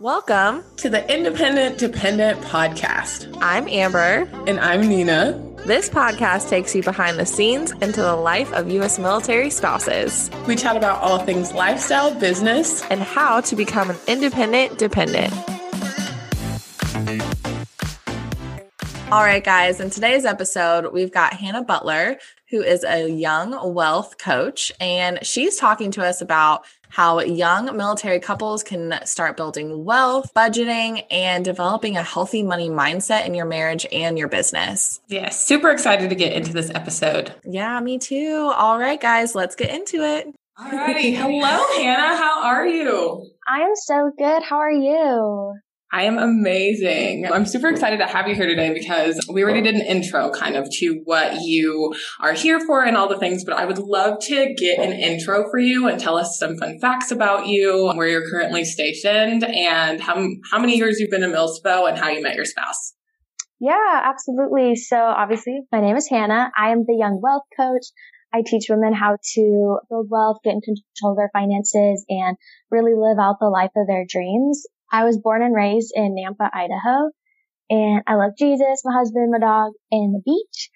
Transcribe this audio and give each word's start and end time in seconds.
Welcome 0.00 0.62
to 0.76 0.88
the 0.88 1.12
Independent 1.12 1.76
Dependent 1.76 2.40
Podcast. 2.42 3.36
I'm 3.40 3.66
Amber. 3.66 4.30
And 4.46 4.60
I'm 4.60 4.86
Nina. 4.88 5.32
This 5.66 5.90
podcast 5.90 6.48
takes 6.48 6.72
you 6.72 6.84
behind 6.84 7.18
the 7.18 7.26
scenes 7.26 7.72
into 7.72 8.00
the 8.00 8.14
life 8.14 8.52
of 8.52 8.70
U.S. 8.70 9.00
military 9.00 9.50
spouses. 9.50 10.30
We 10.46 10.54
chat 10.54 10.76
about 10.76 11.02
all 11.02 11.18
things 11.18 11.52
lifestyle, 11.52 12.14
business, 12.14 12.84
and 12.90 13.00
how 13.00 13.40
to 13.40 13.56
become 13.56 13.90
an 13.90 13.96
independent 14.06 14.78
dependent. 14.78 15.34
All 19.10 19.24
right, 19.24 19.42
guys, 19.42 19.80
in 19.80 19.90
today's 19.90 20.24
episode, 20.24 20.92
we've 20.92 21.10
got 21.10 21.32
Hannah 21.32 21.64
Butler, 21.64 22.18
who 22.50 22.62
is 22.62 22.84
a 22.84 23.08
young 23.08 23.74
wealth 23.74 24.16
coach, 24.18 24.70
and 24.80 25.18
she's 25.22 25.56
talking 25.56 25.90
to 25.90 26.04
us 26.04 26.20
about 26.20 26.64
how 26.88 27.20
young 27.20 27.76
military 27.76 28.20
couples 28.20 28.62
can 28.62 28.98
start 29.04 29.36
building 29.36 29.84
wealth, 29.84 30.32
budgeting, 30.34 31.04
and 31.10 31.44
developing 31.44 31.96
a 31.96 32.02
healthy 32.02 32.42
money 32.42 32.70
mindset 32.70 33.26
in 33.26 33.34
your 33.34 33.46
marriage 33.46 33.86
and 33.92 34.18
your 34.18 34.28
business. 34.28 35.00
Yeah, 35.08 35.30
super 35.30 35.70
excited 35.70 36.10
to 36.10 36.16
get 36.16 36.32
into 36.32 36.52
this 36.52 36.70
episode. 36.74 37.34
Yeah, 37.44 37.78
me 37.80 37.98
too. 37.98 38.52
All 38.56 38.78
right, 38.78 39.00
guys, 39.00 39.34
let's 39.34 39.54
get 39.54 39.70
into 39.70 40.02
it. 40.02 40.26
All 40.58 40.70
righty. 40.72 41.14
Hello, 41.14 41.64
Hannah. 41.76 42.16
How 42.16 42.42
are 42.42 42.66
you? 42.66 43.30
I 43.46 43.60
am 43.60 43.74
so 43.76 44.10
good. 44.18 44.42
How 44.42 44.56
are 44.56 44.72
you? 44.72 45.54
I 45.90 46.02
am 46.02 46.18
amazing. 46.18 47.26
I'm 47.32 47.46
super 47.46 47.68
excited 47.68 47.98
to 48.00 48.06
have 48.06 48.28
you 48.28 48.34
here 48.34 48.46
today 48.46 48.74
because 48.74 49.26
we 49.32 49.42
already 49.42 49.62
did 49.62 49.74
an 49.74 49.80
intro 49.80 50.30
kind 50.30 50.54
of 50.54 50.68
to 50.70 51.00
what 51.04 51.40
you 51.40 51.94
are 52.20 52.34
here 52.34 52.60
for 52.60 52.84
and 52.84 52.94
all 52.94 53.08
the 53.08 53.18
things, 53.18 53.42
but 53.42 53.56
I 53.56 53.64
would 53.64 53.78
love 53.78 54.18
to 54.24 54.54
get 54.54 54.78
an 54.78 54.92
intro 54.92 55.48
for 55.50 55.58
you 55.58 55.88
and 55.88 55.98
tell 55.98 56.18
us 56.18 56.38
some 56.38 56.58
fun 56.58 56.78
facts 56.78 57.10
about 57.10 57.46
you, 57.46 57.90
where 57.94 58.06
you're 58.06 58.28
currently 58.28 58.66
stationed 58.66 59.44
and 59.44 59.98
how, 59.98 60.28
how 60.50 60.58
many 60.58 60.76
years 60.76 61.00
you've 61.00 61.10
been 61.10 61.24
in 61.24 61.32
Milspo 61.32 61.88
and 61.88 61.96
how 61.96 62.10
you 62.10 62.22
met 62.22 62.36
your 62.36 62.44
spouse. 62.44 62.92
Yeah, 63.58 64.02
absolutely. 64.04 64.76
So 64.76 64.96
obviously 64.96 65.60
my 65.72 65.80
name 65.80 65.96
is 65.96 66.06
Hannah. 66.08 66.50
I 66.56 66.70
am 66.70 66.84
the 66.86 66.96
young 66.96 67.20
wealth 67.22 67.44
coach. 67.56 67.86
I 68.32 68.42
teach 68.44 68.66
women 68.68 68.92
how 68.92 69.16
to 69.34 69.78
build 69.88 70.08
wealth, 70.10 70.40
get 70.44 70.52
in 70.52 70.60
control 70.60 71.12
of 71.12 71.16
their 71.16 71.30
finances 71.32 72.04
and 72.10 72.36
really 72.70 72.92
live 72.94 73.16
out 73.18 73.36
the 73.40 73.48
life 73.48 73.70
of 73.74 73.86
their 73.86 74.04
dreams. 74.06 74.66
I 74.90 75.04
was 75.04 75.18
born 75.18 75.42
and 75.42 75.54
raised 75.54 75.92
in 75.94 76.14
Nampa, 76.16 76.48
Idaho, 76.52 77.10
and 77.70 78.02
I 78.06 78.14
love 78.14 78.32
Jesus, 78.38 78.82
my 78.84 78.94
husband, 78.94 79.30
my 79.30 79.38
dog, 79.38 79.72
and 79.90 80.14
the 80.14 80.22
beach. 80.24 80.70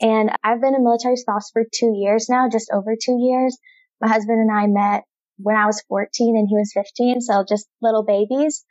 And 0.00 0.30
I've 0.42 0.60
been 0.60 0.74
a 0.74 0.80
military 0.80 1.16
spouse 1.16 1.50
for 1.52 1.64
two 1.64 1.92
years 1.94 2.28
now, 2.30 2.48
just 2.48 2.70
over 2.72 2.94
two 2.96 3.18
years. 3.20 3.58
My 4.00 4.08
husband 4.08 4.40
and 4.40 4.50
I 4.50 4.66
met 4.66 5.04
when 5.36 5.56
I 5.56 5.66
was 5.66 5.82
14 5.88 6.36
and 6.36 6.48
he 6.48 6.56
was 6.56 6.72
15, 6.72 7.20
so 7.20 7.44
just 7.46 7.68
little 7.82 8.04
babies. 8.04 8.64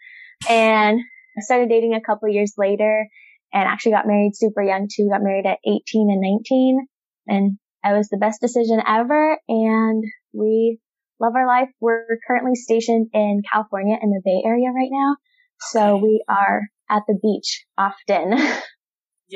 And 0.49 0.99
I 1.37 1.41
started 1.41 1.69
dating 1.69 1.93
a 1.93 2.01
couple 2.01 2.29
years 2.29 2.53
later 2.57 3.07
and 3.53 3.67
actually 3.67 3.93
got 3.93 4.07
married 4.07 4.35
super 4.35 4.61
young 4.61 4.87
too. 4.91 5.09
Got 5.09 5.23
married 5.23 5.45
at 5.45 5.59
18 5.65 5.81
and 6.09 6.21
19 6.21 6.87
and 7.27 7.57
it 7.83 7.95
was 7.95 8.09
the 8.09 8.17
best 8.17 8.41
decision 8.41 8.81
ever. 8.85 9.37
And 9.47 10.03
we 10.33 10.79
love 11.19 11.33
our 11.35 11.47
life. 11.47 11.69
We're 11.79 12.05
currently 12.27 12.55
stationed 12.55 13.07
in 13.13 13.41
California 13.51 13.97
in 14.01 14.09
the 14.09 14.21
Bay 14.23 14.41
Area 14.45 14.69
right 14.75 14.89
now. 14.91 15.15
So 15.59 15.97
we 15.97 16.23
are 16.29 16.61
at 16.89 17.03
the 17.07 17.17
beach 17.21 17.65
often. 17.77 18.33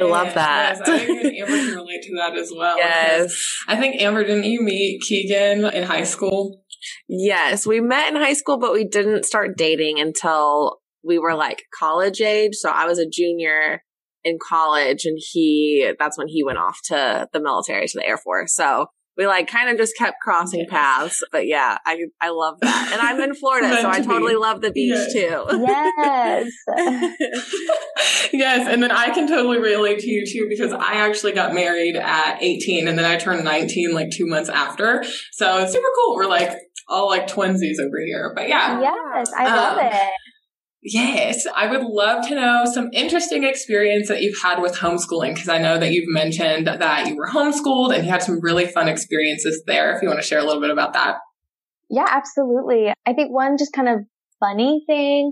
I 0.01 0.05
love 0.05 0.33
that. 0.33 0.79
Yes, 0.79 0.89
I 0.89 1.05
think 1.05 1.39
Amber 1.39 1.55
can 1.55 1.75
relate 1.75 2.01
to 2.01 2.15
that 2.15 2.35
as 2.35 2.51
well. 2.55 2.77
Yes. 2.77 3.35
I 3.67 3.75
think 3.75 4.01
Amber, 4.01 4.23
didn't 4.23 4.45
you 4.45 4.61
meet 4.61 5.01
Keegan 5.01 5.65
in 5.65 5.83
high 5.83 6.03
school? 6.03 6.63
Yes, 7.07 7.67
we 7.67 7.79
met 7.79 8.13
in 8.13 8.19
high 8.19 8.33
school, 8.33 8.57
but 8.57 8.73
we 8.73 8.87
didn't 8.87 9.25
start 9.25 9.55
dating 9.55 9.99
until 9.99 10.79
we 11.03 11.19
were 11.19 11.35
like 11.35 11.63
college 11.77 12.21
age. 12.21 12.55
So 12.55 12.69
I 12.69 12.85
was 12.85 12.97
a 12.97 13.07
junior 13.07 13.83
in 14.23 14.39
college 14.41 15.05
and 15.05 15.17
he, 15.19 15.91
that's 15.99 16.17
when 16.17 16.27
he 16.27 16.43
went 16.43 16.57
off 16.57 16.79
to 16.85 17.27
the 17.31 17.41
military, 17.41 17.85
to 17.88 17.99
the 17.99 18.07
Air 18.07 18.17
Force. 18.17 18.55
So 18.55 18.88
we 19.18 19.28
like 19.28 19.47
kind 19.47 19.69
of 19.69 19.78
just 19.78 19.96
kept 19.97 20.18
crossing 20.22 20.62
yes. 20.62 20.69
paths. 20.69 21.24
But 21.31 21.47
yeah, 21.47 21.78
I 21.85 21.97
I 22.22 22.29
love 22.29 22.59
that. 22.62 22.90
And 22.91 23.01
I'm 23.01 23.19
in 23.22 23.35
Florida, 23.35 23.78
so 23.81 23.90
I 23.90 24.01
totally 24.01 24.34
be. 24.34 24.40
love 24.40 24.62
the 24.62 24.72
beach 24.72 24.94
yes. 24.94 25.13
too. 25.13 25.46
Yes. 25.59 26.51
yes. 28.34 28.68
And 28.68 28.81
then 28.81 28.91
I 28.91 29.09
can 29.13 29.28
totally 29.28 29.59
relate 29.59 30.00
to 30.00 30.09
you 30.09 30.25
too 30.25 30.47
because 30.50 30.73
I 30.73 30.96
actually 30.96 31.34
got 31.34 31.53
married 31.53 31.96
at 31.96 32.41
18 32.41 32.88
and 32.88 32.97
then 32.97 33.06
I 33.06 33.18
turned 33.18 33.44
19 33.44 33.94
like 33.94 34.09
two 34.12 34.28
months 34.28 34.50
after. 34.50 35.03
So 35.31 35.59
it's 35.59 35.73
super 35.73 35.88
cool. 35.96 36.16
We're 36.16 36.28
like 36.28 36.57
all 36.88 37.07
like 37.07 37.28
twinsies 37.28 37.79
over 37.79 38.00
here. 38.06 38.34
But 38.35 38.50
yeah. 38.50 38.79
Yes, 38.81 39.31
I 39.38 39.56
love 39.56 39.78
um, 39.78 39.85
it. 39.85 40.12
Yes, 40.85 41.45
I 41.55 41.67
would 41.67 41.83
love 41.83 42.27
to 42.27 42.35
know 42.35 42.66
some 42.66 42.89
interesting 42.91 43.45
experience 43.45 44.09
that 44.09 44.21
you've 44.21 44.41
had 44.41 44.61
with 44.61 44.75
homeschooling 44.75 45.33
because 45.33 45.47
I 45.47 45.57
know 45.57 45.79
that 45.79 45.91
you've 45.91 46.09
mentioned 46.09 46.67
that 46.67 47.07
you 47.07 47.16
were 47.16 47.27
homeschooled 47.27 47.95
and 47.95 48.03
you 48.03 48.11
had 48.11 48.21
some 48.21 48.41
really 48.41 48.66
fun 48.66 48.89
experiences 48.89 49.63
there. 49.66 49.95
If 49.95 50.01
you 50.01 50.09
want 50.09 50.19
to 50.19 50.27
share 50.27 50.39
a 50.39 50.43
little 50.43 50.61
bit 50.61 50.72
about 50.72 50.93
that. 50.93 51.17
Yeah, 51.89 52.07
absolutely. 52.09 52.91
I 53.05 53.13
think 53.13 53.31
one 53.31 53.57
just 53.57 53.72
kind 53.72 53.88
of 53.88 53.99
funny 54.41 54.83
thing 54.85 55.31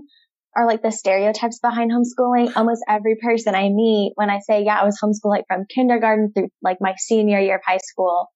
are 0.56 0.66
like 0.66 0.82
the 0.82 0.90
stereotypes 0.90 1.58
behind 1.58 1.90
homeschooling. 1.90 2.56
Almost 2.56 2.82
every 2.88 3.16
person 3.22 3.54
I 3.54 3.68
meet 3.68 4.12
when 4.14 4.30
I 4.30 4.38
say, 4.40 4.64
yeah, 4.64 4.80
I 4.80 4.84
was 4.84 4.98
homeschooled 5.02 5.30
like 5.30 5.44
from 5.48 5.66
kindergarten 5.68 6.32
through 6.32 6.48
like 6.62 6.78
my 6.80 6.94
senior 6.96 7.40
year 7.40 7.56
of 7.56 7.62
high 7.66 7.80
school, 7.82 8.28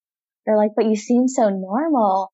they're 0.45 0.57
like, 0.57 0.71
but 0.75 0.85
you 0.85 0.95
seem 0.95 1.27
so 1.27 1.49
normal 1.49 2.29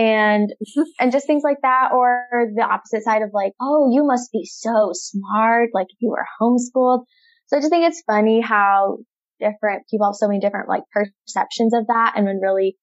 and 0.00 0.50
and 0.98 1.12
just 1.12 1.26
things 1.26 1.42
like 1.44 1.58
that 1.62 1.90
or 1.92 2.26
the 2.56 2.62
opposite 2.62 3.04
side 3.04 3.22
of 3.22 3.30
like 3.34 3.52
oh 3.60 3.90
you 3.92 4.04
must 4.04 4.32
be 4.32 4.44
so 4.44 4.90
smart 4.94 5.70
like 5.74 5.88
if 5.90 5.98
you 6.00 6.10
were 6.10 6.26
homeschooled. 6.40 7.04
So 7.46 7.56
i 7.56 7.60
just 7.60 7.70
think 7.70 7.86
it's 7.86 8.02
funny 8.06 8.40
how 8.40 8.98
different 9.38 9.82
people 9.90 10.06
have 10.06 10.14
so 10.14 10.28
many 10.28 10.40
different 10.40 10.68
like 10.68 10.82
perceptions 10.92 11.74
of 11.74 11.86
that. 11.88 12.14
And 12.16 12.26
when 12.26 12.40
really 12.40 12.76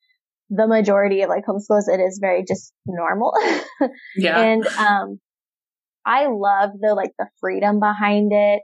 the 0.50 0.68
majority 0.68 1.22
of 1.24 1.30
like 1.30 1.46
homeschools 1.46 1.88
it 1.88 2.00
is 2.00 2.20
very 2.22 2.46
just 2.48 2.72
normal. 2.86 3.34
Yeah. 4.16 4.40
And 4.40 4.66
um 4.68 5.20
i 6.06 6.28
love 6.28 6.72
the 6.80 6.94
like 6.94 7.12
the 7.18 7.28
freedom 7.40 7.80
behind 7.80 8.32
it. 8.32 8.62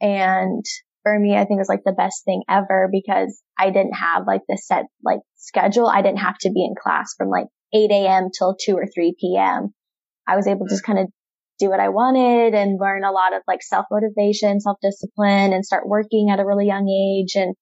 And 0.00 0.64
for 1.02 1.18
me, 1.18 1.34
I 1.36 1.44
think 1.44 1.58
it 1.58 1.58
was 1.58 1.68
like 1.68 1.84
the 1.84 1.92
best 1.92 2.24
thing 2.24 2.42
ever 2.50 2.88
because 2.90 3.40
I 3.58 3.70
didn't 3.70 3.94
have 3.94 4.24
like 4.26 4.42
the 4.48 4.58
set 4.60 4.86
like 5.04 5.20
schedule. 5.36 5.88
I 5.88 6.02
didn't 6.02 6.18
have 6.18 6.36
to 6.40 6.50
be 6.50 6.64
in 6.64 6.74
class 6.80 7.14
from 7.16 7.28
like 7.28 7.46
8 7.76 7.90
a.m. 7.90 8.28
till 8.36 8.56
2 8.58 8.74
or 8.74 8.86
3 8.86 9.14
p.m. 9.20 9.74
I 10.26 10.36
was 10.36 10.46
able 10.46 10.66
to 10.66 10.70
just 10.70 10.82
mm. 10.82 10.86
kind 10.86 10.98
of 11.00 11.06
do 11.58 11.70
what 11.70 11.80
I 11.80 11.88
wanted 11.88 12.54
and 12.54 12.78
learn 12.80 13.04
a 13.04 13.12
lot 13.12 13.34
of 13.34 13.42
like 13.46 13.62
self 13.62 13.86
motivation, 13.90 14.60
self 14.60 14.78
discipline 14.82 15.52
and 15.52 15.64
start 15.64 15.88
working 15.88 16.30
at 16.30 16.40
a 16.40 16.44
really 16.44 16.66
young 16.66 16.88
age 16.88 17.34
and 17.34 17.54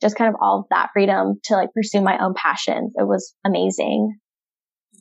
just 0.00 0.16
kind 0.16 0.28
of 0.28 0.40
all 0.40 0.60
of 0.60 0.66
that 0.70 0.90
freedom 0.92 1.34
to 1.44 1.54
like 1.54 1.72
pursue 1.74 2.00
my 2.00 2.18
own 2.18 2.34
passions. 2.34 2.92
It 2.96 3.06
was 3.06 3.34
amazing. 3.44 4.18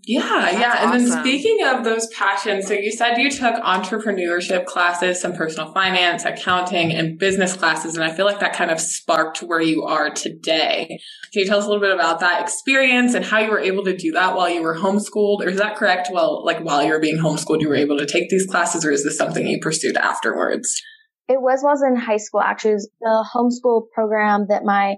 Yeah, 0.04 0.20
That's 0.20 0.58
yeah. 0.58 0.84
And 0.84 0.94
then 0.94 1.22
speaking 1.22 1.60
of 1.64 1.84
those 1.84 2.08
passions, 2.08 2.68
so 2.68 2.74
you 2.74 2.92
said 2.92 3.18
you 3.18 3.30
took 3.30 3.56
entrepreneurship 3.56 4.66
classes, 4.66 5.22
some 5.22 5.34
personal 5.34 5.72
finance, 5.74 6.26
accounting, 6.26 6.92
and 6.92 7.20
business 7.20 7.56
classes. 7.56 7.96
And 7.96 8.04
I 8.04 8.12
feel 8.12 8.26
like 8.26 8.40
that 8.40 8.54
kind 8.54 8.72
of 8.72 8.80
sparked 8.80 9.44
where 9.44 9.62
you 9.62 9.84
are 9.84 10.10
today. 10.10 10.88
Can 11.32 11.44
you 11.44 11.46
tell 11.46 11.60
us 11.60 11.66
a 11.66 11.68
little 11.68 11.82
bit 11.82 11.94
about 11.94 12.20
that 12.22 12.42
experience 12.42 13.14
and 13.14 13.24
how 13.24 13.40
you 13.40 13.52
were 13.52 13.60
able 13.60 13.84
to 13.84 13.96
do 13.96 14.12
that 14.14 14.36
while 14.36 14.50
you 14.50 14.64
were 14.64 14.76
homeschooled? 14.76 15.42
Or 15.42 15.50
is 15.50 15.60
that 15.60 15.76
correct? 15.76 16.10
Well, 16.12 16.44
like 16.44 16.62
while 16.62 16.84
you 16.84 16.92
were 16.92 17.00
being 17.00 17.20
homeschooled, 17.20 17.62
you 17.62 17.70
were 17.70 17.76
able 17.76 18.00
to 18.00 18.08
take 18.08 18.30
these 18.30 18.48
classes, 18.48 18.84
or 18.84 18.92
is 18.92 19.04
this 19.04 19.18
something 19.18 19.46
you 19.46 19.60
pursued 19.60 19.98
afterwards? 19.98 20.82
It 21.28 21.40
was 21.40 21.60
while 21.62 21.72
I 21.72 21.74
was 21.74 21.84
in 21.84 21.96
high 21.96 22.18
school, 22.18 22.42
actually. 22.42 22.72
It 22.72 22.74
was 22.74 22.90
the 23.00 23.26
homeschool 23.36 23.84
program 23.94 24.48
that 24.50 24.64
my 24.64 24.96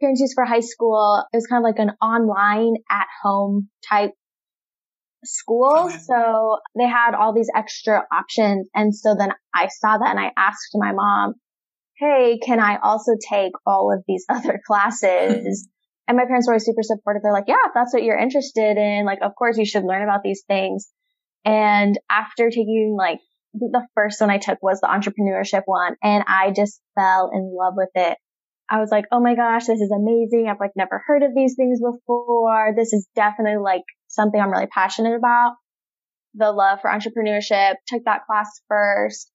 parents 0.00 0.20
used 0.22 0.34
for 0.34 0.46
high 0.46 0.60
school. 0.60 1.24
It 1.30 1.36
was 1.36 1.46
kind 1.46 1.62
of 1.62 1.64
like 1.64 1.78
an 1.78 1.94
online 2.00 2.76
at 2.90 3.06
home 3.22 3.68
type 3.88 4.12
school. 5.26 5.90
So 5.90 6.58
they 6.76 6.86
had 6.86 7.14
all 7.14 7.34
these 7.34 7.50
extra 7.54 8.04
options. 8.12 8.68
And 8.74 8.94
so 8.94 9.14
then 9.18 9.30
I 9.54 9.68
saw 9.68 9.98
that 9.98 10.10
and 10.10 10.20
I 10.20 10.32
asked 10.36 10.70
my 10.74 10.92
mom, 10.92 11.34
Hey, 11.98 12.38
can 12.44 12.60
I 12.60 12.76
also 12.82 13.12
take 13.28 13.52
all 13.66 13.92
of 13.92 14.04
these 14.06 14.24
other 14.30 14.60
classes? 14.66 15.68
and 16.08 16.16
my 16.16 16.24
parents 16.24 16.46
were 16.46 16.52
always 16.52 16.64
super 16.64 16.82
supportive. 16.82 17.22
They're 17.22 17.32
like, 17.32 17.48
yeah, 17.48 17.66
if 17.66 17.72
that's 17.74 17.92
what 17.92 18.02
you're 18.02 18.18
interested 18.18 18.76
in, 18.76 19.04
like, 19.04 19.20
of 19.22 19.34
course 19.34 19.58
you 19.58 19.66
should 19.66 19.84
learn 19.84 20.02
about 20.02 20.22
these 20.22 20.44
things. 20.46 20.88
And 21.44 21.98
after 22.10 22.50
taking 22.50 22.94
like 22.96 23.20
the 23.54 23.86
first 23.94 24.20
one 24.20 24.30
I 24.30 24.38
took 24.38 24.62
was 24.62 24.80
the 24.80 24.88
entrepreneurship 24.88 25.62
one 25.64 25.96
and 26.02 26.24
I 26.26 26.50
just 26.50 26.80
fell 26.94 27.30
in 27.32 27.54
love 27.56 27.74
with 27.76 27.90
it. 27.94 28.18
I 28.68 28.80
was 28.80 28.90
like, 28.90 29.04
oh 29.12 29.20
my 29.20 29.34
gosh, 29.36 29.66
this 29.66 29.80
is 29.80 29.92
amazing. 29.92 30.48
I've 30.48 30.60
like 30.60 30.72
never 30.76 31.02
heard 31.06 31.22
of 31.22 31.34
these 31.34 31.54
things 31.54 31.80
before. 31.80 32.72
This 32.76 32.92
is 32.92 33.06
definitely 33.14 33.62
like 33.62 33.84
something 34.16 34.40
I'm 34.40 34.50
really 34.50 34.66
passionate 34.66 35.14
about. 35.14 35.54
The 36.34 36.50
love 36.50 36.80
for 36.80 36.90
entrepreneurship, 36.90 37.74
took 37.86 38.04
that 38.04 38.26
class 38.26 38.60
first. 38.68 39.30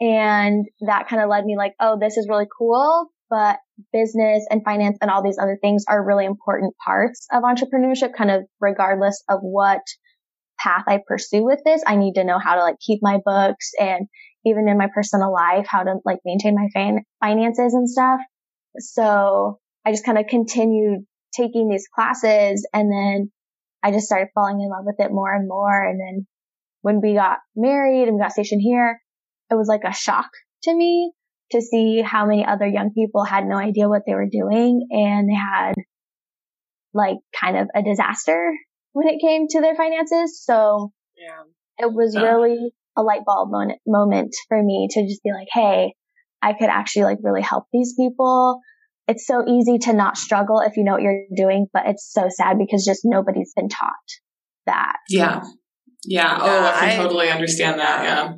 And 0.00 0.66
that 0.86 1.08
kind 1.08 1.22
of 1.22 1.30
led 1.30 1.44
me 1.44 1.56
like, 1.56 1.74
oh, 1.80 1.98
this 1.98 2.16
is 2.16 2.28
really 2.28 2.46
cool, 2.58 3.06
but 3.30 3.58
business 3.92 4.44
and 4.50 4.62
finance 4.64 4.98
and 5.00 5.10
all 5.10 5.22
these 5.22 5.38
other 5.38 5.58
things 5.60 5.84
are 5.88 6.04
really 6.04 6.26
important 6.26 6.74
parts 6.84 7.26
of 7.32 7.42
entrepreneurship, 7.42 8.12
kind 8.16 8.30
of 8.30 8.42
regardless 8.60 9.22
of 9.28 9.38
what 9.40 9.80
path 10.58 10.84
I 10.86 11.00
pursue 11.06 11.44
with 11.44 11.60
this, 11.64 11.82
I 11.86 11.96
need 11.96 12.14
to 12.14 12.24
know 12.24 12.38
how 12.38 12.54
to 12.54 12.62
like 12.62 12.78
keep 12.80 13.00
my 13.02 13.18
books 13.24 13.72
and 13.78 14.06
even 14.46 14.68
in 14.68 14.78
my 14.78 14.88
personal 14.92 15.32
life, 15.32 15.66
how 15.68 15.82
to 15.82 15.96
like 16.04 16.18
maintain 16.24 16.54
my 16.54 16.68
fan- 16.72 17.04
finances 17.20 17.74
and 17.74 17.88
stuff. 17.88 18.20
So 18.78 19.58
I 19.84 19.92
just 19.92 20.04
kind 20.04 20.18
of 20.18 20.26
continued 20.26 21.04
taking 21.34 21.68
these 21.68 21.88
classes 21.94 22.66
and 22.72 22.90
then 22.90 23.30
I 23.84 23.92
just 23.92 24.06
started 24.06 24.28
falling 24.34 24.62
in 24.62 24.70
love 24.70 24.86
with 24.86 24.96
it 24.98 25.12
more 25.12 25.30
and 25.30 25.46
more. 25.46 25.84
And 25.86 26.00
then 26.00 26.26
when 26.80 27.02
we 27.02 27.12
got 27.14 27.38
married 27.54 28.08
and 28.08 28.16
we 28.16 28.22
got 28.22 28.32
stationed 28.32 28.62
here, 28.62 28.98
it 29.50 29.54
was 29.54 29.68
like 29.68 29.82
a 29.86 29.92
shock 29.92 30.30
to 30.62 30.74
me 30.74 31.12
to 31.50 31.60
see 31.60 32.00
how 32.00 32.24
many 32.26 32.46
other 32.46 32.66
young 32.66 32.92
people 32.94 33.24
had 33.24 33.44
no 33.46 33.56
idea 33.56 33.88
what 33.88 34.02
they 34.06 34.14
were 34.14 34.28
doing 34.28 34.88
and 34.90 35.28
they 35.28 35.34
had 35.34 35.74
like 36.94 37.18
kind 37.38 37.58
of 37.58 37.68
a 37.74 37.82
disaster 37.82 38.54
when 38.92 39.06
it 39.08 39.20
came 39.20 39.48
to 39.48 39.60
their 39.60 39.74
finances. 39.74 40.42
So 40.42 40.90
yeah. 41.16 41.42
it 41.86 41.92
was 41.92 42.16
really 42.16 42.72
a 42.96 43.02
light 43.02 43.26
bulb 43.26 43.50
moment, 43.50 43.80
moment 43.86 44.34
for 44.48 44.62
me 44.62 44.88
to 44.92 45.06
just 45.06 45.22
be 45.22 45.32
like, 45.32 45.48
Hey, 45.52 45.92
I 46.40 46.54
could 46.54 46.70
actually 46.70 47.04
like 47.04 47.18
really 47.22 47.42
help 47.42 47.64
these 47.70 47.92
people. 47.94 48.60
It's 49.06 49.26
so 49.26 49.44
easy 49.46 49.78
to 49.82 49.92
not 49.92 50.16
struggle 50.16 50.60
if 50.60 50.76
you 50.76 50.84
know 50.84 50.92
what 50.92 51.02
you're 51.02 51.24
doing, 51.36 51.66
but 51.72 51.82
it's 51.86 52.10
so 52.10 52.28
sad 52.30 52.56
because 52.58 52.84
just 52.84 53.02
nobody's 53.04 53.52
been 53.54 53.68
taught 53.68 53.92
that. 54.66 54.96
Yeah. 55.08 55.42
Yeah. 56.04 56.38
Oh, 56.40 56.66
I 56.66 56.90
can 56.90 57.00
I, 57.00 57.02
totally 57.02 57.30
understand 57.30 57.80
that. 57.80 58.04
Yeah. 58.04 58.34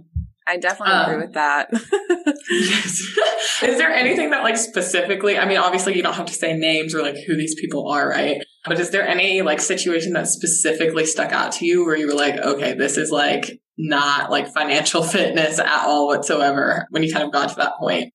I 0.49 0.59
definitely 0.59 0.95
um, 0.95 1.11
agree 1.11 1.27
with 1.27 1.35
that. 1.35 1.69
yes. 2.51 3.03
Is 3.63 3.79
there 3.79 3.91
anything 3.91 4.31
that 4.31 4.45
like 4.45 4.57
specifically, 4.57 5.37
I 5.37 5.47
mean, 5.47 5.59
obviously 5.59 5.97
you 5.97 6.03
don't 6.03 6.15
have 6.15 6.27
to 6.27 6.33
say 6.33 6.57
names 6.57 6.95
or 6.95 7.03
like 7.03 7.17
who 7.27 7.37
these 7.37 7.57
people 7.61 7.89
are, 7.89 8.09
right? 8.09 8.43
But 8.65 8.79
is 8.79 8.91
there 8.91 9.07
any 9.07 9.43
like 9.43 9.61
situation 9.61 10.13
that 10.13 10.29
specifically 10.29 11.07
stuck 11.07 11.33
out 11.33 11.53
to 11.53 11.67
you 11.67 11.85
where 11.85 11.97
you 11.97 12.07
were 12.07 12.15
like, 12.15 12.37
okay, 12.37 12.75
this 12.75 12.97
is 12.97 13.11
like 13.11 13.59
not 13.79 14.31
like 14.31 14.49
financial 14.49 15.03
fitness 15.05 15.59
at 15.59 15.87
all 15.87 16.09
whatsoever 16.09 16.87
when 16.91 17.03
you 17.03 17.13
kind 17.13 17.25
of 17.25 17.33
got 17.33 17.49
to 17.51 17.55
that 17.57 17.77
point? 17.79 18.13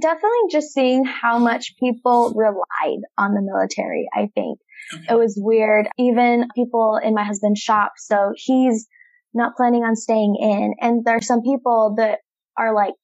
Definitely 0.00 0.50
just 0.50 0.72
seeing 0.72 1.04
how 1.04 1.38
much 1.38 1.74
people 1.78 2.32
relied 2.34 3.02
on 3.18 3.34
the 3.34 3.42
military, 3.42 4.08
I 4.12 4.28
think. 4.34 4.58
Okay. 4.94 5.04
It 5.10 5.18
was 5.18 5.38
weird. 5.40 5.88
Even 5.98 6.48
people 6.54 6.98
in 7.02 7.14
my 7.14 7.24
husband's 7.24 7.60
shop. 7.60 7.92
So 7.96 8.32
he's 8.34 8.86
not 9.34 9.56
planning 9.56 9.82
on 9.82 9.96
staying 9.96 10.36
in. 10.40 10.74
And 10.80 11.04
there 11.04 11.16
are 11.16 11.22
some 11.22 11.42
people 11.42 11.94
that 11.98 12.18
are 12.56 12.74
like 12.74 12.94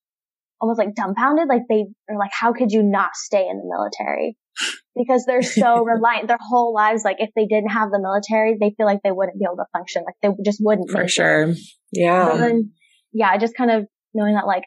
almost 0.60 0.78
like 0.78 0.94
dumbfounded. 0.94 1.48
Like 1.48 1.62
they 1.68 1.86
are 2.08 2.18
like, 2.18 2.32
how 2.32 2.52
could 2.52 2.70
you 2.70 2.82
not 2.82 3.10
stay 3.14 3.46
in 3.48 3.58
the 3.58 3.68
military? 3.68 4.36
Because 4.96 5.24
they're 5.24 5.42
so 5.42 5.84
reliant 5.84 6.26
their 6.26 6.38
whole 6.40 6.74
lives. 6.74 7.04
Like 7.04 7.18
if 7.20 7.30
they 7.36 7.46
didn't 7.46 7.70
have 7.70 7.92
the 7.92 8.00
military, 8.00 8.56
they 8.60 8.74
feel 8.76 8.84
like 8.84 8.98
they 9.04 9.12
wouldn't 9.12 9.38
be 9.38 9.44
able 9.44 9.58
to 9.58 9.66
function. 9.72 10.02
Like 10.04 10.16
they 10.20 10.30
just 10.44 10.58
wouldn't. 10.60 10.90
For 10.90 11.06
sure. 11.06 11.50
It. 11.50 11.58
Yeah. 11.92 12.36
Then, 12.36 12.72
yeah. 13.12 13.36
Just 13.38 13.56
kind 13.56 13.70
of 13.70 13.86
knowing 14.12 14.34
that 14.34 14.48
like 14.48 14.64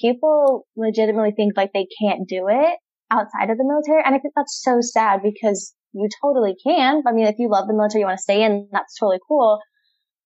people 0.00 0.66
legitimately 0.76 1.32
think 1.36 1.56
like 1.56 1.72
they 1.72 1.86
can't 2.00 2.28
do 2.28 2.46
it 2.48 2.78
outside 3.10 3.50
of 3.50 3.58
the 3.58 3.64
military. 3.64 4.02
And 4.04 4.14
I 4.14 4.18
think 4.18 4.34
that's 4.36 4.60
so 4.62 4.78
sad 4.80 5.20
because 5.22 5.74
you 5.92 6.08
totally 6.22 6.54
can. 6.64 7.02
I 7.06 7.12
mean, 7.12 7.26
if 7.26 7.36
you 7.38 7.50
love 7.50 7.66
the 7.66 7.74
military, 7.74 8.00
you 8.00 8.06
want 8.06 8.18
to 8.18 8.22
stay 8.22 8.42
in, 8.42 8.68
that's 8.72 8.96
totally 8.98 9.18
cool. 9.26 9.58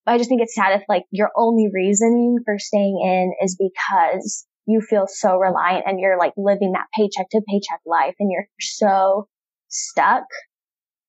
I 0.06 0.18
just 0.18 0.28
think 0.28 0.42
it's 0.42 0.54
sad 0.54 0.78
if 0.78 0.82
like 0.88 1.04
your 1.10 1.30
only 1.36 1.68
reasoning 1.72 2.38
for 2.44 2.58
staying 2.58 3.00
in 3.02 3.32
is 3.42 3.56
because 3.56 4.46
you 4.66 4.80
feel 4.80 5.06
so 5.06 5.36
reliant 5.36 5.84
and 5.86 5.98
you're 5.98 6.18
like 6.18 6.32
living 6.36 6.72
that 6.72 6.86
paycheck 6.96 7.28
to 7.30 7.40
paycheck 7.48 7.80
life 7.86 8.14
and 8.18 8.30
you're 8.30 8.46
so 8.60 9.28
stuck 9.68 10.24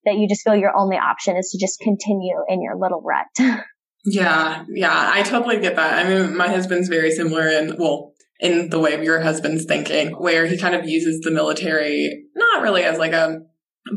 that 0.06 0.18
you 0.18 0.28
just 0.28 0.44
feel 0.44 0.56
your 0.56 0.76
only 0.78 0.98
option 0.98 1.36
is 1.36 1.50
to 1.50 1.60
just 1.60 1.80
continue 1.80 2.38
in 2.48 2.62
your 2.62 2.78
little 2.78 3.02
rut. 3.02 3.26
yeah. 4.06 4.64
Yeah. 4.70 5.12
I 5.14 5.24
totally 5.24 5.60
get 5.60 5.76
that. 5.76 6.06
I 6.06 6.08
mean, 6.08 6.36
my 6.38 6.48
husband's 6.48 6.88
very 6.88 7.12
similar 7.12 7.48
and 7.48 7.78
well, 7.78 8.14
in 8.40 8.70
the 8.70 8.80
way 8.80 8.94
of 8.94 9.04
your 9.04 9.22
husband's 9.22 9.66
thinking, 9.66 10.12
where 10.12 10.46
he 10.46 10.58
kind 10.58 10.76
of 10.76 10.88
uses 10.88 11.22
the 11.22 11.32
military, 11.32 12.26
not 12.36 12.62
really 12.62 12.84
as 12.84 12.98
like 12.98 13.14
a 13.14 13.40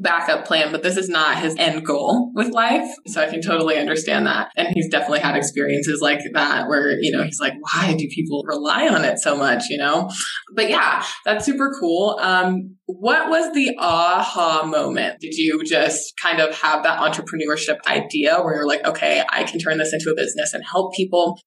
backup 0.00 0.44
plan, 0.44 0.70
but 0.70 0.82
this 0.82 0.96
is 0.96 1.08
not 1.08 1.38
his 1.38 1.56
end 1.58 1.84
goal 1.84 2.30
with 2.34 2.52
life. 2.52 2.86
So 3.06 3.22
I 3.22 3.26
can 3.26 3.40
totally 3.40 3.78
understand 3.78 4.26
that. 4.26 4.50
And 4.56 4.68
he's 4.74 4.88
definitely 4.90 5.20
had 5.20 5.34
experiences 5.34 6.00
like 6.02 6.20
that 6.34 6.68
where, 6.68 6.90
you 7.00 7.10
know, 7.10 7.22
he's 7.24 7.40
like, 7.40 7.54
why 7.60 7.94
do 7.96 8.06
people 8.14 8.42
rely 8.44 8.86
on 8.88 9.04
it 9.04 9.18
so 9.18 9.36
much, 9.36 9.64
you 9.70 9.78
know? 9.78 10.10
But 10.54 10.68
yeah, 10.68 11.04
that's 11.24 11.46
super 11.46 11.74
cool. 11.80 12.18
Um, 12.20 12.76
what 12.84 13.30
was 13.30 13.54
the 13.54 13.76
aha 13.78 14.66
moment? 14.66 15.20
Did 15.20 15.34
you 15.34 15.64
just 15.64 16.12
kind 16.20 16.40
of 16.40 16.54
have 16.54 16.82
that 16.82 17.00
entrepreneurship 17.00 17.78
idea 17.86 18.42
where 18.42 18.56
you're 18.56 18.68
like, 18.68 18.86
okay, 18.86 19.24
I 19.30 19.44
can 19.44 19.58
turn 19.58 19.78
this 19.78 19.94
into 19.94 20.10
a 20.10 20.14
business 20.14 20.52
and 20.52 20.62
help 20.70 20.94
people? 20.94 21.40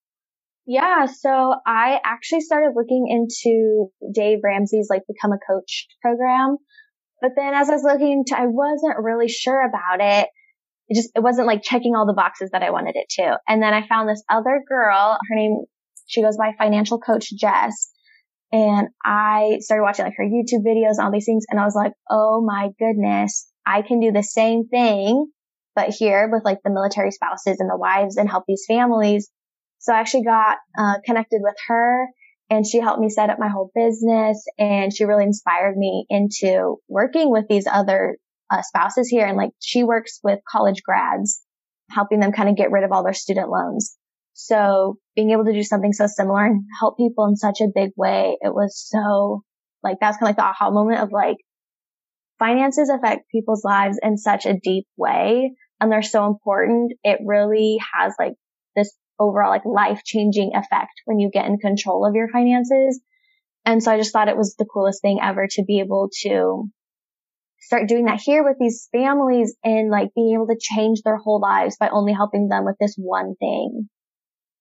Yeah, 0.66 1.08
so 1.08 1.56
I 1.66 2.00
actually 2.06 2.42
started 2.42 2.74
looking 2.76 3.08
into 3.10 3.88
Dave 4.14 4.40
Ramsey's 4.44 4.88
like 4.90 5.02
become 5.08 5.32
a 5.32 5.40
coach 5.52 5.88
program. 6.02 6.58
But 7.22 7.32
then 7.36 7.54
as 7.54 7.70
I 7.70 7.74
was 7.74 7.84
looking 7.84 8.12
into, 8.12 8.40
I 8.40 8.46
wasn't 8.48 9.04
really 9.04 9.28
sure 9.28 9.64
about 9.66 10.02
it. 10.02 10.28
It 10.88 10.96
just, 10.96 11.12
it 11.16 11.24
wasn't 11.24 11.48
like 11.48 11.62
checking 11.64 11.96
all 11.96 12.06
the 12.06 12.14
boxes 12.14 12.50
that 12.52 12.64
I 12.64 12.72
wanted 12.72 12.96
it 12.96 13.08
to. 13.22 13.38
And 13.48 13.62
then 13.62 13.74
I 13.74 13.88
found 13.88 14.10
this 14.10 14.24
other 14.30 14.62
girl, 14.68 15.18
her 15.30 15.36
name, 15.36 15.58
she 16.08 16.22
goes 16.22 16.38
by 16.38 16.52
financial 16.58 17.00
coach 17.00 17.32
Jess. 17.32 17.92
And 18.52 18.90
I 19.04 19.58
started 19.62 19.84
watching 19.84 20.06
like 20.06 20.16
her 20.18 20.26
YouTube 20.26 20.66
videos 20.66 20.98
and 20.98 21.06
all 21.06 21.12
these 21.12 21.26
things. 21.26 21.46
And 21.50 21.60
I 21.60 21.64
was 21.64 21.76
like, 21.76 21.94
Oh 22.10 22.44
my 22.46 22.70
goodness, 22.78 23.50
I 23.66 23.82
can 23.82 24.00
do 24.00 24.12
the 24.12 24.24
same 24.24 24.68
thing, 24.68 25.28
but 25.76 25.90
here 25.90 26.30
with 26.32 26.44
like 26.44 26.60
the 26.64 26.72
military 26.72 27.12
spouses 27.12 27.58
and 27.60 27.70
the 27.70 27.78
wives 27.78 28.18
and 28.18 28.30
help 28.30 28.44
these 28.48 28.66
families. 28.68 29.30
So 29.82 29.94
I 29.94 30.00
actually 30.00 30.24
got 30.24 30.58
uh, 30.78 30.96
connected 31.06 31.42
with 31.42 31.56
her 31.68 32.08
and 32.50 32.66
she 32.66 32.80
helped 32.80 33.00
me 33.00 33.10
set 33.10 33.30
up 33.30 33.40
my 33.40 33.50
whole 33.50 33.72
business 33.74 34.46
and 34.60 34.94
she 34.94 35.06
really 35.06 35.24
inspired 35.24 35.76
me 35.76 36.06
into 36.10 36.78
working 36.88 37.32
with 37.32 37.46
these 37.50 37.66
other 37.66 38.18
uh, 38.52 38.62
spouses 38.62 39.08
here. 39.10 39.26
And 39.26 39.38
like 39.38 39.50
she 39.60 39.84
works 39.84 40.20
with 40.24 40.40
college 40.50 40.84
grads, 40.84 41.42
helping 41.90 42.20
them 42.20 42.32
kind 42.32 42.48
of 42.48 42.56
get 42.56 42.72
rid 42.72 42.84
of 42.84 42.92
all 42.92 43.04
their 43.04 43.14
student 43.14 43.50
loans. 43.50 43.98
So 44.34 44.98
being 45.16 45.32
able 45.32 45.46
to 45.46 45.54
do 45.54 45.64
something 45.64 45.94
so 45.94 46.08
similar 46.08 46.46
and 46.46 46.64
help 46.80 46.98
people 46.98 47.26
in 47.26 47.36
such 47.36 47.60
a 47.60 47.72
big 47.74 47.90
way, 47.96 48.38
it 48.40 48.54
was 48.54 48.88
so 48.88 49.44
like, 49.84 49.98
that's 50.00 50.18
kind 50.18 50.30
of 50.30 50.38
like 50.38 50.38
the 50.38 50.64
aha 50.64 50.72
moment 50.72 51.02
of 51.02 51.12
like, 51.12 51.38
finances 52.38 52.90
affect 52.90 53.30
people's 53.32 53.64
lives 53.64 54.00
in 54.02 54.18
such 54.18 54.46
a 54.46 54.60
deep 54.64 54.86
way 54.98 55.52
and 55.80 55.92
they're 55.92 56.02
so 56.02 56.28
important. 56.28 56.94
It 57.04 57.20
really 57.26 57.80
has 57.94 58.14
like 58.20 58.34
this 58.76 58.94
overall 59.22 59.50
like 59.50 59.66
life 59.66 60.02
changing 60.04 60.52
effect 60.56 60.94
when 61.06 61.20
you 61.20 61.30
get 61.32 61.46
in 61.46 61.58
control 61.58 62.06
of 62.06 62.16
your 62.16 62.30
finances. 62.30 63.00
And 63.66 63.84
so 63.84 63.92
I 63.92 63.98
just 63.98 64.12
thought 64.12 64.28
it 64.28 64.38
was 64.38 64.56
the 64.58 64.66
coolest 64.66 65.02
thing 65.02 65.20
ever 65.22 65.48
to 65.48 65.64
be 65.64 65.80
able 65.80 66.10
to 66.24 66.70
start 67.60 67.88
doing 67.88 68.06
that 68.06 68.20
here 68.20 68.44
with 68.44 68.58
these 68.60 68.90
families 68.92 69.56
and 69.64 69.92
like 69.92 70.10
being 70.16 70.34
able 70.34 70.48
to 70.48 70.60
change 70.60 71.02
their 71.04 71.18
whole 71.18 71.40
lives 71.40 71.78
by 71.80 71.90
only 71.90 72.14
helping 72.14 72.48
them 72.48 72.66
with 72.66 72.76
this 72.80 72.96
one 72.98 73.36
thing. 73.40 73.88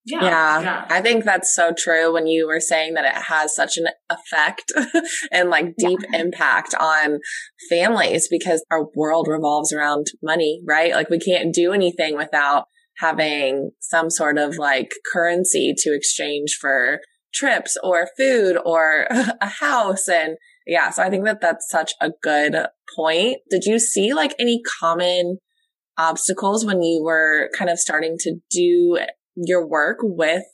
Yeah, 0.04 0.22
yeah, 0.22 0.60
yeah, 0.60 0.86
I 0.88 1.02
think 1.02 1.24
that's 1.24 1.54
so 1.54 1.72
true 1.76 2.12
when 2.12 2.26
you 2.26 2.46
were 2.46 2.60
saying 2.60 2.94
that 2.94 3.04
it 3.04 3.22
has 3.24 3.54
such 3.54 3.76
an 3.76 3.86
effect 4.08 4.72
and 5.32 5.50
like 5.50 5.76
deep 5.76 6.00
yeah. 6.10 6.20
impact 6.20 6.74
on 6.74 7.20
families 7.68 8.26
because 8.30 8.64
our 8.70 8.86
world 8.94 9.28
revolves 9.28 9.74
around 9.74 10.06
money, 10.22 10.62
right? 10.66 10.92
Like 10.92 11.10
we 11.10 11.18
can't 11.18 11.54
do 11.54 11.72
anything 11.72 12.16
without 12.16 12.64
having 13.00 13.70
some 13.80 14.10
sort 14.10 14.38
of 14.38 14.56
like 14.58 14.92
currency 15.12 15.74
to 15.76 15.94
exchange 15.94 16.56
for 16.60 17.00
trips 17.32 17.76
or 17.82 18.08
food 18.16 18.58
or 18.64 19.06
a 19.40 19.48
house. 19.48 20.08
And 20.08 20.36
yeah, 20.66 20.90
so 20.90 21.02
I 21.02 21.10
think 21.10 21.24
that 21.24 21.40
that's 21.40 21.68
such 21.68 21.92
a 22.00 22.10
good 22.22 22.54
point. 22.94 23.38
Did 23.50 23.64
you 23.64 23.78
see 23.78 24.12
like 24.12 24.34
any 24.38 24.60
common 24.80 25.38
obstacles 25.98 26.64
when 26.64 26.82
you 26.82 27.02
were 27.02 27.50
kind 27.56 27.70
of 27.70 27.78
starting 27.78 28.16
to 28.20 28.36
do 28.50 28.98
your 29.36 29.66
work 29.66 29.98
with 30.02 30.44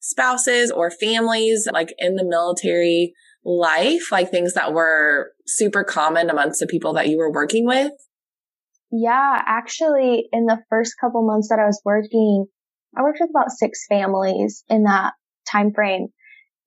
spouses 0.00 0.70
or 0.70 0.90
families 0.90 1.66
like 1.72 1.92
in 1.98 2.14
the 2.14 2.24
military 2.24 3.12
life, 3.44 4.12
like 4.12 4.30
things 4.30 4.54
that 4.54 4.72
were 4.72 5.32
super 5.46 5.84
common 5.84 6.30
amongst 6.30 6.60
the 6.60 6.66
people 6.66 6.92
that 6.94 7.08
you 7.08 7.18
were 7.18 7.32
working 7.32 7.66
with? 7.66 7.92
Yeah, 8.90 9.42
actually, 9.46 10.28
in 10.32 10.46
the 10.46 10.62
first 10.70 10.94
couple 11.00 11.26
months 11.26 11.48
that 11.48 11.58
I 11.58 11.66
was 11.66 11.80
working, 11.84 12.46
I 12.96 13.02
worked 13.02 13.18
with 13.20 13.30
about 13.30 13.50
six 13.50 13.86
families 13.88 14.64
in 14.68 14.84
that 14.84 15.12
time 15.50 15.72
frame. 15.74 16.08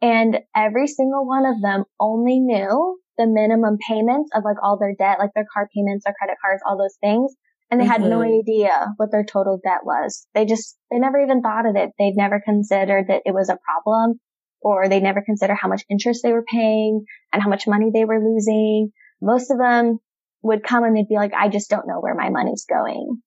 And 0.01 0.39
every 0.55 0.87
single 0.87 1.25
one 1.25 1.45
of 1.45 1.61
them 1.61 1.83
only 1.99 2.39
knew 2.39 2.99
the 3.17 3.27
minimum 3.27 3.77
payments 3.87 4.31
of 4.33 4.43
like 4.45 4.55
all 4.63 4.77
their 4.77 4.95
debt, 4.97 5.19
like 5.19 5.31
their 5.35 5.45
car 5.53 5.67
payments, 5.75 6.05
their 6.05 6.15
credit 6.17 6.37
cards, 6.41 6.61
all 6.65 6.77
those 6.77 6.97
things. 7.01 7.33
And 7.69 7.79
they 7.79 7.85
mm-hmm. 7.85 7.91
had 7.91 8.01
no 8.01 8.19
mm-hmm. 8.19 8.39
idea 8.39 8.87
what 8.97 9.11
their 9.11 9.25
total 9.25 9.59
debt 9.63 9.81
was. 9.83 10.25
They 10.33 10.45
just, 10.45 10.77
they 10.89 10.99
never 10.99 11.19
even 11.19 11.41
thought 11.41 11.67
of 11.67 11.75
it. 11.75 11.91
They'd 11.99 12.15
never 12.15 12.41
considered 12.43 13.07
that 13.09 13.23
it 13.25 13.33
was 13.33 13.49
a 13.49 13.59
problem 13.63 14.19
or 14.61 14.87
they 14.87 14.99
never 14.99 15.21
considered 15.21 15.57
how 15.61 15.67
much 15.67 15.83
interest 15.89 16.21
they 16.23 16.31
were 16.31 16.43
paying 16.43 17.05
and 17.31 17.41
how 17.41 17.49
much 17.49 17.67
money 17.67 17.91
they 17.93 18.05
were 18.05 18.19
losing. 18.23 18.91
Most 19.21 19.51
of 19.51 19.57
them 19.57 19.99
would 20.41 20.63
come 20.63 20.83
and 20.83 20.95
they'd 20.95 21.07
be 21.07 21.15
like, 21.15 21.33
I 21.33 21.49
just 21.49 21.69
don't 21.69 21.87
know 21.87 21.99
where 21.99 22.15
my 22.15 22.29
money's 22.29 22.65
going. 22.69 23.21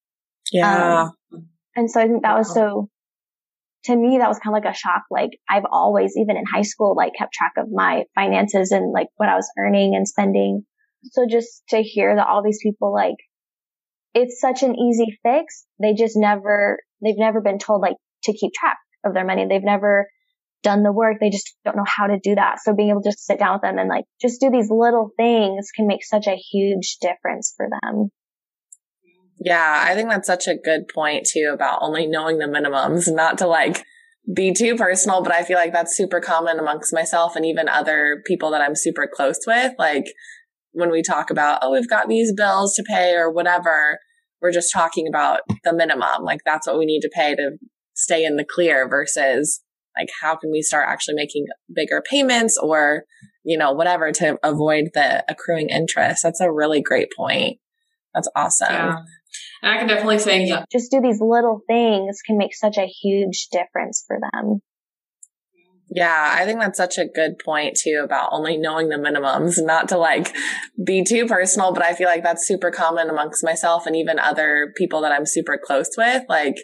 Yeah. 0.50 1.10
Um, 1.32 1.48
And 1.76 1.90
so 1.90 2.00
I 2.00 2.06
think 2.06 2.22
that 2.22 2.36
was 2.36 2.52
so, 2.52 2.88
to 3.84 3.96
me, 3.96 4.18
that 4.18 4.28
was 4.28 4.38
kind 4.38 4.56
of 4.56 4.62
like 4.62 4.72
a 4.72 4.76
shock. 4.76 5.02
Like 5.10 5.30
I've 5.48 5.64
always, 5.70 6.14
even 6.16 6.36
in 6.36 6.44
high 6.44 6.62
school, 6.62 6.94
like 6.96 7.12
kept 7.16 7.32
track 7.32 7.52
of 7.56 7.66
my 7.72 8.04
finances 8.14 8.70
and 8.70 8.92
like 8.92 9.08
what 9.16 9.28
I 9.28 9.36
was 9.36 9.50
earning 9.58 9.94
and 9.94 10.06
spending. 10.06 10.64
So 11.12 11.26
just 11.28 11.62
to 11.70 11.82
hear 11.82 12.14
that 12.14 12.26
all 12.26 12.42
these 12.42 12.60
people 12.62 12.92
like, 12.92 13.16
it's 14.14 14.40
such 14.40 14.62
an 14.62 14.78
easy 14.78 15.18
fix. 15.22 15.64
They 15.80 15.94
just 15.94 16.16
never, 16.16 16.80
they've 17.02 17.18
never 17.18 17.40
been 17.40 17.58
told 17.58 17.80
like 17.80 17.96
to 18.24 18.32
keep 18.32 18.52
track 18.52 18.78
of 19.04 19.14
their 19.14 19.24
money. 19.24 19.46
They've 19.48 19.64
never 19.64 20.08
done 20.62 20.82
the 20.82 20.92
work. 20.92 21.18
They 21.20 21.30
just 21.30 21.54
don't 21.64 21.76
know 21.76 21.86
how 21.86 22.06
to 22.06 22.18
do 22.22 22.34
that. 22.34 22.60
So 22.62 22.74
being 22.74 22.90
able 22.90 23.02
to 23.02 23.10
just 23.10 23.24
sit 23.24 23.38
down 23.38 23.54
with 23.54 23.62
them 23.62 23.78
and 23.78 23.88
like 23.88 24.04
just 24.20 24.40
do 24.40 24.50
these 24.50 24.70
little 24.70 25.10
things 25.16 25.70
can 25.74 25.86
make 25.86 26.04
such 26.04 26.26
a 26.26 26.36
huge 26.36 26.98
difference 27.00 27.52
for 27.56 27.68
them. 27.68 28.10
Yeah, 29.38 29.84
I 29.86 29.94
think 29.94 30.08
that's 30.08 30.26
such 30.26 30.46
a 30.46 30.56
good 30.56 30.82
point 30.94 31.26
too 31.26 31.50
about 31.52 31.80
only 31.82 32.06
knowing 32.06 32.38
the 32.38 32.46
minimums, 32.46 33.12
not 33.12 33.38
to 33.38 33.46
like 33.46 33.84
be 34.32 34.52
too 34.52 34.76
personal, 34.76 35.22
but 35.22 35.32
I 35.32 35.42
feel 35.42 35.58
like 35.58 35.72
that's 35.72 35.96
super 35.96 36.20
common 36.20 36.58
amongst 36.58 36.94
myself 36.94 37.34
and 37.34 37.44
even 37.44 37.68
other 37.68 38.22
people 38.26 38.52
that 38.52 38.60
I'm 38.60 38.76
super 38.76 39.08
close 39.12 39.40
with. 39.46 39.72
Like 39.78 40.06
when 40.72 40.90
we 40.90 41.02
talk 41.02 41.30
about, 41.30 41.58
oh, 41.62 41.72
we've 41.72 41.88
got 41.88 42.08
these 42.08 42.32
bills 42.32 42.74
to 42.76 42.84
pay 42.84 43.14
or 43.14 43.32
whatever, 43.32 43.98
we're 44.40 44.52
just 44.52 44.72
talking 44.72 45.08
about 45.08 45.40
the 45.64 45.74
minimum. 45.74 46.22
Like 46.22 46.40
that's 46.44 46.66
what 46.66 46.78
we 46.78 46.86
need 46.86 47.00
to 47.00 47.10
pay 47.12 47.34
to 47.34 47.52
stay 47.94 48.24
in 48.24 48.36
the 48.36 48.46
clear 48.48 48.88
versus 48.88 49.60
like 49.98 50.08
how 50.20 50.36
can 50.36 50.50
we 50.50 50.62
start 50.62 50.88
actually 50.88 51.14
making 51.14 51.46
bigger 51.74 52.02
payments 52.02 52.56
or, 52.56 53.04
you 53.44 53.58
know, 53.58 53.72
whatever 53.72 54.12
to 54.12 54.38
avoid 54.42 54.90
the 54.94 55.24
accruing 55.28 55.68
interest. 55.68 56.22
That's 56.22 56.40
a 56.40 56.52
really 56.52 56.80
great 56.82 57.08
point. 57.16 57.58
That's 58.14 58.28
awesome. 58.36 58.68
Yeah. 58.70 58.96
And 59.62 59.72
I 59.72 59.78
can 59.78 59.88
definitely 59.88 60.18
say, 60.18 60.44
yeah. 60.44 60.64
Just 60.70 60.90
do 60.90 61.00
these 61.00 61.20
little 61.20 61.60
things 61.66 62.20
can 62.26 62.36
make 62.36 62.54
such 62.54 62.76
a 62.76 62.86
huge 62.86 63.48
difference 63.50 64.04
for 64.06 64.18
them. 64.20 64.60
Yeah, 65.94 66.34
I 66.38 66.46
think 66.46 66.58
that's 66.58 66.78
such 66.78 66.96
a 66.96 67.06
good 67.06 67.38
point 67.38 67.76
too 67.76 68.00
about 68.02 68.30
only 68.32 68.56
knowing 68.56 68.88
the 68.88 68.96
minimums, 68.96 69.62
not 69.62 69.90
to 69.90 69.98
like 69.98 70.34
be 70.82 71.04
too 71.04 71.26
personal, 71.26 71.72
but 71.72 71.82
I 71.82 71.92
feel 71.92 72.08
like 72.08 72.22
that's 72.22 72.46
super 72.46 72.70
common 72.70 73.10
amongst 73.10 73.44
myself 73.44 73.86
and 73.86 73.94
even 73.94 74.18
other 74.18 74.72
people 74.76 75.02
that 75.02 75.12
I'm 75.12 75.26
super 75.26 75.60
close 75.62 75.90
with. 75.98 76.22
Like 76.30 76.56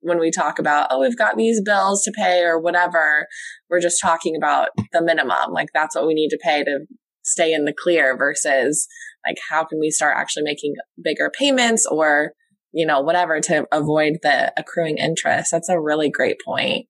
when 0.00 0.18
we 0.18 0.30
talk 0.30 0.58
about, 0.58 0.88
oh, 0.90 1.00
we've 1.00 1.18
got 1.18 1.36
these 1.36 1.60
bills 1.62 2.02
to 2.04 2.12
pay 2.12 2.42
or 2.42 2.58
whatever, 2.58 3.26
we're 3.68 3.80
just 3.80 4.00
talking 4.00 4.36
about 4.36 4.68
the 4.92 5.02
minimum. 5.02 5.52
Like 5.52 5.68
that's 5.74 5.94
what 5.94 6.06
we 6.06 6.14
need 6.14 6.30
to 6.30 6.38
pay 6.42 6.64
to 6.64 6.80
stay 7.22 7.52
in 7.52 7.64
the 7.64 7.74
clear 7.74 8.16
versus 8.16 8.86
like 9.26 9.36
how 9.50 9.64
can 9.64 9.78
we 9.78 9.90
start 9.90 10.16
actually 10.16 10.44
making 10.44 10.74
bigger 11.02 11.30
payments 11.30 11.86
or, 11.86 12.32
you 12.72 12.86
know, 12.86 13.00
whatever 13.00 13.40
to 13.40 13.66
avoid 13.72 14.14
the 14.22 14.52
accruing 14.56 14.98
interest. 14.98 15.50
That's 15.50 15.68
a 15.68 15.80
really 15.80 16.10
great 16.10 16.36
point. 16.44 16.86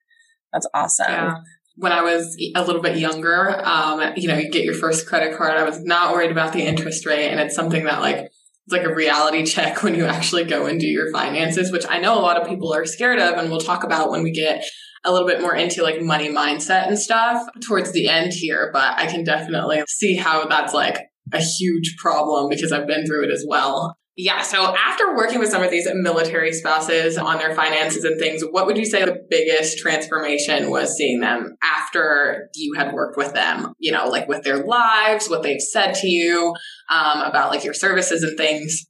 That's 0.52 0.68
awesome. 0.74 1.06
Yeah 1.08 1.34
when 1.80 1.92
I 1.92 2.02
was 2.02 2.36
a 2.54 2.62
little 2.62 2.82
bit 2.82 2.98
younger, 2.98 3.58
um, 3.64 4.12
you 4.14 4.28
know, 4.28 4.36
you 4.36 4.50
get 4.50 4.64
your 4.64 4.74
first 4.74 5.06
credit 5.06 5.36
card. 5.36 5.56
I 5.56 5.62
was 5.62 5.82
not 5.82 6.12
worried 6.12 6.30
about 6.30 6.52
the 6.52 6.62
interest 6.62 7.06
rate. 7.06 7.28
And 7.28 7.40
it's 7.40 7.54
something 7.54 7.84
that 7.84 8.00
like, 8.02 8.30
it's 8.70 8.84
like 8.84 8.88
a 8.88 8.94
reality 8.94 9.44
check 9.44 9.82
when 9.82 9.96
you 9.96 10.06
actually 10.06 10.44
go 10.44 10.66
and 10.66 10.78
do 10.78 10.86
your 10.86 11.10
finances, 11.10 11.72
which 11.72 11.84
I 11.88 11.98
know 11.98 12.16
a 12.16 12.22
lot 12.22 12.40
of 12.40 12.48
people 12.48 12.72
are 12.72 12.86
scared 12.86 13.18
of. 13.18 13.34
And 13.34 13.50
we'll 13.50 13.60
talk 13.60 13.82
about 13.82 14.10
when 14.10 14.22
we 14.22 14.30
get 14.30 14.64
a 15.04 15.12
little 15.12 15.26
bit 15.26 15.40
more 15.40 15.56
into 15.56 15.82
like 15.82 16.00
money 16.00 16.28
mindset 16.28 16.86
and 16.86 16.96
stuff 16.96 17.42
towards 17.66 17.92
the 17.92 18.08
end 18.08 18.32
here. 18.32 18.70
But 18.72 18.96
I 18.96 19.06
can 19.06 19.24
definitely 19.24 19.82
see 19.88 20.14
how 20.14 20.46
that's 20.46 20.72
like 20.72 20.98
a 21.32 21.40
huge 21.40 21.96
problem 21.98 22.48
because 22.48 22.70
I've 22.70 22.86
been 22.86 23.04
through 23.06 23.24
it 23.24 23.32
as 23.32 23.44
well. 23.46 23.96
Yeah. 24.16 24.42
So 24.42 24.74
after 24.76 25.14
working 25.16 25.38
with 25.38 25.50
some 25.50 25.62
of 25.62 25.70
these 25.70 25.88
military 25.94 26.52
spouses 26.52 27.16
on 27.16 27.38
their 27.38 27.54
finances 27.54 28.04
and 28.04 28.18
things, 28.18 28.42
what 28.42 28.66
would 28.66 28.76
you 28.76 28.84
say 28.84 29.04
the 29.04 29.24
biggest 29.30 29.78
transformation 29.78 30.68
was 30.68 30.96
seeing 30.96 31.20
them 31.20 31.56
after 31.62 32.48
you 32.54 32.74
had 32.76 32.92
worked 32.92 33.16
with 33.16 33.32
them? 33.34 33.72
You 33.78 33.92
know, 33.92 34.08
like 34.08 34.28
with 34.28 34.42
their 34.42 34.64
lives, 34.64 35.28
what 35.28 35.42
they've 35.42 35.60
said 35.60 35.94
to 35.96 36.08
you 36.08 36.54
um, 36.90 37.22
about 37.22 37.50
like 37.50 37.64
your 37.64 37.72
services 37.74 38.22
and 38.22 38.36
things. 38.36 38.86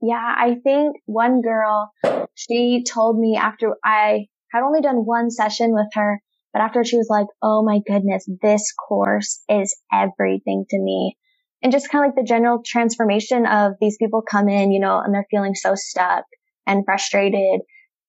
Yeah, 0.00 0.34
I 0.36 0.56
think 0.64 0.96
one 1.06 1.42
girl, 1.42 1.92
she 2.34 2.82
told 2.82 3.18
me 3.20 3.38
after 3.40 3.76
I 3.84 4.26
had 4.50 4.62
only 4.64 4.80
done 4.80 4.96
one 4.96 5.30
session 5.30 5.72
with 5.72 5.86
her, 5.94 6.20
but 6.52 6.60
after 6.60 6.82
she 6.82 6.96
was 6.96 7.08
like, 7.08 7.26
Oh 7.40 7.62
my 7.62 7.80
goodness, 7.86 8.28
this 8.42 8.72
course 8.72 9.42
is 9.48 9.76
everything 9.92 10.64
to 10.70 10.78
me 10.80 11.16
and 11.62 11.72
just 11.72 11.88
kind 11.88 12.04
of 12.04 12.08
like 12.08 12.16
the 12.16 12.28
general 12.28 12.62
transformation 12.64 13.46
of 13.46 13.74
these 13.80 13.96
people 13.96 14.22
come 14.22 14.48
in, 14.48 14.72
you 14.72 14.80
know, 14.80 15.00
and 15.00 15.14
they're 15.14 15.26
feeling 15.30 15.54
so 15.54 15.74
stuck 15.74 16.24
and 16.66 16.84
frustrated 16.84 17.60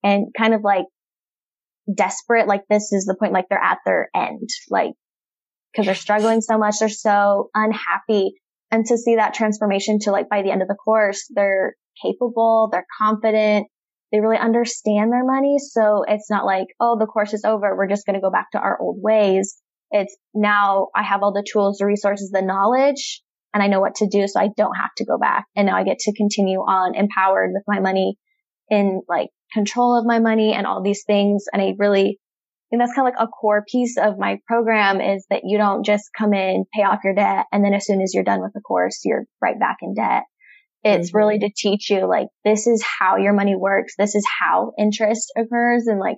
and 0.03 0.27
kind 0.37 0.53
of 0.53 0.61
like 0.63 0.85
desperate. 1.93 2.47
Like 2.47 2.63
this 2.69 2.91
is 2.91 3.05
the 3.05 3.15
point, 3.15 3.33
like 3.33 3.45
they're 3.49 3.63
at 3.63 3.79
their 3.85 4.09
end, 4.15 4.49
like 4.69 4.93
because 5.71 5.85
they're 5.85 5.95
struggling 5.95 6.41
so 6.41 6.57
much. 6.57 6.75
They're 6.79 6.89
so 6.89 7.49
unhappy. 7.53 8.33
And 8.71 8.85
to 8.85 8.97
see 8.97 9.17
that 9.17 9.33
transformation 9.33 9.99
to 10.01 10.11
like 10.11 10.29
by 10.29 10.41
the 10.41 10.51
end 10.51 10.61
of 10.61 10.67
the 10.67 10.75
course, 10.75 11.25
they're 11.29 11.75
capable, 12.03 12.69
they're 12.71 12.87
confident, 12.99 13.67
they 14.11 14.19
really 14.19 14.37
understand 14.37 15.11
their 15.11 15.25
money. 15.25 15.57
So 15.59 16.03
it's 16.07 16.29
not 16.29 16.45
like, 16.45 16.67
oh, 16.79 16.97
the 16.97 17.05
course 17.05 17.33
is 17.33 17.43
over. 17.45 17.75
We're 17.75 17.87
just 17.87 18.05
going 18.05 18.15
to 18.15 18.21
go 18.21 18.31
back 18.31 18.51
to 18.51 18.59
our 18.59 18.79
old 18.81 18.97
ways. 18.99 19.59
It's 19.91 20.15
now 20.33 20.87
I 20.95 21.03
have 21.03 21.21
all 21.21 21.33
the 21.33 21.45
tools, 21.51 21.77
the 21.77 21.85
resources, 21.85 22.31
the 22.31 22.41
knowledge 22.41 23.22
and 23.53 23.61
I 23.61 23.67
know 23.67 23.79
what 23.79 23.95
to 23.95 24.07
do. 24.07 24.27
So 24.27 24.39
I 24.39 24.49
don't 24.55 24.75
have 24.75 24.93
to 24.97 25.05
go 25.05 25.17
back. 25.17 25.45
And 25.55 25.67
now 25.67 25.77
I 25.77 25.83
get 25.83 25.99
to 25.99 26.13
continue 26.13 26.59
on 26.59 26.95
empowered 26.95 27.51
with 27.53 27.63
my 27.67 27.79
money 27.79 28.17
in 28.69 29.01
like 29.07 29.29
control 29.53 29.97
of 29.97 30.05
my 30.05 30.19
money 30.19 30.53
and 30.53 30.65
all 30.65 30.81
these 30.81 31.03
things. 31.05 31.45
And 31.51 31.61
I 31.61 31.73
really 31.77 32.19
think 32.69 32.81
that's 32.81 32.95
kind 32.95 33.07
of 33.07 33.13
like 33.13 33.23
a 33.23 33.27
core 33.27 33.63
piece 33.71 33.97
of 33.97 34.17
my 34.17 34.39
program 34.47 34.99
is 34.99 35.25
that 35.29 35.41
you 35.43 35.57
don't 35.57 35.85
just 35.85 36.09
come 36.17 36.33
in, 36.33 36.65
pay 36.73 36.81
off 36.81 37.03
your 37.03 37.13
debt. 37.13 37.45
And 37.51 37.63
then 37.63 37.73
as 37.73 37.85
soon 37.85 38.01
as 38.01 38.13
you're 38.13 38.23
done 38.23 38.41
with 38.41 38.53
the 38.53 38.61
course, 38.61 39.01
you're 39.05 39.25
right 39.41 39.59
back 39.59 39.77
in 39.81 39.93
debt. 39.93 40.23
It's 40.83 41.09
mm-hmm. 41.09 41.17
really 41.17 41.39
to 41.39 41.51
teach 41.55 41.89
you 41.91 42.07
like, 42.07 42.27
this 42.43 42.65
is 42.65 42.83
how 42.99 43.17
your 43.17 43.33
money 43.33 43.55
works. 43.55 43.93
This 43.97 44.15
is 44.15 44.25
how 44.39 44.73
interest 44.77 45.31
occurs 45.37 45.85
and 45.85 45.99
like 45.99 46.17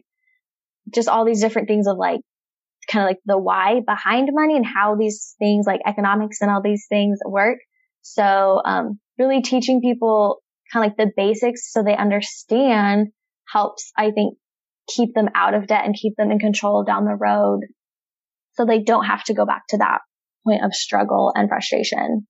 just 0.93 1.09
all 1.09 1.25
these 1.25 1.41
different 1.41 1.67
things 1.67 1.87
of 1.87 1.97
like 1.97 2.21
kind 2.89 3.03
of 3.03 3.09
like 3.09 3.19
the 3.25 3.37
why 3.37 3.81
behind 3.85 4.29
money 4.31 4.55
and 4.55 4.65
how 4.65 4.95
these 4.95 5.35
things 5.39 5.65
like 5.65 5.81
economics 5.85 6.41
and 6.41 6.51
all 6.51 6.61
these 6.61 6.85
things 6.89 7.19
work. 7.25 7.57
So, 8.01 8.61
um, 8.63 8.99
really 9.17 9.41
teaching 9.41 9.81
people 9.81 10.41
kind 10.71 10.85
of 10.85 10.91
like 10.91 10.97
the 10.97 11.11
basics 11.15 11.71
so 11.71 11.83
they 11.83 11.95
understand 11.95 13.07
helps, 13.51 13.91
I 13.97 14.11
think, 14.11 14.37
keep 14.87 15.13
them 15.13 15.29
out 15.33 15.53
of 15.53 15.67
debt 15.67 15.85
and 15.85 15.95
keep 15.95 16.15
them 16.15 16.31
in 16.31 16.39
control 16.39 16.83
down 16.83 17.05
the 17.05 17.15
road 17.15 17.61
so 18.53 18.65
they 18.65 18.81
don't 18.81 19.05
have 19.05 19.23
to 19.25 19.33
go 19.33 19.45
back 19.45 19.63
to 19.69 19.77
that 19.77 19.99
point 20.45 20.63
of 20.63 20.73
struggle 20.73 21.31
and 21.35 21.49
frustration. 21.49 22.27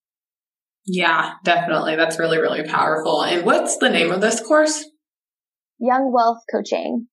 Yeah, 0.85 1.33
definitely. 1.43 1.95
That's 1.95 2.19
really, 2.19 2.38
really 2.38 2.63
powerful. 2.63 3.24
And 3.24 3.45
what's 3.45 3.77
the 3.77 3.89
name 3.89 4.12
of 4.12 4.21
this 4.21 4.39
course? 4.39 4.85
Young 5.79 6.13
Wealth 6.13 6.43
Coaching. 6.51 7.07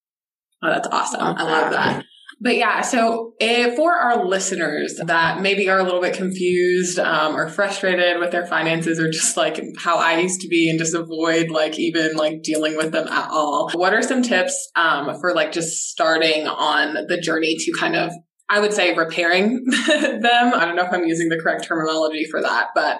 Oh, 0.62 0.68
that's 0.68 0.88
awesome. 0.88 1.20
I 1.20 1.42
love 1.42 1.72
that. 1.72 2.04
But 2.42 2.56
yeah, 2.56 2.80
so 2.80 3.34
if, 3.38 3.76
for 3.76 3.94
our 3.94 4.25
listeners 4.25 5.00
that 5.06 5.40
maybe 5.40 5.70
are 5.70 5.78
a 5.78 5.84
little 5.84 6.00
bit 6.00 6.14
confused 6.14 6.99
um, 6.99 7.37
or 7.37 7.49
frustrated 7.49 8.18
with 8.18 8.32
their 8.32 8.46
finances 8.46 8.99
or 8.99 9.08
just 9.12 9.37
like 9.37 9.62
how 9.78 9.96
I 9.96 10.18
used 10.18 10.40
to 10.40 10.49
be 10.49 10.68
and 10.68 10.76
just 10.76 10.92
avoid 10.92 11.50
like 11.50 11.78
even 11.78 12.16
like 12.16 12.42
dealing 12.42 12.76
with 12.76 12.90
them 12.90 13.06
at 13.06 13.30
all, 13.30 13.70
what 13.75 13.94
are 13.94 14.02
some 14.02 14.22
tips 14.22 14.70
um, 14.75 15.20
for 15.20 15.32
like 15.34 15.52
just 15.52 15.88
starting 15.90 16.49
on 16.49 17.06
the 17.06 17.20
journey 17.20 17.56
to 17.58 17.72
kind 17.78 17.94
of, 17.94 18.11
I 18.49 18.58
would 18.58 18.72
say, 18.72 18.92
repairing 18.92 19.64
them? 19.87 20.52
I 20.52 20.64
don't 20.64 20.75
know 20.75 20.84
if 20.84 20.92
I'm 20.92 21.04
using 21.04 21.28
the 21.28 21.38
correct 21.38 21.64
terminology 21.64 22.25
for 22.28 22.42
that, 22.42 22.70
but 22.75 22.99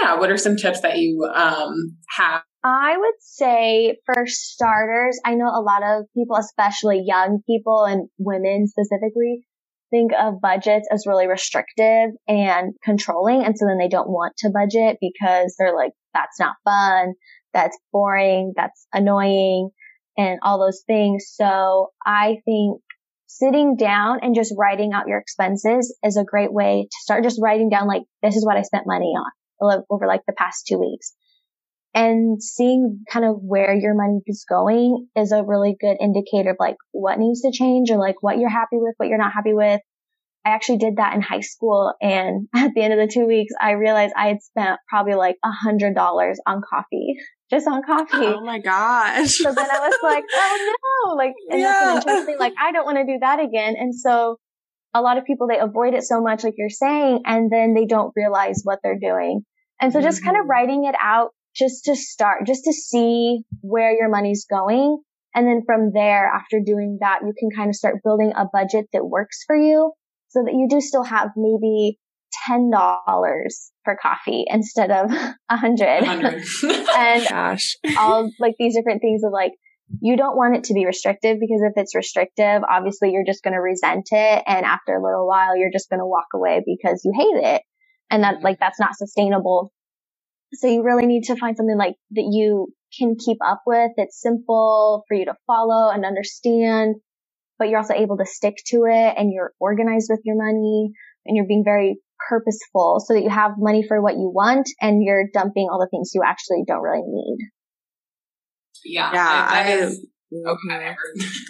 yeah, 0.00 0.18
what 0.18 0.30
are 0.30 0.36
some 0.36 0.56
tips 0.56 0.82
that 0.82 0.98
you 0.98 1.24
um, 1.34 1.96
have 2.18 2.42
I 2.64 2.96
would 2.96 3.14
say 3.20 3.98
for 4.06 4.24
starters, 4.26 5.18
I 5.24 5.34
know 5.34 5.48
a 5.48 5.62
lot 5.62 5.82
of 5.82 6.04
people, 6.14 6.36
especially 6.36 7.02
young 7.04 7.40
people 7.46 7.84
and 7.84 8.08
women 8.18 8.68
specifically, 8.68 9.44
think 9.90 10.12
of 10.18 10.40
budgets 10.40 10.88
as 10.90 11.04
really 11.06 11.26
restrictive 11.26 12.10
and 12.28 12.72
controlling. 12.84 13.44
And 13.44 13.58
so 13.58 13.66
then 13.66 13.78
they 13.78 13.88
don't 13.88 14.08
want 14.08 14.34
to 14.38 14.50
budget 14.50 14.98
because 15.00 15.54
they're 15.58 15.76
like, 15.76 15.92
that's 16.14 16.38
not 16.38 16.54
fun. 16.64 17.14
That's 17.52 17.76
boring. 17.92 18.54
That's 18.56 18.86
annoying 18.94 19.70
and 20.16 20.38
all 20.42 20.58
those 20.58 20.82
things. 20.86 21.24
So 21.34 21.88
I 22.06 22.36
think 22.44 22.80
sitting 23.26 23.76
down 23.76 24.20
and 24.22 24.34
just 24.34 24.54
writing 24.56 24.92
out 24.92 25.08
your 25.08 25.18
expenses 25.18 25.94
is 26.04 26.16
a 26.16 26.24
great 26.24 26.52
way 26.52 26.86
to 26.90 26.96
start 27.02 27.24
just 27.24 27.40
writing 27.42 27.68
down 27.68 27.88
like, 27.88 28.02
this 28.22 28.36
is 28.36 28.46
what 28.46 28.56
I 28.56 28.62
spent 28.62 28.84
money 28.86 29.14
on 29.16 29.82
over 29.90 30.06
like 30.06 30.22
the 30.26 30.32
past 30.32 30.66
two 30.66 30.78
weeks 30.78 31.12
and 31.94 32.42
seeing 32.42 33.04
kind 33.10 33.24
of 33.24 33.36
where 33.40 33.74
your 33.74 33.94
money 33.94 34.20
is 34.26 34.44
going 34.48 35.08
is 35.14 35.32
a 35.32 35.44
really 35.44 35.76
good 35.78 35.96
indicator 36.00 36.50
of 36.50 36.56
like 36.58 36.76
what 36.92 37.18
needs 37.18 37.42
to 37.42 37.52
change 37.52 37.90
or 37.90 37.98
like 37.98 38.16
what 38.22 38.38
you're 38.38 38.48
happy 38.48 38.78
with, 38.78 38.94
what 38.96 39.08
you're 39.08 39.18
not 39.18 39.32
happy 39.32 39.52
with. 39.52 39.80
I 40.44 40.50
actually 40.50 40.78
did 40.78 40.96
that 40.96 41.14
in 41.14 41.20
high 41.20 41.40
school. 41.40 41.92
And 42.00 42.48
at 42.54 42.72
the 42.74 42.82
end 42.82 42.94
of 42.94 42.98
the 42.98 43.12
two 43.12 43.26
weeks, 43.26 43.52
I 43.60 43.72
realized 43.72 44.14
I 44.16 44.28
had 44.28 44.42
spent 44.42 44.80
probably 44.88 45.14
like 45.14 45.36
a 45.44 45.50
hundred 45.50 45.94
dollars 45.94 46.40
on 46.46 46.62
coffee, 46.68 47.16
just 47.50 47.68
on 47.68 47.82
coffee. 47.82 48.26
Oh 48.26 48.40
my 48.40 48.58
gosh. 48.58 49.36
so 49.36 49.52
then 49.52 49.70
I 49.70 49.80
was 49.80 49.98
like, 50.02 50.24
oh 50.34 50.76
no, 51.06 51.14
like, 51.14 51.34
and 51.50 51.60
yeah. 51.60 51.72
that's 51.72 52.06
an 52.06 52.10
interesting, 52.10 52.38
like, 52.38 52.54
I 52.60 52.72
don't 52.72 52.86
want 52.86 52.98
to 52.98 53.04
do 53.04 53.18
that 53.20 53.38
again. 53.38 53.74
And 53.78 53.94
so 53.94 54.38
a 54.94 55.02
lot 55.02 55.18
of 55.18 55.24
people, 55.24 55.46
they 55.46 55.58
avoid 55.58 55.92
it 55.92 56.04
so 56.04 56.22
much, 56.22 56.42
like 56.42 56.54
you're 56.56 56.70
saying, 56.70 57.20
and 57.26 57.52
then 57.52 57.74
they 57.74 57.84
don't 57.84 58.12
realize 58.16 58.62
what 58.64 58.78
they're 58.82 58.98
doing. 58.98 59.42
And 59.80 59.92
so 59.92 60.00
just 60.00 60.18
mm-hmm. 60.18 60.26
kind 60.26 60.36
of 60.38 60.42
mm-hmm. 60.42 60.50
writing 60.50 60.84
it 60.84 60.94
out 61.00 61.32
just 61.54 61.84
to 61.84 61.96
start, 61.96 62.46
just 62.46 62.64
to 62.64 62.72
see 62.72 63.42
where 63.60 63.92
your 63.92 64.08
money's 64.08 64.46
going. 64.48 64.98
And 65.34 65.46
then 65.46 65.62
from 65.64 65.92
there, 65.94 66.26
after 66.26 66.60
doing 66.64 66.98
that, 67.00 67.20
you 67.22 67.32
can 67.38 67.50
kind 67.50 67.70
of 67.70 67.76
start 67.76 68.02
building 68.04 68.32
a 68.36 68.44
budget 68.52 68.86
that 68.92 69.04
works 69.04 69.44
for 69.46 69.56
you 69.56 69.92
so 70.28 70.42
that 70.44 70.52
you 70.52 70.66
do 70.68 70.80
still 70.80 71.04
have 71.04 71.30
maybe 71.36 71.98
$10 72.48 73.48
for 73.84 73.96
coffee 74.00 74.44
instead 74.48 74.90
of 74.90 75.10
a 75.50 75.56
hundred. 75.56 76.04
and 76.96 77.28
Gosh. 77.28 77.76
all 77.98 78.30
like 78.38 78.54
these 78.58 78.74
different 78.74 79.00
things 79.00 79.22
of 79.24 79.32
like, 79.32 79.52
you 80.00 80.16
don't 80.16 80.36
want 80.36 80.56
it 80.56 80.64
to 80.64 80.74
be 80.74 80.86
restrictive 80.86 81.38
because 81.38 81.60
if 81.62 81.72
it's 81.76 81.94
restrictive, 81.94 82.62
obviously 82.68 83.10
you're 83.12 83.26
just 83.26 83.42
going 83.42 83.52
to 83.52 83.60
resent 83.60 84.08
it. 84.10 84.42
And 84.46 84.64
after 84.64 84.94
a 84.94 85.02
little 85.02 85.26
while, 85.26 85.56
you're 85.56 85.72
just 85.72 85.90
going 85.90 86.00
to 86.00 86.06
walk 86.06 86.28
away 86.34 86.62
because 86.64 87.02
you 87.04 87.12
hate 87.14 87.54
it. 87.54 87.62
And 88.10 88.24
that, 88.24 88.36
mm-hmm. 88.36 88.44
like, 88.44 88.58
that's 88.58 88.80
not 88.80 88.96
sustainable. 88.96 89.72
So 90.54 90.68
you 90.68 90.82
really 90.82 91.06
need 91.06 91.24
to 91.24 91.36
find 91.36 91.56
something 91.56 91.78
like 91.78 91.94
that 92.12 92.28
you 92.30 92.72
can 92.98 93.16
keep 93.16 93.38
up 93.44 93.62
with. 93.66 93.92
It's 93.96 94.20
simple 94.20 95.04
for 95.08 95.16
you 95.16 95.24
to 95.24 95.34
follow 95.46 95.90
and 95.90 96.04
understand, 96.04 96.96
but 97.58 97.68
you're 97.68 97.78
also 97.78 97.94
able 97.94 98.18
to 98.18 98.26
stick 98.26 98.56
to 98.66 98.84
it 98.86 99.14
and 99.16 99.32
you're 99.32 99.52
organized 99.58 100.08
with 100.10 100.20
your 100.24 100.36
money 100.36 100.92
and 101.24 101.36
you're 101.36 101.46
being 101.46 101.64
very 101.64 102.00
purposeful 102.28 103.02
so 103.04 103.14
that 103.14 103.22
you 103.22 103.30
have 103.30 103.52
money 103.58 103.84
for 103.86 104.00
what 104.00 104.14
you 104.14 104.30
want 104.32 104.68
and 104.80 105.02
you're 105.02 105.24
dumping 105.32 105.68
all 105.70 105.80
the 105.80 105.88
things 105.90 106.10
you 106.14 106.22
actually 106.24 106.64
don't 106.66 106.82
really 106.82 107.02
need. 107.06 107.38
Yeah. 108.84 109.10
Yeah. 109.12 109.48
I, 109.50 109.72
is, 109.72 110.06
okay. 110.46 110.94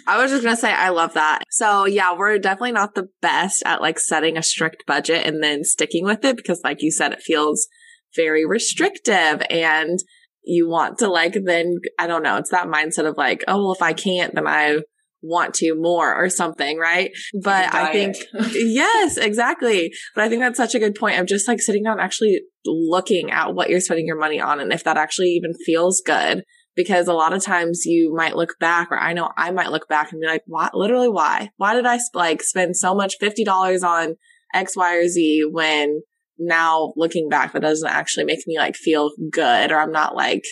I 0.07 0.17
was 0.21 0.31
just 0.31 0.43
going 0.43 0.55
to 0.55 0.61
say, 0.61 0.71
I 0.71 0.89
love 0.89 1.13
that. 1.15 1.43
So 1.49 1.85
yeah, 1.85 2.15
we're 2.15 2.39
definitely 2.39 2.73
not 2.73 2.95
the 2.95 3.09
best 3.21 3.63
at 3.65 3.81
like 3.81 3.99
setting 3.99 4.37
a 4.37 4.43
strict 4.43 4.85
budget 4.87 5.25
and 5.25 5.43
then 5.43 5.63
sticking 5.63 6.05
with 6.05 6.23
it 6.23 6.37
because 6.37 6.61
like 6.63 6.81
you 6.81 6.91
said, 6.91 7.11
it 7.11 7.21
feels 7.21 7.67
very 8.15 8.45
restrictive 8.45 9.41
and 9.49 9.99
you 10.43 10.67
want 10.67 10.99
to 10.99 11.07
like 11.07 11.37
then 11.45 11.77
I 11.97 12.07
don't 12.07 12.23
know, 12.23 12.37
it's 12.37 12.51
that 12.51 12.67
mindset 12.67 13.07
of 13.07 13.17
like, 13.17 13.43
oh 13.47 13.57
well 13.57 13.73
if 13.73 13.81
I 13.81 13.93
can't 13.93 14.35
then 14.35 14.47
I 14.47 14.79
want 15.23 15.53
to 15.55 15.73
more 15.75 16.13
or 16.13 16.29
something, 16.29 16.77
right? 16.77 17.11
But 17.41 17.73
I 17.73 17.91
think 17.91 18.17
yes, 18.53 19.17
exactly. 19.17 19.91
But 20.13 20.25
I 20.25 20.29
think 20.29 20.41
that's 20.41 20.57
such 20.57 20.75
a 20.75 20.79
good 20.79 20.95
point 20.95 21.19
of 21.19 21.25
just 21.25 21.47
like 21.47 21.61
sitting 21.61 21.83
down 21.83 21.99
actually 21.99 22.41
looking 22.65 23.31
at 23.31 23.55
what 23.55 23.69
you're 23.69 23.79
spending 23.79 24.05
your 24.05 24.19
money 24.19 24.39
on 24.39 24.59
and 24.59 24.71
if 24.71 24.83
that 24.83 24.97
actually 24.97 25.29
even 25.29 25.53
feels 25.65 26.01
good. 26.05 26.43
Because 26.75 27.07
a 27.07 27.13
lot 27.13 27.33
of 27.33 27.43
times 27.43 27.85
you 27.85 28.15
might 28.15 28.35
look 28.35 28.57
back, 28.59 28.87
or 28.89 28.99
I 28.99 29.13
know 29.13 29.29
I 29.37 29.51
might 29.51 29.69
look 29.69 29.87
back 29.87 30.11
and 30.11 30.19
be 30.19 30.25
like, 30.25 30.41
"What? 30.47 30.73
Literally, 30.73 31.07
why? 31.07 31.51
Why 31.57 31.75
did 31.75 31.85
I 31.85 31.99
like 32.15 32.41
spend 32.41 32.75
so 32.75 32.95
much 32.95 33.17
fifty 33.19 33.43
dollars 33.43 33.83
on 33.83 34.15
X, 34.55 34.75
Y, 34.75 34.95
or 34.95 35.07
Z 35.07 35.49
when 35.51 36.01
now 36.37 36.93
looking 36.95 37.29
back, 37.29 37.53
that 37.53 37.61
doesn't 37.61 37.89
actually 37.89 38.25
make 38.25 38.45
me 38.47 38.57
like 38.57 38.75
feel 38.75 39.11
good 39.31 39.71
or 39.71 39.79
I'm 39.79 39.91
not 39.91 40.15
like 40.15 40.43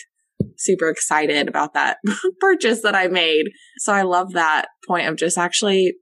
super 0.56 0.88
excited 0.88 1.48
about 1.48 1.74
that 1.74 1.98
purchase 2.40 2.82
that 2.82 2.94
I 2.94 3.08
made. 3.08 3.46
So 3.78 3.92
I 3.92 4.02
love 4.02 4.32
that 4.32 4.66
point 4.86 5.08
of 5.08 5.16
just 5.16 5.38
actually 5.38 5.94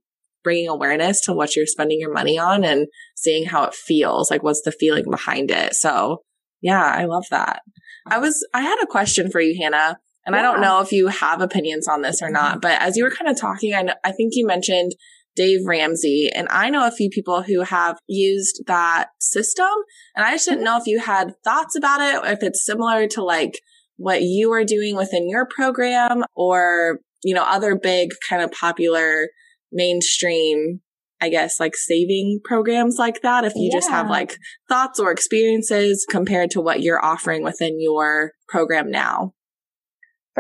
bringing 0.43 0.69
awareness 0.69 1.21
to 1.23 1.33
what 1.33 1.55
you're 1.55 1.67
spending 1.67 2.01
your 2.01 2.13
money 2.13 2.39
on 2.39 2.65
and 2.65 2.87
seeing 3.17 3.47
how 3.47 3.65
it 3.65 3.75
feels. 3.75 4.31
Like 4.31 4.43
what's 4.43 4.63
the 4.63 4.73
feeling 4.73 5.05
behind 5.11 5.51
it? 5.51 5.75
So 5.75 6.23
yeah, 6.63 6.83
I 6.83 7.05
love 7.05 7.25
that. 7.31 7.61
I 8.07 8.19
was, 8.19 8.47
I 8.55 8.63
had 8.63 8.83
a 8.83 8.87
question 8.87 9.31
for 9.31 9.41
you, 9.41 9.61
Hannah. 9.63 9.99
And 10.27 10.35
yeah. 10.35 10.41
I 10.41 10.43
don't 10.43 10.61
know 10.61 10.81
if 10.81 10.93
you 10.93 11.09
have 11.09 11.41
opinions 11.41 11.89
on 11.89 12.03
this 12.03 12.21
or 12.23 12.31
not, 12.31 12.61
but 12.61 12.81
as 12.81 12.97
you 12.97 13.05
were 13.05 13.11
kind 13.11 13.31
of 13.31 13.39
talking, 13.39 13.75
I, 13.75 13.83
know, 13.83 13.95
I 14.05 14.13
think 14.13 14.33
you 14.35 14.47
mentioned 14.47 14.93
Dave 15.37 15.61
Ramsey. 15.65 16.31
And 16.35 16.49
I 16.51 16.71
know 16.71 16.87
a 16.87 16.93
few 16.93 17.09
people 17.11 17.43
who 17.43 17.63
have 17.63 17.99
used 18.07 18.63
that 18.67 19.09
system. 19.21 19.69
And 20.17 20.25
I 20.25 20.33
just 20.33 20.49
didn't 20.49 20.65
know 20.65 20.79
if 20.79 20.87
you 20.87 21.01
had 21.01 21.35
thoughts 21.45 21.77
about 21.77 22.01
it, 22.01 22.33
if 22.33 22.43
it's 22.43 22.65
similar 22.65 23.07
to 23.09 23.23
like 23.23 23.61
what 23.97 24.23
you 24.23 24.53
are 24.53 24.65
doing 24.65 24.97
within 24.97 25.29
your 25.29 25.47
program 25.47 26.25
or, 26.35 27.01
you 27.23 27.35
know, 27.35 27.45
other 27.45 27.77
big 27.77 28.11
kind 28.29 28.43
of 28.43 28.51
popular 28.51 29.29
mainstream, 29.73 30.81
I 31.21 31.29
guess, 31.29 31.61
like 31.61 31.77
saving 31.77 32.41
programs 32.45 32.97
like 32.99 33.23
that. 33.23 33.45
If 33.45 33.55
you 33.55 33.71
yeah. 33.71 33.79
just 33.79 33.91
have 33.91 34.09
like 34.09 34.37
thoughts 34.69 34.99
or 34.99 35.11
experiences 35.11 36.07
compared 36.09 36.51
to 36.53 36.61
what 36.61 36.83
you're 36.83 37.05
offering 37.05 37.43
within 37.43 37.81
your 37.81 38.33
program 38.49 38.91
now. 38.91 39.35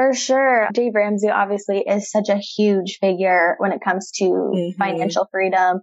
For 0.00 0.14
sure. 0.14 0.68
Dave 0.72 0.94
Ramsey 0.94 1.28
obviously 1.28 1.80
is 1.80 2.10
such 2.10 2.30
a 2.30 2.38
huge 2.38 2.96
figure 3.00 3.56
when 3.58 3.72
it 3.72 3.82
comes 3.82 4.10
to 4.12 4.24
mm-hmm. 4.24 4.78
financial 4.82 5.28
freedom. 5.30 5.82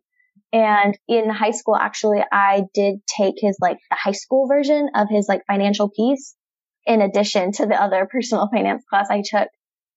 And 0.51 0.97
in 1.07 1.29
high 1.29 1.51
school, 1.51 1.75
actually, 1.75 2.23
I 2.31 2.63
did 2.73 2.95
take 3.05 3.35
his 3.37 3.57
like 3.61 3.77
the 3.91 3.95
high 3.95 4.13
school 4.13 4.47
version 4.47 4.89
of 4.95 5.07
his 5.07 5.27
like 5.29 5.43
financial 5.45 5.91
peace 5.95 6.33
in 6.87 7.01
addition 7.01 7.51
to 7.53 7.67
the 7.67 7.79
other 7.79 8.07
personal 8.11 8.49
finance 8.51 8.83
class 8.89 9.07
I 9.11 9.21
took. 9.21 9.49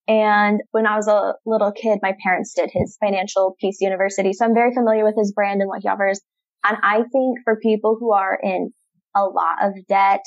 And 0.07 0.61
when 0.73 0.87
I 0.87 0.97
was 0.97 1.09
a 1.09 1.37
little 1.47 1.73
kid, 1.73 2.01
my 2.03 2.15
parents 2.23 2.53
did 2.53 2.69
his 2.71 2.99
financial 3.01 3.57
peace 3.59 3.81
university. 3.81 4.35
So 4.35 4.45
I'm 4.45 4.55
very 4.55 4.75
familiar 4.75 5.03
with 5.03 5.17
his 5.17 5.33
brand 5.33 5.63
and 5.63 5.69
what 5.69 5.81
he 5.81 5.89
offers. 5.89 6.21
And 6.63 6.77
I 6.83 7.05
think 7.11 7.39
for 7.43 7.57
people 7.57 7.97
who 7.99 8.13
are 8.13 8.39
in 8.43 8.75
a 9.17 9.25
lot 9.25 9.63
of 9.63 9.73
debt 9.89 10.25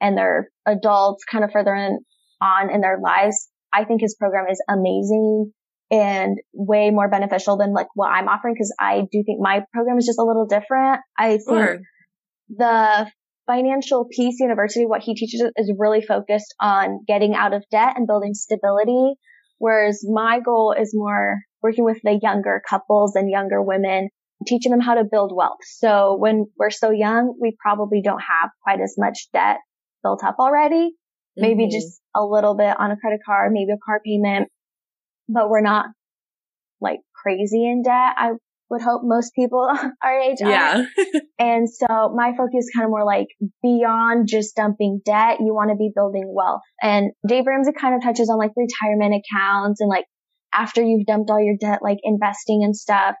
and 0.00 0.18
they're 0.18 0.50
adults 0.66 1.22
kind 1.22 1.44
of 1.44 1.52
further 1.52 1.76
in, 1.76 2.00
on 2.40 2.70
in 2.70 2.80
their 2.80 2.98
lives, 3.02 3.48
I 3.72 3.84
think 3.84 4.00
his 4.00 4.14
program 4.14 4.46
is 4.50 4.62
amazing 4.68 5.52
and 5.90 6.38
way 6.52 6.90
more 6.90 7.08
beneficial 7.08 7.56
than 7.56 7.72
like 7.72 7.86
what 7.94 8.08
I'm 8.08 8.28
offering 8.28 8.54
because 8.54 8.74
I 8.78 9.02
do 9.12 9.22
think 9.24 9.40
my 9.40 9.62
program 9.72 9.98
is 9.98 10.06
just 10.06 10.18
a 10.18 10.24
little 10.24 10.46
different. 10.46 11.00
I 11.18 11.38
think 11.38 11.46
sure. 11.46 11.78
the 12.48 13.10
financial 13.46 14.06
peace 14.10 14.40
university, 14.40 14.86
what 14.86 15.02
he 15.02 15.14
teaches 15.14 15.42
is 15.56 15.72
really 15.78 16.02
focused 16.02 16.54
on 16.60 17.04
getting 17.06 17.34
out 17.34 17.52
of 17.54 17.64
debt 17.70 17.94
and 17.96 18.06
building 18.06 18.34
stability. 18.34 19.14
Whereas 19.58 20.04
my 20.06 20.40
goal 20.40 20.74
is 20.78 20.90
more 20.92 21.38
working 21.62 21.84
with 21.84 21.98
the 22.02 22.18
younger 22.20 22.60
couples 22.68 23.14
and 23.14 23.30
younger 23.30 23.62
women, 23.62 24.08
teaching 24.46 24.72
them 24.72 24.80
how 24.80 24.94
to 24.94 25.04
build 25.04 25.32
wealth. 25.34 25.58
So 25.64 26.16
when 26.18 26.46
we're 26.58 26.70
so 26.70 26.90
young, 26.90 27.34
we 27.40 27.56
probably 27.60 28.02
don't 28.02 28.20
have 28.20 28.50
quite 28.62 28.80
as 28.80 28.96
much 28.98 29.28
debt 29.32 29.58
built 30.02 30.24
up 30.24 30.36
already 30.38 30.92
maybe 31.36 31.64
mm-hmm. 31.64 31.70
just 31.70 32.00
a 32.14 32.24
little 32.24 32.56
bit 32.56 32.74
on 32.78 32.90
a 32.90 32.96
credit 32.96 33.20
card, 33.24 33.52
maybe 33.52 33.72
a 33.72 33.78
car 33.84 34.00
payment, 34.04 34.48
but 35.28 35.48
we're 35.48 35.60
not 35.60 35.86
like 36.80 37.00
crazy 37.14 37.64
in 37.64 37.82
debt. 37.82 38.14
I 38.16 38.32
would 38.70 38.82
hope 38.82 39.02
most 39.04 39.34
people 39.34 39.68
our 40.02 40.20
age 40.20 40.38
are. 40.42 40.50
yeah. 40.50 40.84
and 41.38 41.68
so 41.68 42.12
my 42.14 42.32
focus 42.36 42.68
kind 42.74 42.84
of 42.84 42.90
more 42.90 43.04
like 43.04 43.28
beyond 43.62 44.28
just 44.28 44.56
dumping 44.56 45.00
debt, 45.04 45.38
you 45.40 45.54
want 45.54 45.70
to 45.70 45.76
be 45.76 45.90
building 45.94 46.32
wealth. 46.34 46.62
And 46.82 47.12
Dave 47.26 47.44
Ramsey 47.46 47.72
kind 47.78 47.94
of 47.94 48.02
touches 48.02 48.30
on 48.30 48.38
like 48.38 48.52
retirement 48.56 49.22
accounts 49.22 49.80
and 49.80 49.88
like 49.88 50.04
after 50.52 50.82
you've 50.82 51.06
dumped 51.06 51.30
all 51.30 51.42
your 51.42 51.56
debt, 51.60 51.80
like 51.82 51.98
investing 52.02 52.62
and 52.64 52.76
stuff. 52.76 53.14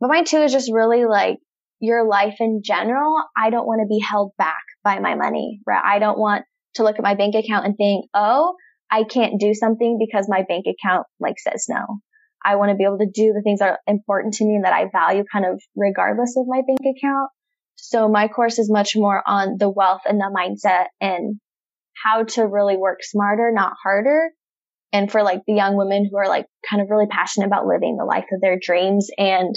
But 0.00 0.08
mine 0.08 0.24
too 0.24 0.38
is 0.38 0.52
just 0.52 0.70
really 0.72 1.04
like 1.04 1.38
your 1.80 2.06
life 2.06 2.36
in 2.40 2.62
general. 2.64 3.16
I 3.36 3.50
don't 3.50 3.66
want 3.66 3.80
to 3.82 3.88
be 3.88 4.00
held 4.00 4.32
back 4.36 4.62
by 4.84 4.98
my 4.98 5.14
money, 5.14 5.60
right? 5.66 5.82
I 5.84 5.98
don't 5.98 6.18
want 6.18 6.44
to 6.74 6.82
look 6.82 6.96
at 6.96 7.04
my 7.04 7.14
bank 7.14 7.34
account 7.34 7.66
and 7.66 7.76
think, 7.76 8.06
oh, 8.14 8.54
I 8.90 9.04
can't 9.04 9.40
do 9.40 9.54
something 9.54 9.98
because 9.98 10.28
my 10.28 10.44
bank 10.48 10.66
account 10.66 11.06
like 11.20 11.38
says 11.38 11.66
no. 11.68 12.00
I 12.44 12.56
want 12.56 12.70
to 12.70 12.76
be 12.76 12.84
able 12.84 12.98
to 12.98 13.10
do 13.12 13.32
the 13.32 13.42
things 13.42 13.60
that 13.60 13.70
are 13.70 13.80
important 13.86 14.34
to 14.34 14.44
me 14.44 14.54
and 14.54 14.64
that 14.64 14.72
I 14.72 14.88
value 14.90 15.24
kind 15.30 15.44
of 15.44 15.60
regardless 15.76 16.36
of 16.36 16.46
my 16.46 16.62
bank 16.66 16.80
account. 16.80 17.30
So 17.76 18.08
my 18.08 18.28
course 18.28 18.58
is 18.58 18.70
much 18.70 18.96
more 18.96 19.22
on 19.26 19.56
the 19.58 19.68
wealth 19.68 20.02
and 20.06 20.20
the 20.20 20.32
mindset 20.34 20.86
and 21.00 21.38
how 22.02 22.24
to 22.24 22.46
really 22.46 22.76
work 22.76 23.02
smarter, 23.02 23.50
not 23.52 23.74
harder. 23.82 24.30
And 24.92 25.10
for 25.10 25.22
like 25.22 25.42
the 25.46 25.54
young 25.54 25.76
women 25.76 26.08
who 26.10 26.16
are 26.16 26.28
like 26.28 26.46
kind 26.68 26.80
of 26.80 26.88
really 26.90 27.06
passionate 27.06 27.46
about 27.46 27.66
living 27.66 27.96
the 27.96 28.04
life 28.04 28.26
of 28.32 28.40
their 28.40 28.58
dreams 28.60 29.08
and 29.18 29.54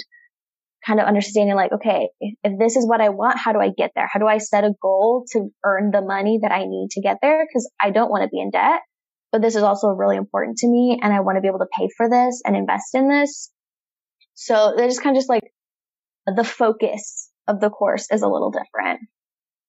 kind 0.86 1.00
of 1.00 1.06
understanding 1.06 1.54
like, 1.54 1.72
okay, 1.72 2.08
if 2.20 2.58
this 2.58 2.76
is 2.76 2.86
what 2.86 3.00
I 3.00 3.10
want, 3.10 3.38
how 3.38 3.52
do 3.52 3.60
I 3.60 3.70
get 3.76 3.92
there? 3.94 4.08
How 4.12 4.18
do 4.18 4.26
I 4.26 4.38
set 4.38 4.64
a 4.64 4.72
goal 4.80 5.24
to 5.32 5.50
earn 5.64 5.90
the 5.90 6.02
money 6.02 6.40
that 6.42 6.52
I 6.52 6.64
need 6.64 6.88
to 6.92 7.00
get 7.00 7.18
there? 7.22 7.46
Cause 7.52 7.70
I 7.80 7.90
don't 7.90 8.10
want 8.10 8.24
to 8.24 8.28
be 8.28 8.40
in 8.40 8.50
debt, 8.50 8.80
but 9.30 9.42
this 9.42 9.54
is 9.54 9.62
also 9.62 9.88
really 9.88 10.16
important 10.16 10.58
to 10.58 10.68
me 10.68 10.98
and 11.00 11.12
I 11.12 11.20
want 11.20 11.36
to 11.36 11.40
be 11.40 11.48
able 11.48 11.60
to 11.60 11.68
pay 11.78 11.88
for 11.96 12.08
this 12.10 12.42
and 12.44 12.56
invest 12.56 12.94
in 12.94 13.08
this. 13.08 13.50
So 14.34 14.74
they're 14.76 14.88
just 14.88 15.02
kind 15.02 15.16
of 15.16 15.20
just 15.20 15.28
like 15.28 15.44
the 16.26 16.44
focus 16.44 17.30
of 17.46 17.60
the 17.60 17.70
course 17.70 18.08
is 18.10 18.22
a 18.22 18.28
little 18.28 18.50
different. 18.50 19.00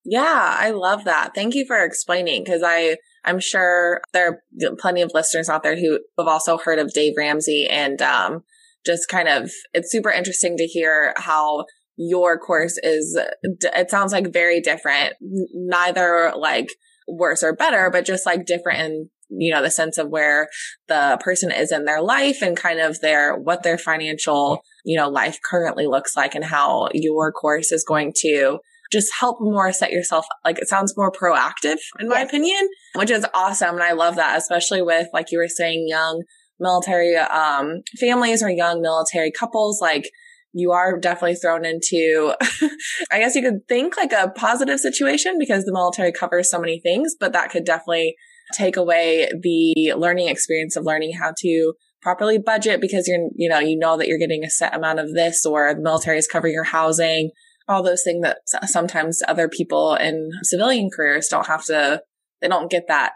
Yeah, 0.05 0.57
I 0.59 0.71
love 0.71 1.05
that. 1.05 1.33
Thank 1.33 1.55
you 1.55 1.65
for 1.65 1.81
explaining 1.81 2.43
because 2.43 2.61
I, 2.65 2.97
I'm 3.23 3.39
sure 3.39 4.01
there 4.11 4.41
are 4.63 4.75
plenty 4.77 5.01
of 5.01 5.11
listeners 5.13 5.47
out 5.47 5.63
there 5.63 5.77
who 5.77 5.99
have 6.17 6.27
also 6.27 6.57
heard 6.57 6.79
of 6.79 6.91
Dave 6.91 7.13
Ramsey 7.17 7.67
and, 7.69 8.01
um, 8.01 8.43
just 8.85 9.07
kind 9.07 9.27
of, 9.27 9.51
it's 9.73 9.91
super 9.91 10.11
interesting 10.11 10.57
to 10.57 10.65
hear 10.65 11.13
how 11.17 11.65
your 11.97 12.37
course 12.37 12.77
is, 12.81 13.17
it 13.43 13.89
sounds 13.89 14.11
like 14.11 14.33
very 14.33 14.61
different, 14.61 15.13
neither 15.21 16.33
like 16.35 16.67
worse 17.07 17.43
or 17.43 17.55
better, 17.55 17.89
but 17.91 18.05
just 18.05 18.25
like 18.25 18.45
different 18.45 18.79
in, 18.79 19.09
you 19.29 19.53
know, 19.53 19.61
the 19.61 19.71
sense 19.71 19.97
of 19.97 20.09
where 20.09 20.47
the 20.87 21.17
person 21.23 21.51
is 21.51 21.71
in 21.71 21.85
their 21.85 22.01
life 22.01 22.41
and 22.41 22.57
kind 22.57 22.79
of 22.79 22.99
their, 23.01 23.35
what 23.35 23.63
their 23.63 23.77
financial, 23.77 24.61
you 24.83 24.97
know, 24.97 25.09
life 25.09 25.39
currently 25.49 25.87
looks 25.87 26.15
like 26.15 26.35
and 26.35 26.45
how 26.45 26.89
your 26.93 27.31
course 27.31 27.71
is 27.71 27.85
going 27.87 28.13
to 28.17 28.59
just 28.93 29.11
help 29.19 29.41
more 29.41 29.73
set 29.73 29.91
yourself 29.91 30.25
like 30.45 30.59
it 30.59 30.69
sounds 30.69 30.95
more 30.95 31.11
proactive 31.11 31.77
in 31.99 32.07
my 32.07 32.19
yes. 32.19 32.29
opinion 32.29 32.69
which 32.93 33.09
is 33.09 33.25
awesome 33.33 33.73
and 33.73 33.83
i 33.83 33.91
love 33.91 34.15
that 34.15 34.37
especially 34.37 34.83
with 34.83 35.07
like 35.13 35.31
you 35.31 35.39
were 35.39 35.47
saying 35.47 35.85
young 35.87 36.21
military 36.59 37.15
um, 37.15 37.81
families 37.99 38.43
or 38.43 38.49
young 38.49 38.81
military 38.81 39.31
couples 39.31 39.81
like 39.81 40.09
you 40.53 40.71
are 40.71 40.99
definitely 40.99 41.35
thrown 41.35 41.65
into, 41.65 42.35
I 43.11 43.19
guess 43.19 43.35
you 43.35 43.41
could 43.41 43.67
think 43.67 43.97
like 43.97 44.13
a 44.13 44.29
positive 44.29 44.79
situation 44.79 45.37
because 45.39 45.65
the 45.65 45.73
military 45.73 46.11
covers 46.11 46.49
so 46.49 46.59
many 46.59 46.79
things, 46.79 47.15
but 47.19 47.33
that 47.33 47.49
could 47.49 47.65
definitely 47.65 48.15
take 48.53 48.77
away 48.77 49.29
the 49.41 49.93
learning 49.97 50.27
experience 50.27 50.75
of 50.75 50.85
learning 50.85 51.13
how 51.13 51.33
to 51.39 51.73
properly 52.03 52.37
budget 52.37 52.81
because 52.81 53.07
you're, 53.07 53.29
you 53.35 53.49
know, 53.49 53.59
you 53.59 53.77
know 53.77 53.97
that 53.97 54.07
you're 54.07 54.19
getting 54.19 54.43
a 54.43 54.49
set 54.49 54.75
amount 54.75 54.99
of 54.99 55.13
this 55.13 55.45
or 55.45 55.73
the 55.73 55.81
military 55.81 56.19
is 56.19 56.27
covering 56.27 56.53
your 56.53 56.65
housing, 56.65 57.31
all 57.67 57.81
those 57.81 58.03
things 58.03 58.21
that 58.21 58.37
sometimes 58.67 59.21
other 59.27 59.49
people 59.49 59.95
in 59.95 60.29
civilian 60.43 60.89
careers 60.95 61.27
don't 61.29 61.47
have 61.47 61.65
to, 61.65 62.01
they 62.41 62.47
don't 62.47 62.69
get 62.69 62.83
that 62.89 63.13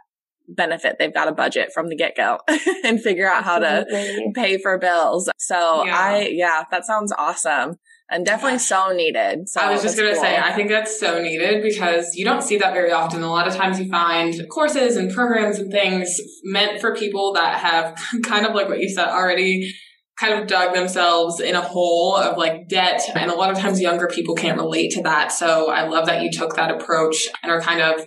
benefit. 0.47 0.97
They've 0.99 1.13
got 1.13 1.27
a 1.27 1.33
budget 1.33 1.71
from 1.73 1.89
the 1.89 1.95
get 1.95 2.15
go 2.15 2.39
and 2.83 3.01
figure 3.01 3.27
out 3.27 3.45
Absolutely. 3.45 4.07
how 4.07 4.13
to 4.25 4.31
pay 4.33 4.57
for 4.57 4.77
bills. 4.77 5.29
So 5.38 5.86
yeah. 5.86 5.97
I, 5.97 6.29
yeah, 6.31 6.63
that 6.71 6.86
sounds 6.86 7.13
awesome 7.17 7.77
and 8.10 8.25
definitely 8.25 8.53
yeah. 8.53 8.57
so 8.57 8.91
needed. 8.93 9.49
So 9.49 9.62
I 9.62 9.71
was 9.71 9.81
just 9.81 9.97
going 9.97 10.10
to 10.10 10.15
cool. 10.15 10.23
say, 10.23 10.38
I 10.38 10.53
think 10.53 10.69
that's 10.69 10.99
so 10.99 11.21
needed 11.21 11.62
because 11.62 12.15
you 12.15 12.23
don't 12.23 12.41
see 12.41 12.57
that 12.57 12.73
very 12.73 12.91
often. 12.91 13.21
A 13.21 13.29
lot 13.29 13.47
of 13.47 13.55
times 13.55 13.79
you 13.79 13.89
find 13.89 14.33
courses 14.49 14.95
and 14.95 15.12
programs 15.12 15.60
and 15.60 15.71
things 15.71 16.19
meant 16.43 16.79
for 16.79 16.95
people 16.95 17.33
that 17.33 17.60
have 17.60 17.99
kind 18.23 18.45
of 18.45 18.55
like 18.55 18.69
what 18.69 18.79
you 18.79 18.89
said 18.89 19.07
already 19.07 19.73
kind 20.19 20.39
of 20.41 20.47
dug 20.47 20.73
themselves 20.73 21.39
in 21.39 21.55
a 21.55 21.62
hole 21.62 22.15
of 22.15 22.38
like 22.38 22.67
debt. 22.67 23.01
And 23.13 23.29
a 23.29 23.36
lot 23.36 23.51
of 23.51 23.57
times 23.60 23.79
younger 23.79 24.07
people 24.07 24.36
can't 24.36 24.57
relate 24.57 24.91
to 24.91 25.03
that. 25.03 25.31
So 25.31 25.69
I 25.69 25.88
love 25.88 26.07
that 26.07 26.23
you 26.23 26.31
took 26.31 26.55
that 26.55 26.71
approach 26.71 27.27
and 27.43 27.51
are 27.51 27.62
kind 27.62 27.81
of 27.81 28.03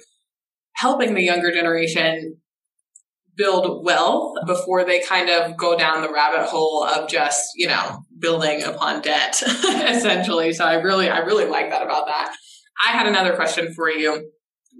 helping 0.74 1.14
the 1.14 1.22
younger 1.22 1.52
generation 1.52 2.36
build 3.36 3.84
wealth 3.84 4.36
before 4.46 4.84
they 4.84 5.00
kind 5.00 5.30
of 5.30 5.56
go 5.56 5.76
down 5.76 6.02
the 6.02 6.12
rabbit 6.12 6.46
hole 6.46 6.84
of 6.84 7.08
just, 7.08 7.52
you 7.56 7.66
know, 7.66 8.04
building 8.18 8.62
upon 8.62 9.00
debt 9.00 9.40
essentially. 9.42 10.52
So 10.52 10.64
I 10.64 10.74
really, 10.74 11.08
I 11.08 11.18
really 11.20 11.46
like 11.46 11.70
that 11.70 11.82
about 11.82 12.06
that. 12.06 12.34
I 12.86 12.92
had 12.92 13.06
another 13.06 13.34
question 13.34 13.72
for 13.72 13.90
you. 13.90 14.30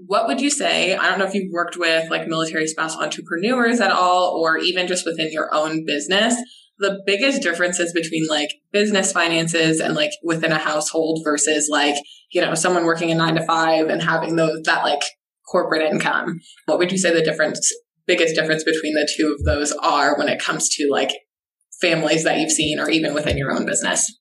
What 0.07 0.27
would 0.27 0.41
you 0.41 0.51
say? 0.51 0.95
I 0.95 1.09
don't 1.09 1.19
know 1.19 1.27
if 1.27 1.35
you've 1.35 1.53
worked 1.53 1.77
with 1.77 2.11
like 2.11 2.29
military 2.29 2.67
spouse 2.67 2.97
entrepreneurs 2.97 3.81
at 3.81 3.91
all, 3.91 4.41
or 4.41 4.59
even 4.59 4.87
just 4.87 5.05
within 5.05 5.33
your 5.33 5.53
own 5.55 5.85
business. 5.85 6.35
The 6.79 7.03
biggest 7.05 7.43
differences 7.43 7.93
between 7.93 8.27
like 8.27 8.51
business 8.73 9.13
finances 9.13 9.81
and 9.81 9.95
like 9.95 10.13
within 10.23 10.53
a 10.53 10.59
household 10.59 11.21
versus 11.25 11.69
like, 11.71 11.97
you 12.31 12.41
know, 12.41 12.55
someone 12.55 12.85
working 12.85 13.11
a 13.11 13.15
nine 13.15 13.35
to 13.35 13.45
five 13.45 13.89
and 13.89 14.03
having 14.03 14.37
those, 14.37 14.63
that 14.63 14.83
like 14.85 15.03
corporate 15.51 15.83
income. 15.83 16.41
What 16.67 16.79
would 16.79 16.93
you 16.93 16.99
say 16.99 17.13
the 17.13 17.23
difference, 17.23 17.73
biggest 18.07 18.35
difference 18.35 18.65
between 18.65 18.95
the 18.95 19.11
two 19.17 19.35
of 19.39 19.45
those 19.45 19.73
are 19.73 20.17
when 20.17 20.29
it 20.29 20.41
comes 20.41 20.69
to 20.77 20.89
like 20.91 21.11
families 21.81 22.25
that 22.25 22.39
you've 22.39 22.51
seen 22.51 22.79
or 22.79 22.89
even 22.91 23.15
within 23.15 23.39
your 23.39 23.53
own 23.53 23.67
business? 23.67 24.19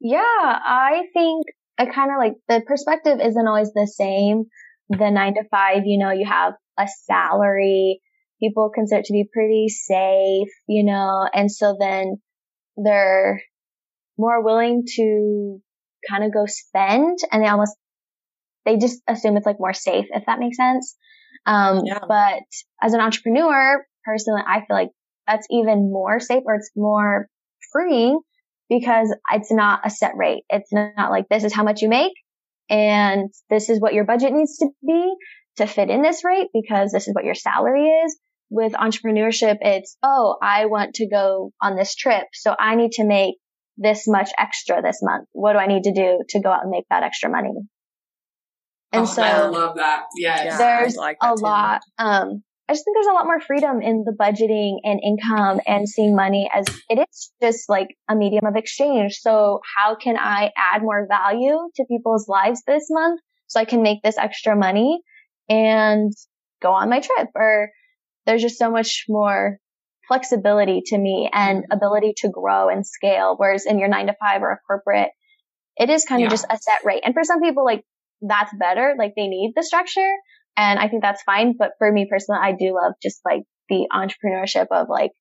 Yeah, 0.00 0.20
I 0.20 1.04
think 1.12 1.46
I 1.78 1.86
kind 1.86 2.10
of 2.10 2.18
like 2.18 2.34
the 2.48 2.62
perspective 2.66 3.18
isn't 3.22 3.48
always 3.48 3.72
the 3.72 3.86
same. 3.86 4.44
The 4.88 5.10
nine 5.10 5.34
to 5.34 5.42
five, 5.50 5.82
you 5.84 5.98
know, 5.98 6.12
you 6.12 6.26
have 6.26 6.54
a 6.78 6.86
salary. 7.04 8.00
People 8.40 8.70
consider 8.74 9.00
it 9.00 9.06
to 9.06 9.12
be 9.12 9.28
pretty 9.32 9.68
safe, 9.68 10.48
you 10.68 10.84
know, 10.84 11.26
and 11.32 11.50
so 11.50 11.76
then 11.80 12.16
they're 12.76 13.40
more 14.18 14.44
willing 14.44 14.84
to 14.96 15.58
kind 16.08 16.22
of 16.22 16.32
go 16.32 16.44
spend 16.46 17.18
and 17.32 17.42
they 17.42 17.48
almost 17.48 17.74
they 18.66 18.76
just 18.76 19.00
assume 19.08 19.36
it's 19.36 19.46
like 19.46 19.60
more 19.60 19.72
safe, 19.72 20.06
if 20.10 20.26
that 20.26 20.38
makes 20.38 20.58
sense. 20.58 20.96
Um, 21.46 21.82
yeah. 21.86 22.00
but 22.06 22.42
as 22.82 22.92
an 22.92 23.00
entrepreneur, 23.00 23.86
personally, 24.04 24.42
I 24.46 24.58
feel 24.66 24.76
like 24.76 24.90
that's 25.26 25.46
even 25.50 25.90
more 25.92 26.20
safe 26.20 26.42
or 26.44 26.56
it's 26.56 26.70
more 26.76 27.28
freeing 27.72 28.20
because 28.68 29.14
it's 29.32 29.52
not 29.52 29.80
a 29.84 29.90
set 29.90 30.12
rate. 30.16 30.42
It's 30.50 30.72
not 30.72 31.10
like 31.10 31.28
this 31.28 31.44
is 31.44 31.54
how 31.54 31.62
much 31.62 31.82
you 31.82 31.88
make 31.88 32.12
and 32.68 33.30
this 33.48 33.68
is 33.68 33.80
what 33.80 33.94
your 33.94 34.04
budget 34.04 34.32
needs 34.32 34.58
to 34.58 34.68
be 34.84 35.14
to 35.56 35.66
fit 35.66 35.88
in 35.88 36.02
this 36.02 36.24
rate 36.24 36.48
because 36.52 36.90
this 36.90 37.08
is 37.08 37.14
what 37.14 37.24
your 37.24 37.34
salary 37.34 37.86
is. 37.86 38.18
With 38.48 38.72
entrepreneurship, 38.72 39.56
it's, 39.60 39.96
oh, 40.02 40.36
I 40.40 40.66
want 40.66 40.94
to 40.96 41.08
go 41.08 41.52
on 41.60 41.74
this 41.74 41.94
trip. 41.96 42.26
So 42.32 42.54
I 42.58 42.76
need 42.76 42.92
to 42.92 43.04
make 43.04 43.36
this 43.76 44.06
much 44.06 44.30
extra 44.38 44.82
this 44.82 45.00
month. 45.02 45.26
What 45.32 45.54
do 45.54 45.58
I 45.58 45.66
need 45.66 45.82
to 45.84 45.92
do 45.92 46.20
to 46.28 46.40
go 46.40 46.50
out 46.50 46.62
and 46.62 46.70
make 46.70 46.84
that 46.88 47.02
extra 47.02 47.28
money? 47.28 47.50
And 48.96 49.06
oh, 49.06 49.12
so 49.12 49.22
I 49.22 49.46
love 49.46 49.76
that. 49.76 50.04
Yeah. 50.16 50.56
There's 50.56 50.96
like 50.96 51.18
a 51.22 51.34
too. 51.36 51.42
lot. 51.42 51.82
Um, 51.98 52.42
I 52.68 52.72
just 52.72 52.84
think 52.84 52.96
there's 52.96 53.06
a 53.06 53.12
lot 53.12 53.26
more 53.26 53.40
freedom 53.40 53.80
in 53.80 54.04
the 54.04 54.12
budgeting 54.12 54.78
and 54.82 55.00
income 55.00 55.60
and 55.66 55.88
seeing 55.88 56.16
money 56.16 56.50
as 56.52 56.66
it 56.90 56.98
is 56.98 57.32
just 57.40 57.68
like 57.68 57.88
a 58.08 58.16
medium 58.16 58.44
of 58.44 58.56
exchange. 58.56 59.18
So 59.20 59.60
how 59.76 59.94
can 59.94 60.16
I 60.18 60.50
add 60.56 60.82
more 60.82 61.06
value 61.08 61.58
to 61.76 61.84
people's 61.84 62.28
lives 62.28 62.62
this 62.66 62.86
month 62.90 63.20
so 63.46 63.60
I 63.60 63.66
can 63.66 63.82
make 63.82 64.02
this 64.02 64.18
extra 64.18 64.56
money 64.56 65.00
and 65.48 66.12
go 66.60 66.72
on 66.72 66.90
my 66.90 66.98
trip? 66.98 67.28
Or 67.36 67.70
there's 68.26 68.42
just 68.42 68.58
so 68.58 68.68
much 68.68 69.04
more 69.08 69.58
flexibility 70.08 70.82
to 70.86 70.98
me 70.98 71.30
and 71.32 71.58
mm-hmm. 71.58 71.72
ability 71.72 72.14
to 72.18 72.30
grow 72.30 72.68
and 72.68 72.84
scale. 72.84 73.34
Whereas 73.36 73.64
in 73.66 73.78
your 73.78 73.88
nine 73.88 74.08
to 74.08 74.14
five 74.20 74.42
or 74.42 74.50
a 74.50 74.58
corporate, 74.66 75.10
it 75.76 75.88
is 75.88 76.04
kind 76.04 76.24
of 76.24 76.30
just 76.30 76.46
a 76.50 76.58
set 76.58 76.84
rate. 76.84 77.02
And 77.04 77.14
for 77.14 77.22
some 77.22 77.40
people, 77.40 77.64
like 77.64 77.84
that's 78.20 78.52
better. 78.58 78.94
Like 78.98 79.12
they 79.16 79.28
need 79.28 79.52
the 79.54 79.62
structure 79.62 80.10
and 80.56 80.78
I 80.78 80.88
think 80.88 81.02
that's 81.02 81.22
fine. 81.22 81.54
But 81.58 81.72
for 81.78 81.90
me 81.90 82.06
personally, 82.10 82.40
I 82.42 82.52
do 82.52 82.74
love 82.74 82.94
just 83.02 83.20
like 83.24 83.42
the 83.68 83.86
entrepreneurship 83.92 84.66
of 84.70 84.88
like, 84.88 85.12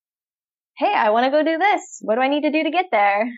Hey, 0.77 0.93
I 0.93 1.11
want 1.11 1.25
to 1.25 1.31
go 1.31 1.43
do 1.43 1.57
this. 1.57 1.99
What 2.01 2.15
do 2.15 2.21
I 2.21 2.27
need 2.27 2.41
to 2.41 2.51
do 2.51 2.63
to 2.63 2.71
get 2.71 2.85
there? 2.91 3.29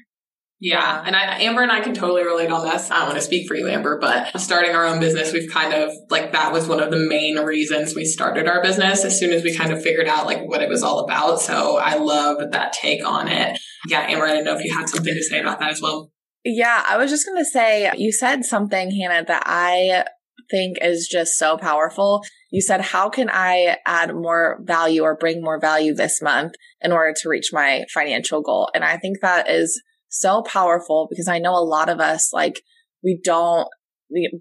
Yeah. 0.59 1.03
And 1.05 1.15
I, 1.15 1.41
Amber 1.41 1.61
and 1.61 1.71
I 1.71 1.81
can 1.81 1.93
totally 1.93 2.23
relate 2.23 2.49
on 2.49 2.65
this. 2.65 2.89
I 2.89 2.97
don't 2.97 3.09
want 3.09 3.19
to 3.19 3.23
speak 3.23 3.47
for 3.47 3.53
you, 3.53 3.67
Amber, 3.67 3.99
but 3.99 4.39
starting 4.39 4.73
our 4.73 4.85
own 4.85 4.99
business, 4.99 5.31
we've 5.31 5.51
kind 5.51 5.71
of 5.71 5.91
like 6.09 6.31
that 6.31 6.51
was 6.51 6.67
one 6.67 6.79
of 6.79 6.89
the 6.89 6.97
main 6.97 7.37
reasons 7.37 7.93
we 7.93 8.05
started 8.05 8.47
our 8.47 8.63
business 8.63 9.05
as 9.05 9.19
soon 9.19 9.31
as 9.31 9.43
we 9.43 9.55
kind 9.55 9.71
of 9.71 9.83
figured 9.83 10.07
out 10.07 10.25
like 10.25 10.47
what 10.47 10.63
it 10.63 10.69
was 10.69 10.81
all 10.81 11.01
about. 11.01 11.39
So 11.41 11.77
I 11.77 11.97
love 11.97 12.37
that 12.51 12.73
take 12.73 13.05
on 13.05 13.27
it. 13.27 13.59
Yeah. 13.87 13.99
Amber, 14.07 14.25
I 14.25 14.29
didn't 14.29 14.45
know 14.45 14.57
if 14.57 14.63
you 14.63 14.75
had 14.75 14.89
something 14.89 15.13
to 15.13 15.23
say 15.23 15.39
about 15.39 15.59
that 15.59 15.69
as 15.69 15.81
well. 15.81 16.11
Yeah, 16.49 16.81
I 16.87 16.95
was 16.95 17.11
just 17.11 17.25
going 17.25 17.37
to 17.37 17.49
say, 17.49 17.91
you 17.97 18.13
said 18.13 18.45
something, 18.45 18.89
Hannah, 18.89 19.25
that 19.25 19.43
I 19.45 20.05
think 20.49 20.77
is 20.81 21.09
just 21.11 21.33
so 21.37 21.57
powerful. 21.57 22.23
You 22.51 22.61
said, 22.61 22.79
how 22.79 23.09
can 23.09 23.29
I 23.29 23.75
add 23.85 24.15
more 24.15 24.61
value 24.63 25.01
or 25.01 25.17
bring 25.17 25.41
more 25.41 25.59
value 25.59 25.93
this 25.93 26.21
month 26.21 26.53
in 26.79 26.93
order 26.93 27.13
to 27.17 27.29
reach 27.29 27.49
my 27.51 27.83
financial 27.93 28.41
goal? 28.41 28.69
And 28.73 28.85
I 28.85 28.95
think 28.95 29.17
that 29.21 29.49
is 29.49 29.81
so 30.07 30.41
powerful 30.41 31.07
because 31.09 31.27
I 31.27 31.39
know 31.39 31.51
a 31.51 31.59
lot 31.59 31.89
of 31.89 31.99
us, 31.99 32.31
like, 32.31 32.61
we 33.03 33.19
don't, 33.21 33.67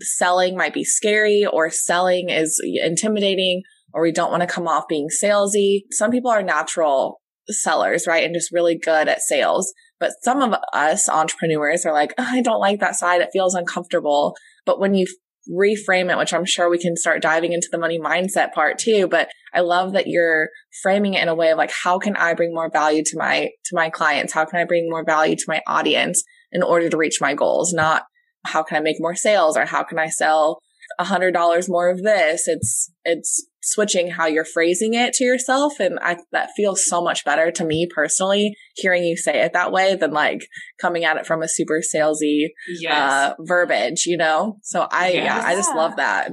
selling 0.01 0.57
might 0.57 0.75
be 0.75 0.85
scary 0.85 1.45
or 1.45 1.71
selling 1.71 2.31
is 2.31 2.62
intimidating 2.62 3.62
or 3.92 4.01
we 4.01 4.12
don't 4.12 4.31
want 4.31 4.42
to 4.42 4.47
come 4.47 4.69
off 4.69 4.85
being 4.88 5.09
salesy. 5.09 5.81
Some 5.90 6.12
people 6.12 6.31
are 6.31 6.45
natural 6.45 7.21
sellers, 7.49 8.07
right? 8.07 8.25
And 8.25 8.33
just 8.33 8.53
really 8.53 8.79
good 8.79 9.09
at 9.09 9.23
sales. 9.23 9.73
But 9.99 10.13
some 10.23 10.43
of 10.43 10.59
us 10.73 11.09
entrepreneurs 11.09 11.87
are 11.87 11.93
like, 11.93 12.13
oh, 12.19 12.27
I 12.29 12.43
don't 12.43 12.61
like 12.61 12.81
that 12.81 12.97
side. 12.97 13.21
It 13.21 13.31
feels 13.33 13.55
uncomfortable. 13.55 14.37
But 14.65 14.79
when 14.79 14.95
you 14.95 15.07
reframe 15.51 16.11
it, 16.11 16.19
which 16.19 16.35
I'm 16.35 16.45
sure 16.45 16.69
we 16.69 16.79
can 16.79 16.97
start 16.97 17.23
diving 17.23 17.53
into 17.53 17.69
the 17.71 17.79
money 17.79 17.99
mindset 17.99 18.53
part 18.53 18.79
too. 18.79 19.07
But 19.09 19.29
I 19.55 19.61
love 19.61 19.93
that 19.93 20.07
you're 20.07 20.49
framing 20.83 21.15
it 21.15 21.23
in 21.23 21.29
a 21.29 21.35
way 21.35 21.51
of 21.51 21.59
like, 21.59 21.71
how 21.71 21.99
can 21.99 22.17
I 22.17 22.35
bring 22.35 22.53
more 22.53 22.71
value 22.71 23.03
to 23.05 23.17
my, 23.17 23.51
to 23.67 23.75
my 23.75 23.91
clients? 23.91 24.33
How 24.33 24.45
can 24.45 24.61
I 24.61 24.65
bring 24.65 24.89
more 24.91 25.05
value 25.05 25.37
to 25.37 25.45
my 25.47 25.63
audience 25.67 26.23
in 26.53 26.63
order 26.63 26.89
to 26.89 26.97
reach 26.97 27.21
my 27.21 27.35
goals? 27.35 27.73
Not 27.73 28.05
how 28.45 28.63
can 28.63 28.77
I 28.77 28.81
make 28.81 28.97
more 28.99 29.15
sales 29.15 29.57
or 29.57 29.65
how 29.65 29.83
can 29.83 29.99
I 29.99 30.09
sell 30.09 30.59
a 30.99 31.05
hundred 31.05 31.33
dollars 31.33 31.69
more 31.69 31.91
of 31.91 32.03
this? 32.03 32.47
It's, 32.47 32.93
it's 33.05 33.47
switching 33.66 34.09
how 34.09 34.26
you're 34.26 34.44
phrasing 34.44 34.94
it 34.94 35.12
to 35.12 35.24
yourself. 35.24 35.81
And 35.81 35.98
I, 36.00 36.18
that 36.31 36.50
feels 36.57 36.87
so 36.87 37.02
much 37.02 37.24
better 37.24 37.50
to 37.50 37.64
me 37.64 37.88
personally, 37.92 38.57
hearing 38.76 39.02
you 39.02 39.16
say 39.16 39.42
it 39.42 39.52
that 39.55 39.72
way 39.72 39.96
than 39.96 40.12
like 40.12 40.46
coming 40.81 41.05
at 41.05 41.16
it 41.16 41.26
from 41.26 41.42
a 41.42 41.48
super 41.48 41.81
salesy, 41.81 42.50
yes. 42.79 42.92
uh, 42.92 43.35
verbiage, 43.40 44.07
you 44.07 44.16
know? 44.16 44.59
So 44.62 44.87
I, 44.88 45.11
yes. 45.11 45.24
yeah, 45.24 45.42
I 45.44 45.55
just 45.57 45.74
love 45.74 45.96
that. 45.96 46.31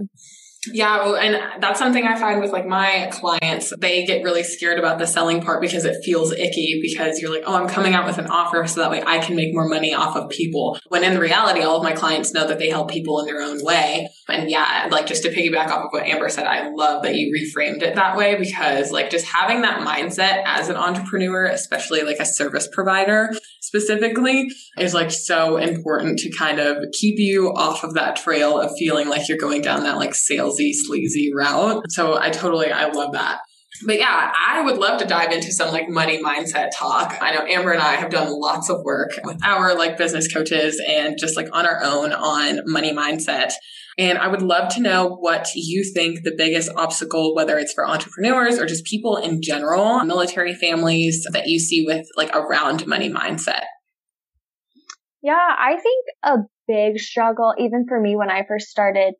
Yeah, 0.71 1.15
and 1.15 1.61
that's 1.61 1.79
something 1.79 2.05
I 2.05 2.17
find 2.17 2.39
with 2.39 2.51
like 2.51 2.65
my 2.65 3.09
clients. 3.11 3.73
They 3.77 4.05
get 4.05 4.23
really 4.23 4.43
scared 4.43 4.79
about 4.79 4.97
the 4.97 5.05
selling 5.05 5.41
part 5.41 5.61
because 5.61 5.83
it 5.83 6.03
feels 6.03 6.31
icky 6.31 6.79
because 6.81 7.19
you're 7.19 7.33
like, 7.33 7.43
oh, 7.45 7.55
I'm 7.55 7.67
coming 7.67 7.93
out 7.93 8.05
with 8.05 8.17
an 8.17 8.27
offer 8.27 8.65
so 8.67 8.79
that 8.81 8.91
way 8.91 9.03
I 9.05 9.19
can 9.19 9.35
make 9.35 9.53
more 9.53 9.67
money 9.67 9.93
off 9.93 10.15
of 10.15 10.29
people. 10.29 10.79
When 10.87 11.03
in 11.03 11.19
reality, 11.19 11.61
all 11.61 11.77
of 11.77 11.83
my 11.83 11.91
clients 11.91 12.33
know 12.33 12.47
that 12.47 12.59
they 12.59 12.69
help 12.69 12.89
people 12.89 13.19
in 13.19 13.25
their 13.25 13.41
own 13.41 13.63
way. 13.63 14.07
And 14.29 14.49
yeah, 14.49 14.87
like 14.89 15.05
just 15.05 15.23
to 15.23 15.29
piggyback 15.29 15.67
off 15.67 15.85
of 15.85 15.91
what 15.91 16.05
Amber 16.05 16.29
said, 16.29 16.45
I 16.45 16.69
love 16.69 17.03
that 17.03 17.15
you 17.15 17.33
reframed 17.33 17.81
it 17.81 17.95
that 17.95 18.15
way 18.15 18.35
because 18.35 18.91
like 18.91 19.09
just 19.09 19.25
having 19.25 19.61
that 19.63 19.85
mindset 19.85 20.43
as 20.45 20.69
an 20.69 20.77
entrepreneur, 20.77 21.45
especially 21.45 22.03
like 22.03 22.19
a 22.19 22.25
service 22.25 22.69
provider 22.71 23.31
specifically, 23.63 24.49
is 24.77 24.93
like 24.93 25.09
so 25.09 25.55
important 25.55 26.19
to 26.19 26.29
kind 26.31 26.59
of 26.59 26.77
keep 26.91 27.17
you 27.17 27.47
off 27.55 27.83
of 27.83 27.93
that 27.93 28.17
trail 28.17 28.59
of 28.59 28.71
feeling 28.77 29.07
like 29.07 29.29
you're 29.29 29.37
going 29.37 29.61
down 29.61 29.83
that 29.83 29.95
like 29.95 30.11
salesy, 30.11 30.71
sleazy 30.73 31.31
route. 31.33 31.81
So 31.89 32.19
I 32.19 32.29
totally, 32.29 32.71
I 32.71 32.91
love 32.91 33.13
that. 33.13 33.39
But 33.85 33.99
yeah, 33.99 34.31
I 34.47 34.61
would 34.61 34.77
love 34.77 34.99
to 34.99 35.05
dive 35.05 35.31
into 35.31 35.51
some 35.51 35.71
like 35.71 35.89
money 35.89 36.21
mindset 36.21 36.69
talk. 36.75 37.17
I 37.21 37.33
know 37.33 37.45
Amber 37.45 37.71
and 37.71 37.81
I 37.81 37.95
have 37.95 38.11
done 38.11 38.27
lots 38.29 38.69
of 38.69 38.83
work 38.83 39.11
with 39.23 39.43
our 39.43 39.75
like 39.75 39.97
business 39.97 40.31
coaches 40.31 40.81
and 40.85 41.17
just 41.17 41.35
like 41.35 41.47
on 41.53 41.65
our 41.65 41.81
own 41.83 42.13
on 42.13 42.59
money 42.65 42.93
mindset. 42.93 43.51
And 43.97 44.17
I 44.17 44.27
would 44.27 44.41
love 44.41 44.73
to 44.75 44.81
know 44.81 45.17
what 45.19 45.47
you 45.55 45.83
think 45.93 46.19
the 46.23 46.33
biggest 46.37 46.71
obstacle, 46.75 47.35
whether 47.35 47.57
it's 47.59 47.73
for 47.73 47.87
entrepreneurs 47.87 48.59
or 48.59 48.65
just 48.65 48.85
people 48.85 49.17
in 49.17 49.41
general, 49.41 50.03
military 50.03 50.55
families 50.55 51.25
that 51.31 51.47
you 51.47 51.59
see 51.59 51.85
with 51.85 52.07
like 52.17 52.35
around 52.35 52.87
money 52.87 53.09
mindset. 53.09 53.65
Yeah, 55.21 55.33
I 55.37 55.77
think 55.77 56.05
a 56.23 56.37
big 56.67 56.99
struggle, 56.99 57.53
even 57.57 57.85
for 57.87 57.99
me 57.99 58.15
when 58.15 58.29
I 58.29 58.43
first 58.47 58.67
started 58.67 59.13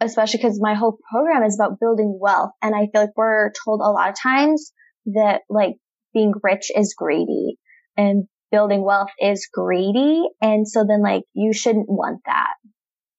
especially 0.00 0.38
because 0.38 0.60
my 0.60 0.74
whole 0.74 0.98
program 1.10 1.42
is 1.42 1.58
about 1.58 1.80
building 1.80 2.18
wealth. 2.20 2.50
And 2.62 2.74
I 2.74 2.88
feel 2.92 3.02
like 3.02 3.16
we're 3.16 3.50
told 3.64 3.80
a 3.80 3.90
lot 3.90 4.10
of 4.10 4.16
times 4.20 4.72
that 5.06 5.42
like 5.48 5.76
being 6.12 6.32
rich 6.42 6.70
is 6.74 6.94
greedy 6.96 7.58
and 7.96 8.24
building 8.50 8.84
wealth 8.84 9.10
is 9.20 9.48
greedy. 9.52 10.24
And 10.40 10.68
so 10.68 10.84
then 10.86 11.02
like 11.02 11.22
you 11.34 11.52
shouldn't 11.52 11.88
want 11.88 12.20
that. 12.26 12.54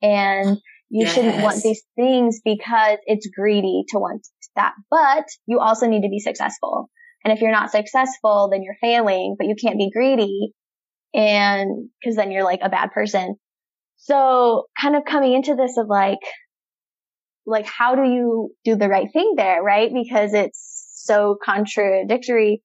And 0.01 0.57
you 0.89 1.05
yes. 1.05 1.13
shouldn't 1.13 1.43
want 1.43 1.61
these 1.63 1.83
things 1.95 2.39
because 2.43 2.97
it's 3.05 3.27
greedy 3.27 3.83
to 3.89 3.99
want 3.99 4.27
that. 4.55 4.73
But 4.89 5.25
you 5.45 5.59
also 5.59 5.87
need 5.87 6.03
to 6.03 6.09
be 6.09 6.19
successful. 6.19 6.89
And 7.23 7.33
if 7.33 7.41
you're 7.41 7.51
not 7.51 7.71
successful, 7.71 8.49
then 8.51 8.63
you're 8.63 8.77
failing, 8.79 9.35
but 9.37 9.47
you 9.47 9.55
can't 9.61 9.77
be 9.77 9.89
greedy. 9.91 10.53
And 11.13 11.89
cause 12.03 12.15
then 12.15 12.31
you're 12.31 12.43
like 12.43 12.61
a 12.63 12.69
bad 12.69 12.91
person. 12.91 13.35
So 13.97 14.65
kind 14.79 14.95
of 14.95 15.03
coming 15.05 15.33
into 15.33 15.55
this 15.55 15.77
of 15.77 15.87
like, 15.87 16.19
like 17.45 17.65
how 17.65 17.95
do 17.95 18.03
you 18.03 18.51
do 18.63 18.75
the 18.75 18.87
right 18.87 19.07
thing 19.11 19.33
there, 19.35 19.61
right? 19.63 19.91
Because 19.93 20.33
it's 20.33 20.93
so 21.03 21.37
contradictory. 21.43 22.61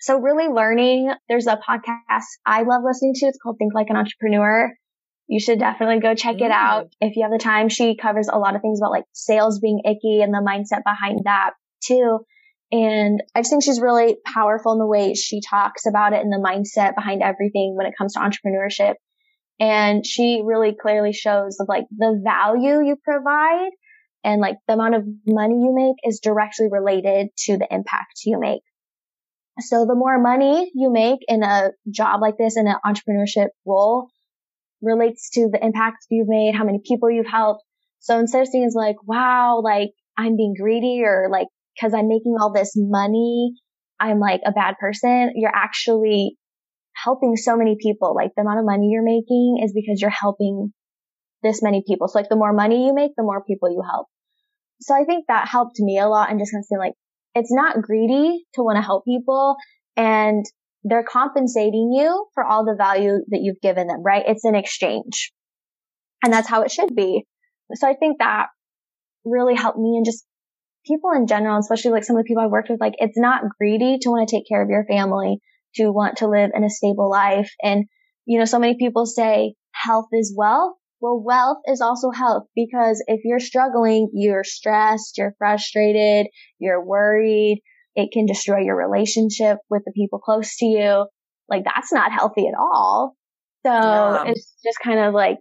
So 0.00 0.18
really 0.18 0.48
learning, 0.48 1.12
there's 1.28 1.46
a 1.46 1.58
podcast 1.68 2.24
I 2.46 2.62
love 2.62 2.82
listening 2.84 3.12
to. 3.16 3.26
It's 3.26 3.38
called 3.42 3.56
Think 3.58 3.74
Like 3.74 3.88
an 3.90 3.96
Entrepreneur. 3.96 4.70
You 5.30 5.38
should 5.38 5.60
definitely 5.60 6.00
go 6.00 6.16
check 6.16 6.38
mm. 6.38 6.46
it 6.46 6.50
out. 6.50 6.92
If 7.00 7.14
you 7.14 7.22
have 7.22 7.30
the 7.30 7.38
time, 7.38 7.68
she 7.68 7.96
covers 7.96 8.28
a 8.28 8.36
lot 8.36 8.56
of 8.56 8.62
things 8.62 8.80
about 8.80 8.90
like 8.90 9.04
sales 9.12 9.60
being 9.60 9.80
icky 9.84 10.22
and 10.22 10.34
the 10.34 10.44
mindset 10.44 10.82
behind 10.84 11.20
that 11.22 11.52
too. 11.84 12.18
And 12.72 13.22
I 13.32 13.38
just 13.38 13.50
think 13.50 13.62
she's 13.62 13.80
really 13.80 14.16
powerful 14.26 14.72
in 14.72 14.80
the 14.80 14.88
way 14.88 15.14
she 15.14 15.40
talks 15.40 15.86
about 15.86 16.14
it 16.14 16.20
and 16.20 16.32
the 16.32 16.44
mindset 16.44 16.96
behind 16.96 17.22
everything 17.22 17.76
when 17.76 17.86
it 17.86 17.94
comes 17.96 18.14
to 18.14 18.18
entrepreneurship. 18.20 18.94
And 19.60 20.04
she 20.04 20.42
really 20.44 20.74
clearly 20.74 21.12
shows 21.12 21.58
of 21.60 21.68
like 21.68 21.84
the 21.96 22.20
value 22.24 22.84
you 22.84 22.96
provide 23.04 23.70
and 24.24 24.40
like 24.40 24.56
the 24.66 24.74
amount 24.74 24.96
of 24.96 25.04
money 25.28 25.54
you 25.54 25.72
make 25.72 25.96
is 26.02 26.18
directly 26.18 26.66
related 26.68 27.28
to 27.44 27.56
the 27.56 27.68
impact 27.70 28.22
you 28.24 28.40
make. 28.40 28.62
So 29.60 29.86
the 29.86 29.94
more 29.94 30.20
money 30.20 30.72
you 30.74 30.90
make 30.90 31.20
in 31.28 31.44
a 31.44 31.70
job 31.88 32.20
like 32.20 32.36
this 32.36 32.56
in 32.56 32.66
an 32.66 32.76
entrepreneurship 32.84 33.50
role 33.64 34.08
relates 34.82 35.30
to 35.30 35.48
the 35.52 35.64
impact 35.64 36.06
you've 36.10 36.28
made, 36.28 36.54
how 36.54 36.64
many 36.64 36.80
people 36.86 37.10
you've 37.10 37.26
helped. 37.26 37.62
So 38.00 38.18
instead 38.18 38.42
of 38.42 38.48
seeing 38.48 38.64
as 38.64 38.74
like, 38.74 38.96
wow, 39.04 39.60
like 39.62 39.90
I'm 40.16 40.36
being 40.36 40.54
greedy 40.58 41.02
or 41.04 41.28
like, 41.30 41.46
cause 41.80 41.92
I'm 41.94 42.08
making 42.08 42.36
all 42.40 42.52
this 42.52 42.72
money, 42.76 43.52
I'm 43.98 44.18
like 44.18 44.40
a 44.46 44.52
bad 44.52 44.76
person. 44.80 45.32
You're 45.34 45.54
actually 45.54 46.36
helping 46.94 47.36
so 47.36 47.56
many 47.56 47.76
people. 47.80 48.14
Like 48.14 48.30
the 48.36 48.42
amount 48.42 48.60
of 48.60 48.64
money 48.64 48.88
you're 48.90 49.04
making 49.04 49.60
is 49.62 49.72
because 49.74 50.00
you're 50.00 50.10
helping 50.10 50.72
this 51.42 51.62
many 51.62 51.82
people. 51.86 52.08
So 52.08 52.18
like 52.18 52.28
the 52.28 52.36
more 52.36 52.52
money 52.52 52.86
you 52.86 52.94
make, 52.94 53.12
the 53.16 53.22
more 53.22 53.42
people 53.44 53.70
you 53.70 53.82
help. 53.88 54.06
So 54.80 54.94
I 54.94 55.04
think 55.04 55.26
that 55.28 55.48
helped 55.48 55.78
me 55.78 55.98
a 55.98 56.08
lot 56.08 56.30
and 56.30 56.38
just 56.38 56.52
kind 56.52 56.62
of 56.62 56.66
saying 56.66 56.80
like, 56.80 56.94
it's 57.34 57.52
not 57.52 57.82
greedy 57.82 58.44
to 58.54 58.62
want 58.62 58.76
to 58.76 58.82
help 58.82 59.04
people 59.04 59.56
and 59.96 60.44
they're 60.82 61.04
compensating 61.04 61.92
you 61.92 62.26
for 62.34 62.44
all 62.44 62.64
the 62.64 62.76
value 62.76 63.18
that 63.28 63.40
you've 63.42 63.60
given 63.60 63.86
them, 63.86 64.02
right? 64.02 64.24
It's 64.26 64.44
an 64.44 64.54
exchange 64.54 65.32
and 66.22 66.32
that's 66.32 66.48
how 66.48 66.62
it 66.62 66.70
should 66.70 66.94
be. 66.94 67.26
So 67.74 67.88
I 67.88 67.94
think 67.94 68.18
that 68.18 68.46
really 69.24 69.54
helped 69.54 69.78
me 69.78 69.96
and 69.96 70.04
just 70.04 70.24
people 70.86 71.12
in 71.12 71.26
general, 71.26 71.58
especially 71.58 71.92
like 71.92 72.04
some 72.04 72.16
of 72.16 72.24
the 72.24 72.26
people 72.26 72.42
I've 72.42 72.50
worked 72.50 72.70
with, 72.70 72.80
like 72.80 72.94
it's 72.98 73.18
not 73.18 73.42
greedy 73.58 73.98
to 74.00 74.10
want 74.10 74.28
to 74.28 74.36
take 74.36 74.48
care 74.48 74.62
of 74.62 74.70
your 74.70 74.84
family 74.86 75.38
to 75.76 75.90
want 75.90 76.16
to 76.18 76.28
live 76.28 76.50
in 76.54 76.64
a 76.64 76.70
stable 76.70 77.08
life. 77.08 77.50
And, 77.62 77.84
you 78.26 78.38
know, 78.38 78.44
so 78.44 78.58
many 78.58 78.76
people 78.78 79.06
say 79.06 79.54
health 79.72 80.06
is 80.12 80.34
wealth. 80.36 80.74
Well, 81.00 81.22
wealth 81.24 81.58
is 81.66 81.80
also 81.80 82.10
health 82.10 82.44
because 82.54 83.02
if 83.06 83.20
you're 83.24 83.40
struggling, 83.40 84.10
you're 84.12 84.44
stressed, 84.44 85.16
you're 85.16 85.34
frustrated, 85.38 86.26
you're 86.58 86.84
worried. 86.84 87.62
It 87.94 88.10
can 88.12 88.26
destroy 88.26 88.60
your 88.60 88.76
relationship 88.76 89.58
with 89.68 89.82
the 89.84 89.92
people 89.92 90.18
close 90.18 90.56
to 90.58 90.66
you. 90.66 91.06
Like 91.48 91.64
that's 91.64 91.92
not 91.92 92.12
healthy 92.12 92.46
at 92.46 92.54
all. 92.58 93.14
So 93.66 93.72
yeah. 93.72 94.24
it's 94.26 94.54
just 94.64 94.78
kind 94.82 95.00
of 95.00 95.14
like, 95.14 95.38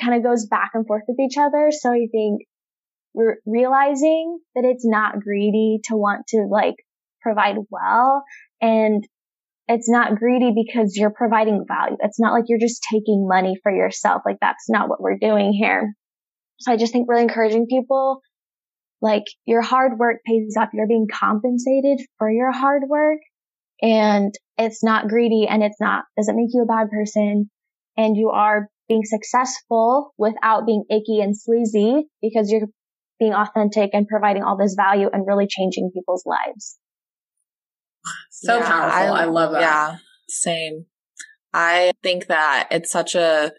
kind 0.00 0.14
of 0.14 0.22
goes 0.22 0.46
back 0.46 0.70
and 0.74 0.86
forth 0.86 1.02
with 1.08 1.18
each 1.18 1.36
other. 1.38 1.70
So 1.70 1.90
I 1.90 2.06
think 2.12 2.42
re- 3.14 3.38
realizing 3.46 4.38
that 4.54 4.64
it's 4.64 4.86
not 4.86 5.20
greedy 5.20 5.80
to 5.84 5.96
want 5.96 6.26
to 6.28 6.46
like 6.50 6.76
provide 7.22 7.56
well 7.70 8.22
and 8.60 9.04
it's 9.68 9.88
not 9.88 10.16
greedy 10.16 10.52
because 10.54 10.96
you're 10.96 11.12
providing 11.12 11.64
value. 11.66 11.96
It's 12.00 12.18
not 12.18 12.32
like 12.32 12.44
you're 12.48 12.58
just 12.58 12.84
taking 12.90 13.28
money 13.28 13.56
for 13.62 13.72
yourself. 13.72 14.22
Like 14.26 14.38
that's 14.40 14.68
not 14.68 14.88
what 14.88 15.00
we're 15.00 15.18
doing 15.18 15.52
here. 15.52 15.94
So 16.58 16.72
I 16.72 16.76
just 16.76 16.92
think 16.92 17.08
really 17.08 17.22
encouraging 17.22 17.66
people, 17.68 18.20
like 19.02 19.24
your 19.46 19.62
hard 19.62 19.98
work 19.98 20.18
pays 20.26 20.56
off. 20.58 20.68
You're 20.72 20.86
being 20.86 21.08
compensated 21.12 22.06
for 22.18 22.30
your 22.30 22.52
hard 22.52 22.82
work 22.88 23.18
and 23.82 24.34
it's 24.58 24.84
not 24.84 25.08
greedy 25.08 25.46
and 25.48 25.62
it's 25.62 25.80
not, 25.80 26.04
doesn't 26.16 26.36
make 26.36 26.50
you 26.52 26.62
a 26.62 26.66
bad 26.66 26.90
person 26.90 27.50
and 27.96 28.16
you 28.16 28.30
are 28.30 28.68
being 28.88 29.04
successful 29.04 30.12
without 30.18 30.66
being 30.66 30.84
icky 30.90 31.20
and 31.20 31.36
sleazy 31.36 32.08
because 32.20 32.50
you're 32.50 32.68
being 33.18 33.32
authentic 33.32 33.90
and 33.92 34.08
providing 34.08 34.42
all 34.42 34.56
this 34.56 34.74
value 34.74 35.08
and 35.12 35.26
really 35.26 35.46
changing 35.46 35.90
people's 35.94 36.24
lives. 36.26 36.78
So 38.30 38.58
yeah, 38.58 38.66
powerful. 38.66 39.14
I, 39.14 39.22
I 39.22 39.24
love 39.26 39.52
that. 39.52 39.60
Yeah, 39.60 39.96
same. 40.28 40.86
I 41.52 41.92
think 42.02 42.26
that 42.26 42.68
it's 42.70 42.90
such 42.90 43.14
a, 43.14 43.52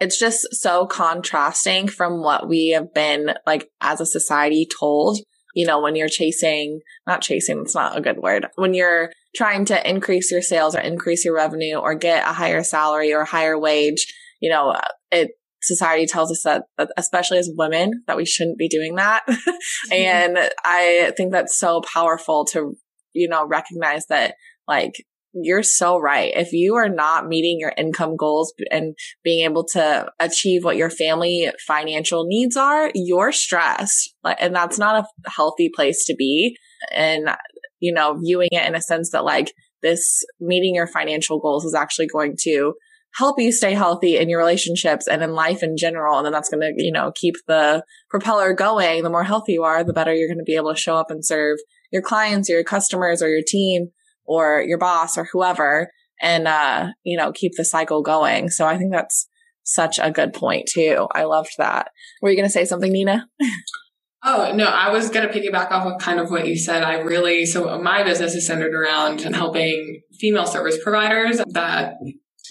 it's 0.00 0.18
just 0.18 0.46
so 0.52 0.86
contrasting 0.86 1.88
from 1.88 2.22
what 2.22 2.48
we 2.48 2.70
have 2.70 2.92
been 2.92 3.34
like 3.46 3.70
as 3.80 4.00
a 4.00 4.06
society 4.06 4.66
told. 4.78 5.18
You 5.54 5.66
know, 5.66 5.80
when 5.80 5.96
you're 5.96 6.08
chasing, 6.08 6.80
not 7.06 7.22
chasing, 7.22 7.60
it's 7.60 7.74
not 7.74 7.96
a 7.96 8.02
good 8.02 8.18
word. 8.18 8.46
When 8.56 8.74
you're 8.74 9.10
trying 9.34 9.64
to 9.66 9.88
increase 9.90 10.30
your 10.30 10.42
sales 10.42 10.76
or 10.76 10.80
increase 10.80 11.24
your 11.24 11.34
revenue 11.34 11.76
or 11.76 11.94
get 11.94 12.28
a 12.28 12.32
higher 12.34 12.62
salary 12.62 13.14
or 13.14 13.24
higher 13.24 13.58
wage, 13.58 14.06
you 14.40 14.50
know, 14.50 14.78
it, 15.10 15.30
society 15.62 16.04
tells 16.06 16.30
us 16.30 16.42
that, 16.44 16.64
that, 16.76 16.90
especially 16.98 17.38
as 17.38 17.50
women, 17.56 18.02
that 18.06 18.18
we 18.18 18.26
shouldn't 18.26 18.58
be 18.58 18.68
doing 18.68 18.96
that. 18.96 19.22
Mm-hmm. 19.90 19.92
and 19.92 20.50
I 20.64 21.12
think 21.16 21.32
that's 21.32 21.58
so 21.58 21.80
powerful 21.92 22.44
to 22.46 22.76
you 23.16 23.28
know, 23.28 23.46
recognize 23.46 24.06
that 24.06 24.34
like 24.68 25.04
you're 25.42 25.62
so 25.62 25.98
right. 25.98 26.32
If 26.34 26.52
you 26.52 26.76
are 26.76 26.88
not 26.88 27.28
meeting 27.28 27.58
your 27.60 27.72
income 27.76 28.16
goals 28.16 28.54
and 28.70 28.94
being 29.22 29.44
able 29.44 29.64
to 29.72 30.10
achieve 30.18 30.64
what 30.64 30.76
your 30.76 30.90
family 30.90 31.50
financial 31.66 32.24
needs 32.26 32.56
are, 32.56 32.90
you're 32.94 33.32
stressed. 33.32 34.14
And 34.38 34.54
that's 34.54 34.78
not 34.78 35.04
a 35.04 35.30
healthy 35.30 35.70
place 35.74 36.04
to 36.06 36.14
be. 36.14 36.56
And, 36.92 37.28
you 37.80 37.92
know, 37.92 38.18
viewing 38.18 38.48
it 38.52 38.66
in 38.66 38.74
a 38.74 38.80
sense 38.80 39.10
that 39.10 39.24
like 39.24 39.52
this 39.82 40.24
meeting 40.40 40.74
your 40.74 40.86
financial 40.86 41.38
goals 41.38 41.64
is 41.64 41.74
actually 41.74 42.06
going 42.06 42.36
to 42.40 42.74
help 43.14 43.40
you 43.40 43.50
stay 43.50 43.72
healthy 43.72 44.16
in 44.16 44.28
your 44.28 44.38
relationships 44.38 45.06
and 45.06 45.22
in 45.22 45.32
life 45.32 45.62
in 45.62 45.76
general. 45.76 46.18
And 46.18 46.26
then 46.26 46.32
that's 46.32 46.50
going 46.50 46.60
to, 46.60 46.72
you 46.76 46.92
know, 46.92 47.12
keep 47.14 47.34
the 47.46 47.82
propeller 48.10 48.52
going. 48.52 49.02
The 49.02 49.10
more 49.10 49.24
healthy 49.24 49.52
you 49.52 49.64
are, 49.64 49.82
the 49.82 49.92
better 49.92 50.14
you're 50.14 50.28
going 50.28 50.38
to 50.38 50.44
be 50.44 50.56
able 50.56 50.74
to 50.74 50.80
show 50.80 50.96
up 50.96 51.10
and 51.10 51.24
serve 51.24 51.58
your 51.90 52.02
clients 52.02 52.50
or 52.50 52.54
your 52.54 52.64
customers 52.64 53.22
or 53.22 53.28
your 53.28 53.44
team 53.46 53.88
or 54.26 54.62
your 54.62 54.78
boss 54.78 55.16
or 55.16 55.28
whoever 55.32 55.90
and, 56.20 56.48
uh, 56.48 56.88
you 57.04 57.16
know, 57.16 57.32
keep 57.32 57.52
the 57.56 57.64
cycle 57.64 58.02
going. 58.02 58.50
So 58.50 58.66
I 58.66 58.78
think 58.78 58.92
that's 58.92 59.28
such 59.64 59.98
a 59.98 60.10
good 60.10 60.32
point 60.32 60.68
too. 60.72 61.08
I 61.14 61.24
loved 61.24 61.52
that. 61.58 61.90
Were 62.22 62.30
you 62.30 62.36
going 62.36 62.48
to 62.48 62.52
say 62.52 62.64
something, 62.64 62.92
Nina? 62.92 63.28
Oh, 64.28 64.52
no, 64.52 64.64
I 64.64 64.90
was 64.90 65.08
going 65.10 65.28
to 65.28 65.32
piggyback 65.32 65.70
off 65.70 65.86
of 65.86 66.00
kind 66.00 66.18
of 66.18 66.32
what 66.32 66.48
you 66.48 66.56
said. 66.56 66.82
I 66.82 66.94
really, 66.94 67.46
so 67.46 67.80
my 67.80 68.02
business 68.02 68.34
is 68.34 68.44
centered 68.44 68.74
around 68.74 69.20
helping 69.20 70.02
female 70.18 70.46
service 70.46 70.76
providers 70.82 71.40
that 71.50 71.94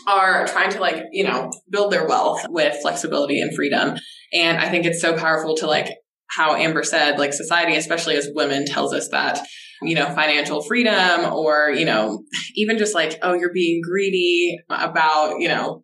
are 0.08 0.48
trying 0.48 0.70
to 0.72 0.80
like, 0.80 1.04
you 1.12 1.26
know, 1.26 1.52
build 1.70 1.92
their 1.92 2.08
wealth 2.08 2.46
with 2.48 2.78
flexibility 2.82 3.42
and 3.42 3.54
freedom. 3.54 3.98
And 4.32 4.58
I 4.58 4.70
think 4.70 4.86
it's 4.86 5.02
so 5.02 5.18
powerful 5.18 5.58
to 5.58 5.68
like 5.68 5.90
how 6.28 6.56
Amber 6.56 6.84
said, 6.84 7.20
like 7.20 7.34
society, 7.34 7.76
especially 7.76 8.16
as 8.16 8.30
women, 8.34 8.66
tells 8.66 8.94
us 8.94 9.10
that, 9.10 9.46
you 9.82 9.96
know, 9.96 10.06
financial 10.14 10.64
freedom 10.64 11.34
or, 11.34 11.70
you 11.70 11.86
know, 11.86 12.24
even 12.56 12.78
just 12.78 12.96
like, 12.96 13.18
oh, 13.22 13.34
you're 13.34 13.54
being 13.54 13.82
greedy 13.84 14.58
about, 14.70 15.40
you 15.40 15.48
know, 15.48 15.84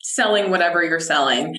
selling 0.00 0.50
whatever 0.50 0.82
you're 0.82 1.00
selling. 1.00 1.56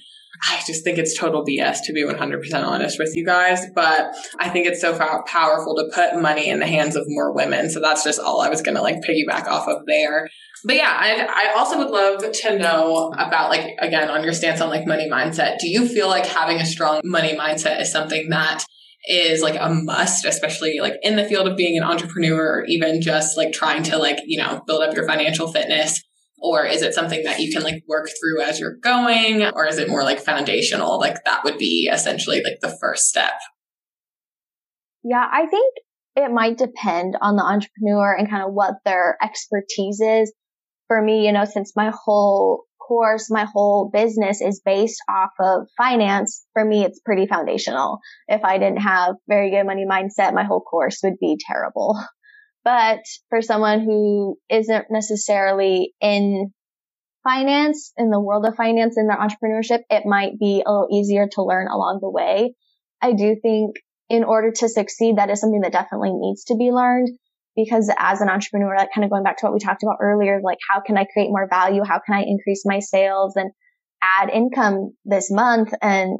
I 0.50 0.62
just 0.66 0.84
think 0.84 0.98
it's 0.98 1.18
total 1.18 1.44
BS 1.44 1.80
to 1.86 1.94
be 1.94 2.04
100% 2.06 2.66
honest 2.66 2.98
with 2.98 3.12
you 3.14 3.26
guys, 3.26 3.66
but 3.76 4.16
I 4.40 4.50
think 4.50 4.68
it's 4.68 4.80
so 4.80 4.98
powerful 4.98 5.76
to 5.76 5.92
put 5.94 6.22
money 6.22 6.50
in 6.50 6.60
the 6.60 6.68
hands 6.68 6.96
of 6.96 7.04
more 7.08 7.34
women. 7.34 7.70
So 7.70 7.82
that's 7.82 8.04
just 8.04 8.20
all 8.20 8.42
I 8.42 8.48
was 8.48 8.62
going 8.62 8.76
to 8.76 8.82
like 8.82 9.02
piggyback 9.02 9.48
off 9.48 9.68
of 9.68 9.86
there. 9.86 10.30
But 10.64 10.76
yeah, 10.78 10.96
I, 10.98 11.28
I 11.52 11.58
also 11.58 11.78
would 11.78 11.90
love 11.90 12.32
to 12.32 12.58
know 12.58 13.12
about 13.18 13.50
like, 13.50 13.76
again, 13.80 14.10
on 14.10 14.24
your 14.24 14.34
stance 14.34 14.62
on 14.62 14.70
like 14.70 14.88
money 14.88 15.10
mindset. 15.10 15.58
Do 15.60 15.68
you 15.68 15.88
feel 15.88 16.08
like 16.08 16.26
having 16.26 16.58
a 16.58 16.66
strong 16.66 17.02
money 17.04 17.36
mindset 17.36 17.82
is 17.82 17.92
something 17.92 18.30
that 18.30 18.66
is 19.10 19.42
like 19.42 19.60
a 19.60 19.70
must, 19.70 20.24
especially 20.24 20.80
like 20.80 20.94
in 21.02 21.16
the 21.16 21.26
field 21.26 21.48
of 21.48 21.58
being 21.58 21.76
an 21.78 21.84
entrepreneur 21.84 22.60
or 22.60 22.66
even 22.66 23.02
just 23.02 23.36
like 23.36 23.52
trying 23.52 23.82
to 23.84 23.98
like, 23.98 24.20
you 24.26 24.38
know, 24.38 24.62
build 24.68 24.84
up 24.84 24.96
your 24.96 25.08
financial 25.08 25.52
fitness? 25.52 26.04
Or 26.42 26.64
is 26.64 26.84
it 26.84 26.94
something 26.94 27.24
that 27.24 27.40
you 27.40 27.52
can 27.52 27.64
like 27.64 27.84
work 27.88 28.08
through 28.08 28.42
as 28.44 28.60
you're 28.60 28.78
going? 28.78 29.44
Or 29.44 29.66
is 29.66 29.80
it 29.80 29.90
more 29.90 30.04
like 30.04 30.20
foundational? 30.20 31.00
Like 31.00 31.24
that 31.26 31.44
would 31.44 31.58
be 31.58 31.90
essentially 31.92 32.42
like 32.44 32.60
the 32.62 32.78
first 32.80 33.08
step. 33.10 33.34
Yeah, 35.04 35.26
I 35.30 35.48
think 35.48 35.76
it 36.16 36.32
might 36.32 36.58
depend 36.58 37.18
on 37.20 37.36
the 37.36 37.44
entrepreneur 37.44 38.16
and 38.16 38.30
kind 38.30 38.44
of 38.44 38.54
what 38.54 38.76
their 38.86 39.18
expertise 39.22 40.00
is. 40.02 40.32
For 40.88 41.02
me, 41.02 41.26
you 41.26 41.32
know, 41.32 41.46
since 41.46 41.74
my 41.76 41.92
whole 41.94 42.66
course, 42.90 43.30
my 43.30 43.46
whole 43.46 43.90
business 43.94 44.42
is 44.42 44.62
based 44.66 45.02
off 45.08 45.30
of 45.40 45.68
finance, 45.78 46.46
for 46.54 46.66
me, 46.66 46.84
it's 46.84 47.00
pretty 47.00 47.28
foundational. 47.28 48.00
If 48.28 48.44
I 48.44 48.58
didn't 48.58 48.82
have 48.82 49.16
very 49.28 49.52
good 49.52 49.66
money 49.66 49.86
mindset, 49.90 50.34
my 50.34 50.44
whole 50.44 50.62
course 50.62 51.00
would 51.04 51.20
be 51.22 51.38
terrible. 51.48 51.98
But 52.66 53.00
for 53.30 53.42
someone 53.42 53.80
who 53.80 54.38
isn't 54.50 54.88
necessarily 54.92 55.94
in 56.02 56.52
finance, 57.24 57.94
in 57.98 58.10
the 58.10 58.20
world 58.20 58.46
of 58.46 58.58
finance, 58.58 58.98
in 58.98 59.08
their 59.08 59.18
entrepreneurship, 59.18 59.80
it 59.90 60.06
might 60.06 60.38
be 60.38 60.62
a 60.66 60.70
little 60.70 60.90
easier 60.92 61.28
to 61.32 61.44
learn 61.44 61.70
along 61.70 62.00
the 62.02 62.10
way. 62.10 62.54
I 63.02 63.14
do 63.14 63.38
think 63.42 63.78
in 64.10 64.26
order 64.26 64.52
to 64.52 64.68
succeed, 64.68 65.18
that 65.18 65.30
is 65.30 65.40
something 65.40 65.62
that 65.62 65.72
definitely 65.72 66.12
needs 66.14 66.44
to 66.46 66.56
be 66.58 66.70
learned 66.70 67.08
because 67.56 67.92
as 67.98 68.22
an 68.22 68.30
entrepreneur, 68.30 68.76
like 68.78 68.90
kind 68.94 69.06
of 69.06 69.12
going 69.12 69.24
back 69.24 69.38
to 69.38 69.46
what 69.46 69.54
we 69.54 69.60
talked 69.60 69.84
about 69.84 69.98
earlier, 70.02 70.40
like 70.44 70.60
how 70.70 70.82
can 70.82 70.98
I 70.98 71.06
create 71.12 71.30
more 71.30 71.48
value? 71.50 71.84
How 71.84 72.00
can 72.06 72.16
I 72.16 72.24
increase 72.26 72.64
my 72.66 72.80
sales 72.80 73.36
and 73.36 73.52
add 74.02 74.30
income 74.30 74.92
this 75.06 75.30
month? 75.32 75.74
And 75.82 76.20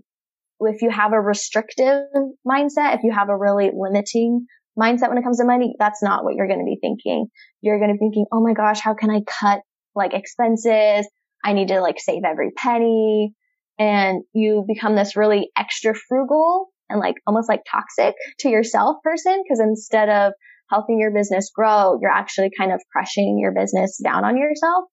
if 0.60 0.82
you 0.82 0.90
have 0.90 1.14
a 1.14 1.22
restrictive 1.22 2.04
mindset, 2.46 2.96
if 2.96 3.02
you 3.04 3.14
have 3.14 3.30
a 3.30 3.38
really 3.38 3.72
limiting 3.74 4.46
mindset 4.78 5.10
when 5.10 5.18
it 5.18 5.24
comes 5.24 5.38
to 5.40 5.46
money, 5.46 5.76
that's 5.80 6.04
not 6.04 6.24
what 6.24 6.36
you're 6.36 6.48
going 6.48 6.60
to 6.60 6.66
be 6.66 6.78
thinking. 6.82 7.28
You're 7.62 7.80
going 7.80 7.90
to 7.90 7.94
be 7.94 8.00
thinking, 8.00 8.26
oh 8.32 8.42
my 8.42 8.54
gosh, 8.54 8.80
how 8.80 8.94
can 8.94 9.10
I 9.10 9.22
cut 9.22 9.62
like 9.96 10.14
expenses? 10.14 11.08
I 11.44 11.54
need 11.54 11.70
to 11.70 11.82
like 11.82 12.00
save 12.00 12.24
every 12.26 12.52
penny. 12.52 13.34
And 13.78 14.24
you 14.34 14.66
become 14.68 14.96
this 14.96 15.16
really 15.16 15.52
extra 15.58 15.94
frugal 15.96 16.68
and 16.90 17.00
like 17.00 17.16
almost 17.26 17.48
like 17.48 17.62
toxic 17.70 18.16
to 18.40 18.50
yourself 18.50 18.98
person. 19.04 19.42
Cause 19.48 19.60
instead 19.60 20.10
of 20.10 20.34
helping 20.70 21.00
your 21.00 21.12
business 21.12 21.52
grow, 21.54 21.98
you're 22.02 22.12
actually 22.12 22.52
kind 22.58 22.72
of 22.72 22.82
crushing 22.92 23.40
your 23.40 23.54
business 23.54 24.00
down 24.04 24.24
on 24.24 24.38
yourself. 24.38 24.86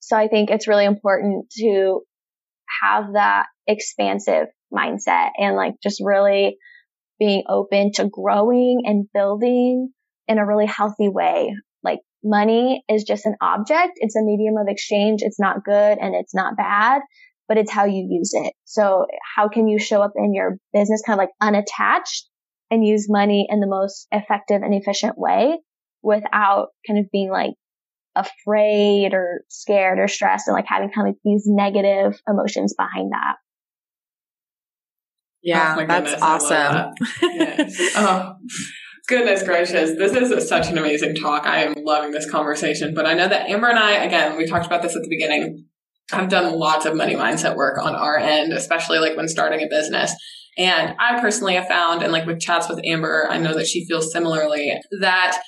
So 0.00 0.16
I 0.16 0.28
think 0.28 0.50
it's 0.50 0.68
really 0.68 0.84
important 0.84 1.46
to 1.58 2.00
have 2.82 3.14
that 3.14 3.46
expansive 3.66 4.46
mindset 4.72 5.30
and 5.38 5.56
like 5.56 5.74
just 5.82 6.02
really 6.04 6.56
being 7.18 7.44
open 7.48 7.92
to 7.94 8.08
growing 8.08 8.82
and 8.84 9.06
building 9.12 9.88
in 10.28 10.38
a 10.38 10.46
really 10.46 10.66
healthy 10.66 11.08
way. 11.08 11.54
Like 11.82 12.00
money 12.22 12.82
is 12.88 13.04
just 13.04 13.26
an 13.26 13.36
object. 13.40 13.92
It's 13.96 14.16
a 14.16 14.22
medium 14.22 14.56
of 14.58 14.66
exchange. 14.68 15.20
It's 15.22 15.40
not 15.40 15.64
good 15.64 15.98
and 15.98 16.14
it's 16.14 16.34
not 16.34 16.56
bad, 16.56 17.00
but 17.48 17.56
it's 17.56 17.72
how 17.72 17.86
you 17.86 18.06
use 18.08 18.32
it. 18.34 18.52
So 18.64 19.06
how 19.34 19.48
can 19.48 19.68
you 19.68 19.78
show 19.78 20.02
up 20.02 20.12
in 20.16 20.34
your 20.34 20.56
business 20.72 21.02
kind 21.06 21.18
of 21.18 21.22
like 21.22 21.30
unattached 21.40 22.28
and 22.70 22.86
use 22.86 23.06
money 23.08 23.46
in 23.48 23.60
the 23.60 23.66
most 23.66 24.06
effective 24.10 24.62
and 24.62 24.74
efficient 24.74 25.16
way 25.16 25.58
without 26.02 26.68
kind 26.86 26.98
of 26.98 27.06
being 27.12 27.30
like 27.30 27.54
afraid 28.14 29.12
or 29.12 29.42
scared 29.48 29.98
or 29.98 30.08
stressed 30.08 30.48
and 30.48 30.54
like 30.54 30.64
having 30.66 30.90
kind 30.90 31.08
of 31.08 31.16
these 31.24 31.44
negative 31.46 32.20
emotions 32.28 32.74
behind 32.76 33.12
that. 33.12 33.36
Yeah, 35.42 35.76
oh 35.78 35.86
that's 35.86 36.10
goodness, 36.10 36.22
awesome. 36.22 36.48
That. 36.50 36.94
Yes. 37.22 37.92
oh, 37.96 38.34
goodness 39.06 39.42
gracious. 39.44 39.96
This 39.96 40.12
is 40.12 40.32
a, 40.32 40.40
such 40.40 40.68
an 40.68 40.78
amazing 40.78 41.14
talk. 41.14 41.46
I 41.46 41.64
am 41.64 41.74
loving 41.84 42.10
this 42.10 42.28
conversation. 42.28 42.94
But 42.94 43.06
I 43.06 43.14
know 43.14 43.28
that 43.28 43.48
Amber 43.48 43.68
and 43.68 43.78
I, 43.78 44.04
again, 44.04 44.36
we 44.36 44.46
talked 44.46 44.66
about 44.66 44.82
this 44.82 44.96
at 44.96 45.02
the 45.02 45.08
beginning, 45.08 45.66
have 46.10 46.28
done 46.28 46.52
lots 46.58 46.86
of 46.86 46.96
money 46.96 47.14
mindset 47.14 47.54
work 47.56 47.78
on 47.80 47.94
our 47.94 48.18
end, 48.18 48.52
especially 48.52 48.98
like 48.98 49.16
when 49.16 49.28
starting 49.28 49.60
a 49.60 49.68
business. 49.68 50.14
And 50.58 50.94
I 50.98 51.20
personally 51.20 51.54
have 51.54 51.68
found, 51.68 52.02
and 52.02 52.12
like 52.12 52.26
with 52.26 52.40
chats 52.40 52.68
with 52.68 52.80
Amber, 52.84 53.26
I 53.28 53.38
know 53.38 53.54
that 53.54 53.66
she 53.66 53.84
feels 53.86 54.10
similarly, 54.12 54.72
that 55.00 55.38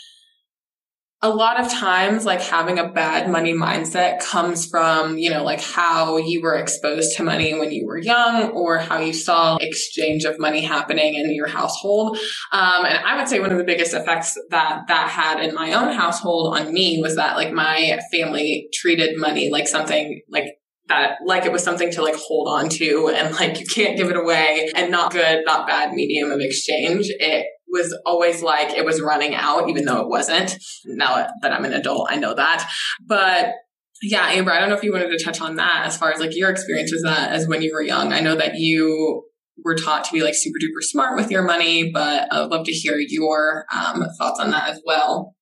a 1.20 1.28
lot 1.28 1.58
of 1.58 1.70
times 1.72 2.24
like 2.24 2.40
having 2.40 2.78
a 2.78 2.88
bad 2.88 3.28
money 3.28 3.52
mindset 3.52 4.20
comes 4.20 4.66
from 4.66 5.18
you 5.18 5.28
know 5.28 5.42
like 5.42 5.60
how 5.60 6.16
you 6.16 6.40
were 6.40 6.54
exposed 6.54 7.16
to 7.16 7.24
money 7.24 7.58
when 7.58 7.72
you 7.72 7.86
were 7.86 7.98
young 7.98 8.50
or 8.50 8.78
how 8.78 9.00
you 9.00 9.12
saw 9.12 9.56
exchange 9.56 10.24
of 10.24 10.38
money 10.38 10.60
happening 10.60 11.14
in 11.14 11.34
your 11.34 11.48
household. 11.48 12.16
Um, 12.52 12.84
and 12.84 13.04
i 13.04 13.16
would 13.16 13.28
say 13.28 13.40
one 13.40 13.50
of 13.50 13.58
the 13.58 13.64
biggest 13.64 13.94
effects 13.94 14.38
that 14.50 14.82
that 14.86 15.08
had 15.08 15.40
in 15.40 15.54
my 15.54 15.72
own 15.72 15.92
household 15.92 16.56
on 16.56 16.72
me 16.72 17.00
was 17.02 17.16
that 17.16 17.36
like 17.36 17.52
my 17.52 17.98
family 18.12 18.68
treated 18.72 19.18
money 19.18 19.50
like 19.50 19.66
something 19.66 20.20
like 20.28 20.57
that 20.88 21.18
like 21.24 21.44
it 21.44 21.52
was 21.52 21.62
something 21.62 21.90
to 21.92 22.02
like 22.02 22.16
hold 22.16 22.48
on 22.48 22.68
to 22.68 23.08
and 23.14 23.34
like 23.34 23.60
you 23.60 23.66
can't 23.66 23.96
give 23.96 24.10
it 24.10 24.16
away 24.16 24.70
and 24.74 24.90
not 24.90 25.12
good 25.12 25.42
not 25.44 25.66
bad 25.66 25.92
medium 25.92 26.30
of 26.30 26.40
exchange 26.40 27.06
it 27.20 27.46
was 27.70 27.96
always 28.06 28.42
like 28.42 28.70
it 28.70 28.84
was 28.84 29.00
running 29.00 29.34
out, 29.34 29.68
even 29.68 29.84
though 29.84 30.00
it 30.00 30.08
wasn't. 30.08 30.56
Now 30.84 31.28
that 31.42 31.52
I'm 31.52 31.64
an 31.64 31.72
adult, 31.72 32.08
I 32.10 32.16
know 32.16 32.34
that. 32.34 32.70
But 33.06 33.54
yeah, 34.02 34.28
Amber, 34.28 34.52
I 34.52 34.60
don't 34.60 34.68
know 34.68 34.76
if 34.76 34.82
you 34.82 34.92
wanted 34.92 35.10
to 35.16 35.22
touch 35.22 35.40
on 35.40 35.56
that 35.56 35.84
as 35.86 35.96
far 35.96 36.12
as 36.12 36.20
like 36.20 36.36
your 36.36 36.50
experience 36.50 36.92
with 36.92 37.04
that 37.04 37.32
as 37.32 37.48
when 37.48 37.62
you 37.62 37.72
were 37.72 37.82
young. 37.82 38.12
I 38.12 38.20
know 38.20 38.36
that 38.36 38.54
you 38.56 39.24
were 39.64 39.74
taught 39.74 40.04
to 40.04 40.12
be 40.12 40.22
like 40.22 40.34
super 40.34 40.58
duper 40.58 40.82
smart 40.82 41.16
with 41.16 41.30
your 41.30 41.42
money, 41.42 41.90
but 41.90 42.32
I 42.32 42.40
would 42.40 42.50
love 42.50 42.64
to 42.66 42.72
hear 42.72 42.96
your 42.96 43.66
um, 43.72 44.04
thoughts 44.18 44.40
on 44.40 44.50
that 44.50 44.68
as 44.70 44.80
well. 44.84 45.34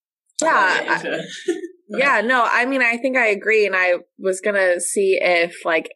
Yeah. 0.42 1.02
Yeah, 1.88 2.20
no, 2.20 2.44
I 2.44 2.66
mean, 2.66 2.82
I 2.82 2.96
think 2.96 3.16
I 3.16 3.26
agree. 3.26 3.66
And 3.66 3.76
I 3.76 3.94
was 4.18 4.40
going 4.40 4.56
to 4.56 4.80
see 4.80 5.18
if 5.20 5.64
like 5.64 5.90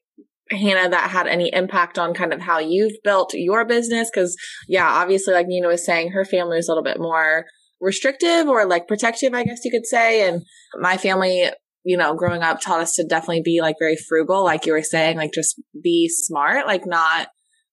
Hannah, 0.50 0.88
that 0.88 1.10
had 1.10 1.26
any 1.26 1.52
impact 1.52 1.98
on 1.98 2.14
kind 2.14 2.32
of 2.32 2.40
how 2.40 2.58
you've 2.58 2.96
built 3.04 3.32
your 3.34 3.64
business? 3.64 4.10
Because, 4.12 4.36
yeah, 4.68 4.88
obviously, 4.88 5.32
like 5.32 5.46
Nina 5.46 5.68
was 5.68 5.84
saying, 5.84 6.10
her 6.10 6.24
family 6.24 6.56
was 6.56 6.68
a 6.68 6.72
little 6.72 6.84
bit 6.84 7.00
more 7.00 7.44
restrictive 7.80 8.48
or 8.48 8.66
like 8.66 8.88
protective, 8.88 9.32
I 9.32 9.44
guess 9.44 9.64
you 9.64 9.70
could 9.70 9.86
say. 9.86 10.28
And 10.28 10.42
my 10.74 10.96
family, 10.96 11.48
you 11.84 11.96
know, 11.96 12.14
growing 12.14 12.42
up 12.42 12.60
taught 12.60 12.80
us 12.80 12.94
to 12.94 13.06
definitely 13.06 13.42
be 13.44 13.60
like 13.60 13.76
very 13.78 13.96
frugal, 13.96 14.44
like 14.44 14.66
you 14.66 14.72
were 14.72 14.82
saying, 14.82 15.16
like 15.16 15.32
just 15.32 15.60
be 15.82 16.08
smart, 16.08 16.66
like 16.66 16.84
not, 16.84 17.28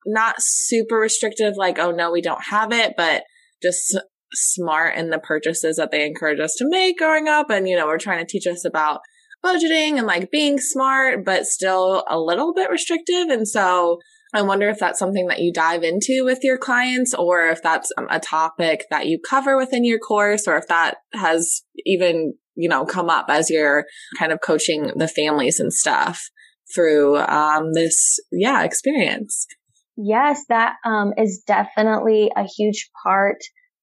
not 0.06 0.36
super 0.40 0.96
restrictive, 0.96 1.56
like, 1.58 1.80
oh 1.80 1.92
no, 1.92 2.12
we 2.12 2.22
don't 2.22 2.44
have 2.50 2.72
it, 2.72 2.94
but 2.96 3.24
just 3.62 4.00
smart 4.34 4.96
in 4.96 5.10
the 5.10 5.20
purchases 5.20 5.78
that 5.78 5.92
they 5.92 6.06
encourage 6.06 6.40
us 6.40 6.56
to 6.56 6.66
make 6.68 6.98
growing 6.98 7.28
up. 7.28 7.50
And, 7.50 7.68
you 7.68 7.76
know, 7.76 7.88
we're 7.88 7.98
trying 7.98 8.26
to 8.26 8.30
teach 8.30 8.48
us 8.48 8.66
about 8.66 9.02
budgeting 9.46 9.98
and 9.98 10.08
like 10.08 10.32
being 10.32 10.60
smart, 10.60 11.24
but 11.26 11.46
still 11.46 12.04
a 12.10 12.20
little 12.20 12.54
bit 12.54 12.70
restrictive. 12.70 13.30
And 13.30 13.48
so 13.48 14.00
I 14.34 14.42
wonder 14.42 14.70
if 14.70 14.80
that's 14.80 15.00
something 15.00 15.28
that 15.28 15.40
you 15.40 15.54
dive 15.54 15.84
into 15.84 16.24
with 16.24 16.40
your 16.44 16.58
clients 16.58 17.14
or 17.14 17.48
if 17.48 17.62
that's 17.64 17.92
um, 17.98 18.08
a 18.10 18.20
topic 18.20 18.86
that 18.90 19.06
you 19.06 19.20
cover 19.20 19.58
within 19.58 19.86
your 19.86 20.00
course 20.00 20.48
or 20.48 20.58
if 20.58 20.68
that 20.68 20.98
has 21.14 21.62
even, 21.86 22.34
you 22.56 22.68
know, 22.68 22.86
come 22.86 23.10
up 23.10 23.28
as 23.30 23.50
you're 23.50 23.86
kind 24.20 24.32
of 24.32 24.42
coaching 24.42 24.92
the 24.96 25.08
families 25.08 25.60
and 25.60 25.72
stuff 25.72 26.30
through 26.76 27.18
um, 27.18 27.74
this, 27.74 28.20
yeah, 28.32 28.64
experience. 28.64 29.48
Yes, 29.96 30.44
that 30.50 30.76
um, 30.86 31.14
is 31.18 31.44
definitely 31.48 32.30
a 32.36 32.44
huge 32.44 32.90
part 33.04 33.38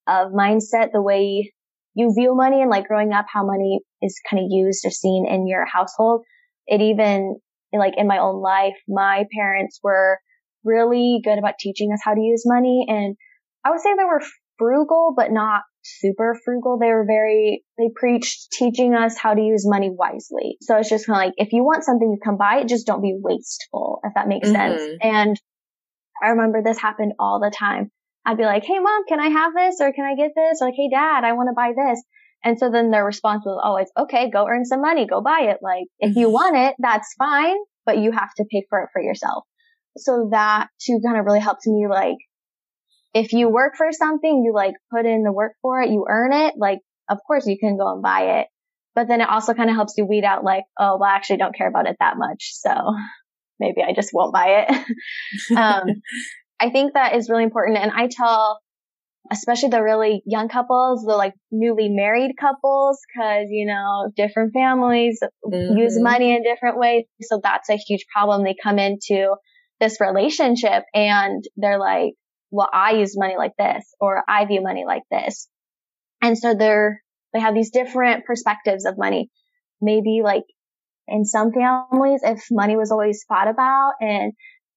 of 0.06 0.32
mindset, 0.32 0.88
the 0.92 1.02
way 1.02 1.52
you 1.94 2.12
view 2.16 2.34
money 2.34 2.60
and 2.60 2.70
like 2.70 2.88
growing 2.88 3.12
up, 3.12 3.26
how 3.32 3.46
money 3.46 3.80
is 4.02 4.20
kind 4.28 4.42
of 4.42 4.48
used 4.50 4.84
or 4.84 4.90
seen 4.90 5.26
in 5.28 5.46
your 5.46 5.64
household. 5.64 6.22
It 6.66 6.80
even 6.80 7.36
like 7.72 7.94
in 7.96 8.06
my 8.06 8.18
own 8.18 8.40
life, 8.40 8.76
my 8.88 9.24
parents 9.36 9.80
were 9.82 10.18
really 10.64 11.20
good 11.22 11.38
about 11.38 11.58
teaching 11.58 11.92
us 11.92 12.00
how 12.02 12.14
to 12.14 12.20
use 12.20 12.44
money. 12.46 12.86
And 12.88 13.16
I 13.64 13.70
would 13.70 13.80
say 13.80 13.90
they 13.96 14.04
were 14.04 14.22
frugal, 14.58 15.14
but 15.16 15.30
not 15.30 15.62
super 15.82 16.38
frugal. 16.44 16.78
They 16.78 16.88
were 16.88 17.04
very, 17.06 17.64
they 17.78 17.90
preached 17.94 18.52
teaching 18.52 18.94
us 18.94 19.18
how 19.18 19.34
to 19.34 19.40
use 19.40 19.68
money 19.68 19.90
wisely. 19.90 20.56
So 20.62 20.76
it's 20.76 20.88
just 20.88 21.06
kind 21.06 21.16
of 21.16 21.26
like, 21.26 21.34
if 21.36 21.52
you 21.52 21.62
want 21.64 21.84
something, 21.84 22.08
you 22.10 22.18
come 22.24 22.38
buy 22.38 22.60
it, 22.60 22.68
just 22.68 22.86
don't 22.86 23.02
be 23.02 23.16
wasteful, 23.20 24.00
if 24.04 24.12
that 24.14 24.28
makes 24.28 24.48
mm-hmm. 24.48 24.76
sense. 24.76 24.98
And 25.02 25.36
I 26.22 26.28
remember 26.28 26.62
this 26.62 26.78
happened 26.78 27.12
all 27.18 27.40
the 27.40 27.54
time. 27.54 27.90
I'd 28.26 28.38
be 28.38 28.44
like, 28.44 28.64
Hey 28.64 28.78
mom, 28.78 29.04
can 29.06 29.20
I 29.20 29.28
have 29.28 29.52
this? 29.54 29.80
Or 29.80 29.92
can 29.92 30.04
I 30.04 30.14
get 30.14 30.32
this? 30.34 30.58
Or 30.60 30.68
like, 30.68 30.74
Hey 30.76 30.88
dad, 30.90 31.24
I 31.24 31.32
want 31.32 31.48
to 31.48 31.54
buy 31.54 31.72
this. 31.76 32.02
And 32.44 32.58
so 32.58 32.70
then 32.70 32.90
their 32.90 33.04
response 33.04 33.44
was 33.46 33.60
always, 33.62 33.88
okay, 33.96 34.30
go 34.30 34.46
earn 34.46 34.66
some 34.66 34.82
money, 34.82 35.06
go 35.06 35.22
buy 35.22 35.48
it. 35.50 35.58
Like, 35.62 35.86
if 35.98 36.14
you 36.14 36.28
want 36.28 36.56
it, 36.56 36.74
that's 36.78 37.14
fine, 37.18 37.56
but 37.86 37.98
you 37.98 38.12
have 38.12 38.34
to 38.36 38.44
pay 38.50 38.66
for 38.68 38.82
it 38.82 38.90
for 38.92 39.00
yourself. 39.00 39.44
So 39.96 40.28
that 40.30 40.68
too 40.80 41.00
kind 41.04 41.18
of 41.18 41.24
really 41.24 41.40
helped 41.40 41.66
me 41.66 41.86
like, 41.88 42.18
if 43.14 43.32
you 43.32 43.48
work 43.48 43.76
for 43.76 43.90
something, 43.92 44.42
you 44.44 44.52
like 44.52 44.74
put 44.92 45.06
in 45.06 45.22
the 45.22 45.32
work 45.32 45.52
for 45.62 45.80
it, 45.80 45.90
you 45.90 46.04
earn 46.08 46.32
it, 46.34 46.54
like, 46.58 46.80
of 47.08 47.18
course 47.26 47.46
you 47.46 47.56
can 47.58 47.78
go 47.78 47.92
and 47.92 48.02
buy 48.02 48.40
it. 48.40 48.48
But 48.94 49.08
then 49.08 49.20
it 49.20 49.28
also 49.28 49.54
kind 49.54 49.70
of 49.70 49.76
helps 49.76 49.94
you 49.96 50.04
weed 50.04 50.24
out 50.24 50.44
like, 50.44 50.64
oh, 50.78 50.98
well, 51.00 51.08
I 51.08 51.16
actually 51.16 51.38
don't 51.38 51.56
care 51.56 51.68
about 51.68 51.86
it 51.86 51.96
that 52.00 52.16
much. 52.18 52.52
So 52.52 52.70
maybe 53.58 53.82
I 53.82 53.94
just 53.94 54.10
won't 54.12 54.34
buy 54.34 54.66
it. 54.68 55.56
um, 55.56 56.02
I 56.64 56.70
think 56.70 56.94
that 56.94 57.14
is 57.14 57.28
really 57.28 57.44
important. 57.44 57.76
And 57.76 57.92
I 57.92 58.08
tell 58.10 58.60
especially 59.30 59.70
the 59.70 59.82
really 59.82 60.22
young 60.26 60.48
couples, 60.48 61.02
the 61.04 61.16
like 61.16 61.34
newly 61.50 61.88
married 61.88 62.32
couples, 62.38 62.98
cause, 63.16 63.46
you 63.48 63.66
know, 63.66 64.10
different 64.16 64.52
families 64.52 65.18
mm-hmm. 65.46 65.76
use 65.76 65.98
money 65.98 66.34
in 66.34 66.42
different 66.42 66.78
ways. 66.78 67.04
So 67.22 67.40
that's 67.42 67.70
a 67.70 67.76
huge 67.76 68.04
problem. 68.12 68.44
They 68.44 68.54
come 68.62 68.78
into 68.78 69.34
this 69.80 69.98
relationship 70.00 70.84
and 70.94 71.42
they're 71.56 71.78
like, 71.78 72.12
well, 72.50 72.68
I 72.72 72.92
use 72.92 73.16
money 73.16 73.36
like 73.36 73.52
this 73.58 73.84
or 73.98 74.22
I 74.28 74.44
view 74.44 74.62
money 74.62 74.84
like 74.86 75.02
this. 75.10 75.48
And 76.22 76.38
so 76.38 76.54
they're, 76.54 77.00
they 77.32 77.40
have 77.40 77.54
these 77.54 77.70
different 77.70 78.26
perspectives 78.26 78.84
of 78.84 78.98
money. 78.98 79.30
Maybe 79.80 80.20
like 80.22 80.44
in 81.08 81.24
some 81.24 81.50
families, 81.52 82.20
if 82.22 82.44
money 82.50 82.76
was 82.76 82.90
always 82.92 83.24
fought 83.26 83.48
about 83.48 83.94
and 84.00 84.32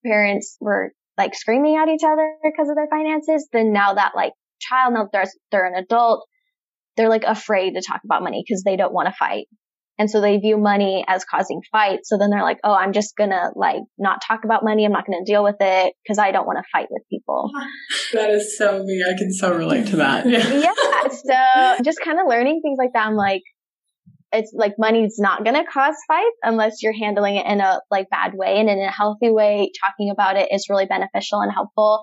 parents 0.06 0.58
were 0.60 0.94
like 1.18 1.36
screaming 1.36 1.78
at 1.78 1.90
each 1.90 2.04
other 2.06 2.36
because 2.44 2.70
of 2.70 2.76
their 2.76 2.88
finances, 2.90 3.48
then 3.52 3.74
now 3.74 3.94
that 3.94 4.14
like 4.16 4.34
child, 4.60 4.94
now 4.94 5.08
they're, 5.12 5.26
they're 5.52 5.66
an 5.66 5.76
adult, 5.76 6.26
they're 6.96 7.10
like 7.10 7.24
afraid 7.26 7.74
to 7.74 7.82
talk 7.82 8.02
about 8.04 8.24
money 8.24 8.44
because 8.46 8.64
they 8.64 8.76
don't 8.76 8.94
want 8.94 9.08
to 9.08 9.14
fight. 9.14 9.48
And 10.00 10.12
so 10.12 10.22
they 10.22 10.38
view 10.38 10.58
money 10.58 11.04
as 11.08 11.26
causing 11.26 11.62
fights. 11.72 12.10
So 12.10 12.20
then 12.20 12.30
they're 12.30 12.44
like, 12.44 12.60
oh, 12.64 12.74
I'm 12.74 12.94
just 12.94 13.16
going 13.16 13.32
to 13.32 13.50
like 13.56 13.82
not 13.98 14.20
talk 14.28 14.42
about 14.44 14.64
money. 14.64 14.86
I'm 14.86 14.92
not 14.92 15.08
going 15.08 15.24
to 15.24 15.32
deal 15.32 15.44
with 15.44 15.56
it 15.60 15.96
because 16.04 16.20
I 16.20 16.32
don't 16.32 16.46
want 16.46 16.60
to 16.60 16.64
fight 16.72 16.88
with 16.90 17.04
people. 17.10 17.50
That 18.14 18.30
is 18.30 18.58
so 18.58 18.84
me. 18.84 19.04
I 19.06 19.18
can 19.18 19.34
so 19.34 19.54
relate 19.54 19.88
to 19.88 19.98
that. 19.98 20.30
Yeah. 20.30 20.48
yeah. 20.48 21.10
So 21.10 21.84
just 21.84 22.00
kind 22.00 22.20
of 22.20 22.28
learning 22.28 22.62
things 22.62 22.78
like 22.80 22.94
that. 22.94 23.06
I'm 23.06 23.16
like, 23.16 23.42
it's 24.32 24.52
like 24.54 24.74
money's 24.78 25.18
not 25.18 25.44
going 25.44 25.56
to 25.56 25.64
cause 25.64 25.96
fights 26.08 26.38
unless 26.44 26.84
you're 26.84 26.94
handling 26.94 27.38
it 27.38 27.46
in 27.46 27.62
a 27.62 27.80
like 27.90 28.10
bad 28.10 28.34
way 28.34 28.60
and 28.60 28.70
in 28.70 28.80
a 28.80 28.92
healthy 28.92 29.32
way. 29.32 29.72
Talking 29.84 30.10
about 30.12 30.36
it 30.36 30.50
is 30.52 30.68
really 30.70 30.86
beneficial 30.86 31.40
and 31.40 31.52
helpful. 31.52 32.02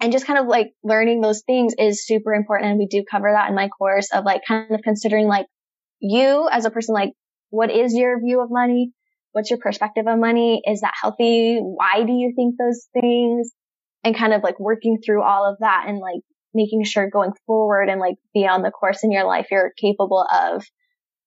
And 0.00 0.12
just 0.12 0.26
kind 0.26 0.38
of 0.38 0.46
like 0.46 0.72
learning 0.82 1.20
those 1.20 1.42
things 1.46 1.74
is 1.78 2.06
super 2.06 2.34
important. 2.34 2.70
And 2.70 2.78
we 2.78 2.86
do 2.86 3.04
cover 3.08 3.30
that 3.32 3.48
in 3.48 3.54
my 3.54 3.68
course 3.68 4.08
of 4.12 4.24
like 4.24 4.42
kind 4.46 4.72
of 4.72 4.80
considering 4.82 5.28
like 5.28 5.46
you 6.00 6.48
as 6.50 6.64
a 6.64 6.70
person, 6.70 6.94
like 6.94 7.12
what 7.50 7.70
is 7.70 7.94
your 7.94 8.20
view 8.20 8.42
of 8.42 8.50
money? 8.50 8.90
What's 9.32 9.50
your 9.50 9.60
perspective 9.60 10.06
on 10.06 10.20
money? 10.20 10.60
Is 10.66 10.80
that 10.80 10.94
healthy? 11.00 11.58
Why 11.58 12.04
do 12.04 12.12
you 12.12 12.32
think 12.34 12.56
those 12.58 12.88
things? 12.92 13.50
And 14.02 14.16
kind 14.16 14.34
of 14.34 14.42
like 14.42 14.60
working 14.60 14.98
through 15.04 15.22
all 15.22 15.50
of 15.50 15.58
that 15.60 15.84
and 15.88 15.98
like 15.98 16.20
making 16.52 16.84
sure 16.84 17.08
going 17.08 17.32
forward 17.46 17.88
and 17.88 18.00
like 18.00 18.16
beyond 18.34 18.64
the 18.64 18.70
course 18.70 19.02
in 19.02 19.10
your 19.10 19.24
life, 19.24 19.46
you're 19.50 19.72
capable 19.80 20.26
of 20.30 20.62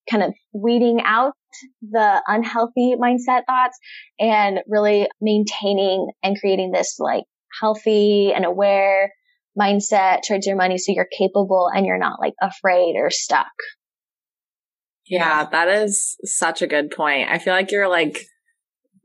kind 0.10 0.24
of 0.24 0.34
weeding 0.54 1.00
out 1.04 1.34
the 1.82 2.22
unhealthy 2.28 2.96
mindset 3.02 3.42
thoughts 3.46 3.78
and 4.20 4.60
really 4.68 5.08
maintaining 5.22 6.08
and 6.24 6.38
creating 6.40 6.72
this 6.72 6.98
like 7.00 7.24
healthy 7.60 8.32
and 8.34 8.46
aware 8.46 9.12
mindset 9.60 10.20
towards 10.28 10.46
your 10.46 10.56
money 10.56 10.78
so 10.78 10.92
you're 10.92 11.08
capable 11.18 11.70
and 11.74 11.86
you're 11.86 11.98
not 11.98 12.20
like 12.20 12.34
afraid 12.42 12.96
or 12.96 13.10
stuck. 13.10 13.48
Yeah, 15.08 15.48
that 15.52 15.68
is 15.70 16.18
such 16.24 16.62
a 16.62 16.68
good 16.68 16.92
point. 16.92 17.30
I 17.30 17.40
feel 17.40 17.54
like 17.54 17.72
you're 17.72 17.88
like 17.88 18.26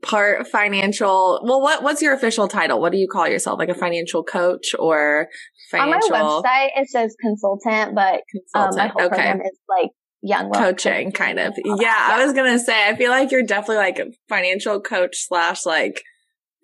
part 0.03 0.47
financial. 0.47 1.41
Well, 1.43 1.61
what 1.61 1.81
what's 1.81 2.01
your 2.01 2.13
official 2.13 2.47
title? 2.47 2.79
What 2.79 2.91
do 2.91 2.97
you 2.97 3.07
call 3.11 3.27
yourself? 3.27 3.57
Like 3.57 3.69
a 3.69 3.73
financial 3.73 4.23
coach 4.23 4.75
or 4.77 5.29
financial? 5.71 6.15
On 6.15 6.41
my 6.43 6.49
website, 6.49 6.69
it 6.75 6.89
says 6.89 7.15
consultant, 7.21 7.95
but 7.95 8.21
consultant. 8.29 8.73
Um, 8.73 8.77
my 8.77 8.87
whole 8.87 9.01
okay. 9.03 9.15
program 9.15 9.41
is 9.41 9.57
like 9.69 9.91
young 10.23 10.51
coaching, 10.51 11.11
kind 11.11 11.39
of. 11.39 11.53
Yeah, 11.63 11.75
yeah, 11.79 12.07
I 12.11 12.25
was 12.25 12.33
gonna 12.33 12.57
say. 12.57 12.87
I 12.87 12.95
feel 12.95 13.11
like 13.11 13.31
you're 13.31 13.43
definitely 13.43 13.77
like 13.77 13.99
a 13.99 14.11
financial 14.29 14.81
coach 14.81 15.17
slash 15.27 15.65
like 15.65 16.01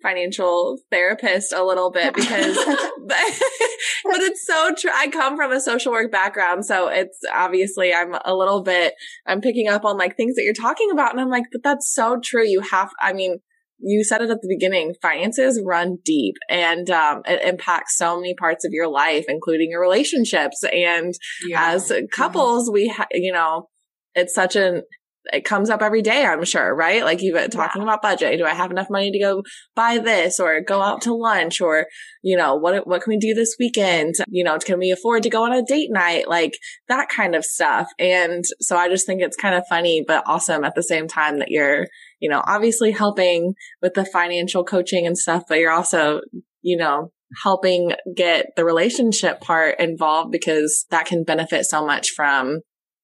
financial 0.02 0.78
therapist 0.90 1.52
a 1.52 1.62
little 1.62 1.90
bit 1.90 2.14
because 2.14 2.56
but, 2.56 2.66
but 3.06 4.20
it's 4.20 4.46
so 4.46 4.72
true 4.74 4.90
i 4.94 5.08
come 5.08 5.36
from 5.36 5.52
a 5.52 5.60
social 5.60 5.92
work 5.92 6.10
background 6.10 6.64
so 6.64 6.88
it's 6.88 7.18
obviously 7.34 7.92
i'm 7.92 8.14
a 8.24 8.34
little 8.34 8.62
bit 8.62 8.94
i'm 9.26 9.42
picking 9.42 9.68
up 9.68 9.84
on 9.84 9.98
like 9.98 10.16
things 10.16 10.36
that 10.36 10.42
you're 10.42 10.54
talking 10.54 10.90
about 10.90 11.12
and 11.12 11.20
i'm 11.20 11.28
like 11.28 11.44
but 11.52 11.62
that's 11.62 11.92
so 11.92 12.18
true 12.22 12.46
you 12.46 12.62
have 12.62 12.90
i 13.00 13.12
mean 13.12 13.40
you 13.82 14.04
said 14.04 14.22
it 14.22 14.30
at 14.30 14.40
the 14.42 14.48
beginning 14.48 14.94
finances 15.00 15.60
run 15.64 15.98
deep 16.04 16.34
and 16.48 16.90
um, 16.90 17.22
it 17.26 17.42
impacts 17.42 17.96
so 17.96 18.16
many 18.16 18.34
parts 18.34 18.64
of 18.64 18.72
your 18.72 18.88
life 18.88 19.24
including 19.28 19.70
your 19.70 19.80
relationships 19.80 20.62
and 20.72 21.14
yeah. 21.46 21.72
as 21.72 21.92
couples 22.12 22.64
mm-hmm. 22.64 22.74
we 22.74 22.88
ha- 22.88 23.06
you 23.12 23.32
know 23.32 23.68
it's 24.14 24.34
such 24.34 24.56
an 24.56 24.82
it 25.26 25.44
comes 25.44 25.70
up 25.70 25.82
every 25.82 26.02
day, 26.02 26.24
I'm 26.24 26.44
sure, 26.44 26.74
right? 26.74 27.04
Like 27.04 27.20
you've 27.20 27.34
been 27.34 27.50
talking 27.50 27.82
yeah. 27.82 27.88
about 27.88 28.02
budget. 28.02 28.38
Do 28.38 28.44
I 28.44 28.54
have 28.54 28.70
enough 28.70 28.88
money 28.90 29.10
to 29.10 29.18
go 29.18 29.42
buy 29.76 29.98
this 29.98 30.40
or 30.40 30.60
go 30.60 30.80
out 30.80 31.02
to 31.02 31.14
lunch 31.14 31.60
or, 31.60 31.86
you 32.22 32.36
know, 32.36 32.54
what, 32.54 32.86
what 32.86 33.02
can 33.02 33.10
we 33.10 33.18
do 33.18 33.34
this 33.34 33.56
weekend? 33.58 34.14
You 34.28 34.44
know, 34.44 34.58
can 34.58 34.78
we 34.78 34.90
afford 34.90 35.22
to 35.24 35.30
go 35.30 35.44
on 35.44 35.52
a 35.52 35.62
date 35.62 35.90
night? 35.90 36.28
Like 36.28 36.58
that 36.88 37.08
kind 37.08 37.34
of 37.34 37.44
stuff. 37.44 37.90
And 37.98 38.44
so 38.60 38.76
I 38.76 38.88
just 38.88 39.06
think 39.06 39.20
it's 39.20 39.36
kind 39.36 39.54
of 39.54 39.64
funny, 39.68 40.02
but 40.06 40.24
awesome 40.26 40.64
at 40.64 40.74
the 40.74 40.82
same 40.82 41.06
time 41.06 41.38
that 41.38 41.50
you're, 41.50 41.86
you 42.20 42.30
know, 42.30 42.42
obviously 42.46 42.90
helping 42.90 43.54
with 43.82 43.94
the 43.94 44.04
financial 44.04 44.64
coaching 44.64 45.06
and 45.06 45.18
stuff, 45.18 45.44
but 45.48 45.58
you're 45.58 45.72
also, 45.72 46.20
you 46.62 46.76
know, 46.76 47.12
helping 47.42 47.92
get 48.16 48.46
the 48.56 48.64
relationship 48.64 49.40
part 49.40 49.78
involved 49.78 50.32
because 50.32 50.86
that 50.90 51.06
can 51.06 51.24
benefit 51.24 51.64
so 51.64 51.84
much 51.84 52.10
from 52.10 52.60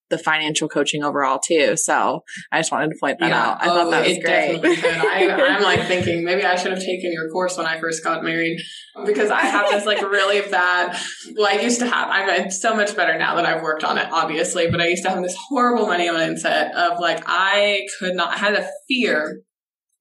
the 0.08 0.18
financial 0.18 0.68
coaching 0.68 1.02
overall 1.02 1.38
too. 1.38 1.76
So 1.76 2.20
I 2.52 2.60
just 2.60 2.70
wanted 2.70 2.90
to 2.90 2.96
point 3.00 3.18
that 3.20 3.30
yeah. 3.30 3.42
out. 3.42 3.62
I 3.62 3.66
oh, 3.66 3.74
thought 3.74 3.90
that 3.90 4.06
was 4.06 4.18
great. 4.18 4.64
I, 4.64 5.22
am 5.56 5.62
like 5.62 5.82
thinking 5.86 6.24
maybe 6.24 6.44
I 6.44 6.56
should 6.56 6.72
have 6.72 6.80
taken 6.80 7.12
your 7.12 7.28
course 7.30 7.56
when 7.56 7.66
I 7.66 7.80
first 7.80 8.04
got 8.04 8.22
married 8.22 8.60
because 9.04 9.30
I 9.30 9.40
have 9.40 9.70
this 9.70 9.84
like 9.84 10.00
really 10.02 10.48
bad. 10.50 10.96
Well, 11.36 11.46
I 11.46 11.60
used 11.60 11.80
to 11.80 11.86
have. 11.86 12.08
I'm 12.10 12.50
so 12.50 12.74
much 12.74 12.94
better 12.94 13.18
now 13.18 13.36
that 13.36 13.46
I've 13.46 13.62
worked 13.62 13.84
on 13.84 13.98
it, 13.98 14.08
obviously. 14.12 14.70
But 14.70 14.80
I 14.80 14.88
used 14.88 15.02
to 15.04 15.10
have 15.10 15.22
this 15.22 15.36
horrible 15.48 15.86
money 15.86 16.08
mindset 16.08 16.72
of 16.72 17.00
like 17.00 17.22
I 17.26 17.86
could 17.98 18.14
not. 18.14 18.34
I 18.34 18.38
had 18.38 18.54
a 18.54 18.68
fear 18.88 19.40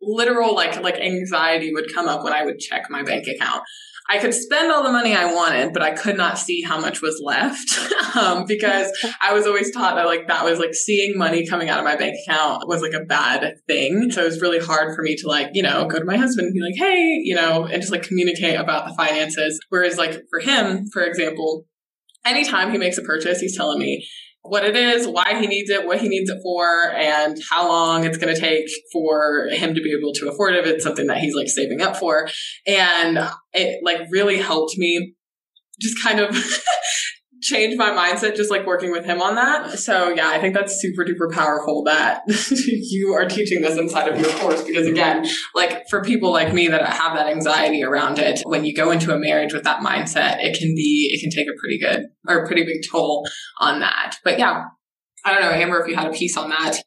literal 0.01 0.53
like 0.53 0.82
like 0.82 0.95
anxiety 0.95 1.74
would 1.74 1.91
come 1.93 2.08
up 2.08 2.24
when 2.24 2.34
I 2.34 2.43
would 2.45 2.60
check 2.60 2.89
my 2.89 3.01
bank 3.01 3.26
account 3.28 3.64
I 4.08 4.20
could 4.20 4.36
spend 4.36 4.72
all 4.72 4.84
the 4.84 4.91
money 4.91 5.16
I 5.16 5.34
wanted, 5.34 5.74
but 5.74 5.82
I 5.82 5.91
could 5.91 6.16
not 6.16 6.38
see 6.38 6.62
how 6.62 6.80
much 6.80 7.01
was 7.01 7.20
left 7.24 8.16
um, 8.16 8.45
because 8.47 8.91
I 9.20 9.34
was 9.34 9.47
always 9.47 9.72
taught 9.72 9.95
that 9.95 10.06
like 10.06 10.28
that 10.28 10.45
was 10.45 10.60
like 10.60 10.76
seeing 10.76 11.18
money 11.18 11.47
coming 11.47 11.70
out 11.70 11.80
of 11.80 11.86
my 11.86 11.95
bank 11.95 12.16
account 12.28 12.68
was 12.68 12.82
like 12.82 12.93
a 12.93 13.03
bad 13.03 13.56
thing. 13.68 14.12
So 14.12 14.22
it 14.22 14.26
was 14.26 14.41
really 14.41 14.60
hard 14.60 14.95
for 14.95 15.01
me 15.01 15.16
to 15.16 15.28
like, 15.28 15.49
you 15.53 15.64
know, 15.64 15.88
go 15.88 15.97
to 15.97 16.06
my 16.06 16.18
husband 16.18 16.45
and 16.45 16.53
be 16.53 16.62
like, 16.62 16.76
hey, 16.78 17.20
you 17.24 17.34
know, 17.34 17.66
and 17.66 17.82
just 17.82 17.91
like 17.91 18.03
communicate 18.03 18.60
about 18.60 18.88
the 18.88 18.93
finances. 18.93 19.60
Whereas 19.70 19.97
like 19.97 20.22
for 20.30 20.39
him, 20.39 20.86
for 20.93 21.03
example, 21.03 21.66
anytime 22.24 22.72
he 22.72 22.78
makes 22.78 22.99
a 22.99 23.01
purchase, 23.01 23.39
he's 23.39 23.58
telling 23.58 23.80
me, 23.80 24.06
what 24.48 24.66
it 24.66 24.76
is, 24.76 25.08
why 25.08 25.39
he 25.39 25.48
needs 25.48 25.70
it, 25.70 25.86
what 25.86 26.00
he 26.00 26.08
needs 26.08 26.30
it 26.30 26.39
for, 26.43 26.91
and 26.93 27.38
how 27.50 27.68
long 27.68 28.06
it's 28.06 28.18
going 28.18 28.34
to 28.34 28.39
take 28.39 28.68
for 28.91 29.48
him 29.52 29.74
to 29.74 29.82
be 29.82 29.96
able 29.98 30.14
to 30.14 30.30
afford 30.30 30.56
it. 30.56 30.68
It's 30.68 30.84
something 30.84 31.08
that 31.08 31.18
he's 31.18 31.36
like 31.36 31.48
saving 31.48 31.82
up 31.82 31.98
for. 31.98 32.28
And 32.68 33.20
it 33.54 33.80
like 33.84 34.02
really 34.12 34.38
helped 34.38 34.78
me 34.78 35.16
just 35.82 36.02
kind 36.02 36.20
of 36.20 36.30
changed 37.46 37.78
my 37.78 37.91
mindset 37.91 38.36
just 38.36 38.50
like 38.50 38.66
working 38.66 38.91
with 38.91 39.06
him 39.06 39.22
on 39.22 39.36
that. 39.36 39.78
So 39.78 40.10
yeah, 40.10 40.30
I 40.30 40.39
think 40.39 40.56
that's 40.56 40.82
super 40.82 41.06
duper 41.06 41.32
powerful 41.32 41.84
that 41.84 42.24
you 42.68 43.14
are 43.14 43.26
teaching 43.26 43.62
this 43.62 43.78
inside 43.78 44.08
of 44.08 44.20
your 44.20 44.32
course 44.39 44.64
because 44.64 44.88
again, 44.88 45.28
like 45.54 45.88
for 45.88 46.04
people 46.04 46.32
like 46.32 46.54
me 46.54 46.68
that 46.68 46.82
have 46.82 47.16
that 47.16 47.28
anxiety 47.28 47.84
around 47.84 48.18
it, 48.18 48.41
when 48.46 48.66
you 48.66 48.74
go 48.74 48.89
into 48.89 49.14
a 49.14 49.20
marriage 49.20 49.54
with 49.54 49.64
that 49.64 49.82
mindset, 49.82 50.43
it 50.43 50.58
can 50.58 50.74
be, 50.74 51.12
it 51.14 51.22
can 51.22 51.30
take 51.30 51.48
a 51.48 51.58
pretty 51.60 51.80
good 51.80 52.08
or 52.28 52.43
a 52.43 52.48
pretty 52.48 52.64
big 52.66 52.82
toll 52.89 53.28
on 53.60 53.80
that. 53.80 54.16
But 54.24 54.39
yeah, 54.39 54.64
I 55.24 55.32
don't 55.32 55.41
know, 55.41 55.52
Amber, 55.52 55.80
if 55.82 55.88
you 55.88 55.96
had 55.96 56.08
a 56.08 56.14
piece 56.14 56.36
on 56.36 56.50
that. 56.50 56.78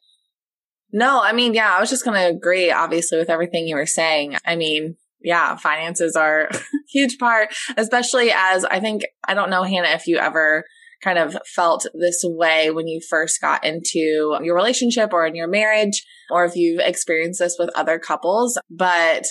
No, 0.91 1.21
I 1.21 1.31
mean, 1.31 1.53
yeah, 1.53 1.73
I 1.73 1.79
was 1.79 1.89
just 1.89 2.03
going 2.03 2.19
to 2.19 2.35
agree, 2.35 2.71
obviously, 2.71 3.17
with 3.17 3.29
everything 3.29 3.67
you 3.67 3.75
were 3.75 3.85
saying. 3.85 4.37
I 4.43 4.55
mean, 4.55 4.97
yeah, 5.21 5.55
finances 5.55 6.15
are 6.15 6.49
huge 6.89 7.17
part, 7.17 7.53
especially 7.77 8.31
as 8.33 8.65
I 8.65 8.79
think, 8.79 9.03
I 9.27 9.33
don't 9.33 9.49
know, 9.49 9.63
Hannah, 9.63 9.89
if 9.89 10.07
you 10.07 10.17
ever 10.17 10.65
kind 11.03 11.17
of 11.17 11.37
felt 11.45 11.85
this 11.93 12.21
way 12.23 12.71
when 12.71 12.87
you 12.87 12.99
first 13.09 13.39
got 13.39 13.65
into 13.65 14.37
your 14.41 14.55
relationship 14.55 15.13
or 15.13 15.25
in 15.25 15.35
your 15.35 15.47
marriage, 15.47 16.05
or 16.29 16.45
if 16.45 16.55
you've 16.55 16.81
experienced 16.81 17.39
this 17.39 17.55
with 17.57 17.69
other 17.75 17.99
couples, 17.99 18.57
but 18.69 19.25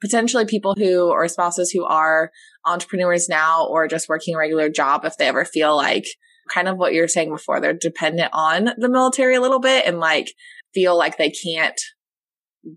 potentially 0.00 0.44
people 0.44 0.74
who 0.76 1.10
or 1.10 1.28
spouses 1.28 1.70
who 1.70 1.84
are 1.84 2.30
entrepreneurs 2.66 3.28
now 3.28 3.66
or 3.66 3.86
just 3.86 4.08
working 4.08 4.34
a 4.34 4.38
regular 4.38 4.68
job, 4.68 5.04
if 5.04 5.16
they 5.16 5.28
ever 5.28 5.44
feel 5.44 5.76
like 5.76 6.04
kind 6.50 6.68
of 6.68 6.76
what 6.76 6.92
you're 6.92 7.08
saying 7.08 7.30
before, 7.30 7.60
they're 7.60 7.72
dependent 7.72 8.30
on 8.32 8.70
the 8.76 8.88
military 8.88 9.34
a 9.34 9.40
little 9.40 9.60
bit 9.60 9.86
and 9.86 10.00
like 10.00 10.32
feel 10.74 10.96
like 10.96 11.16
they 11.16 11.30
can't 11.30 11.80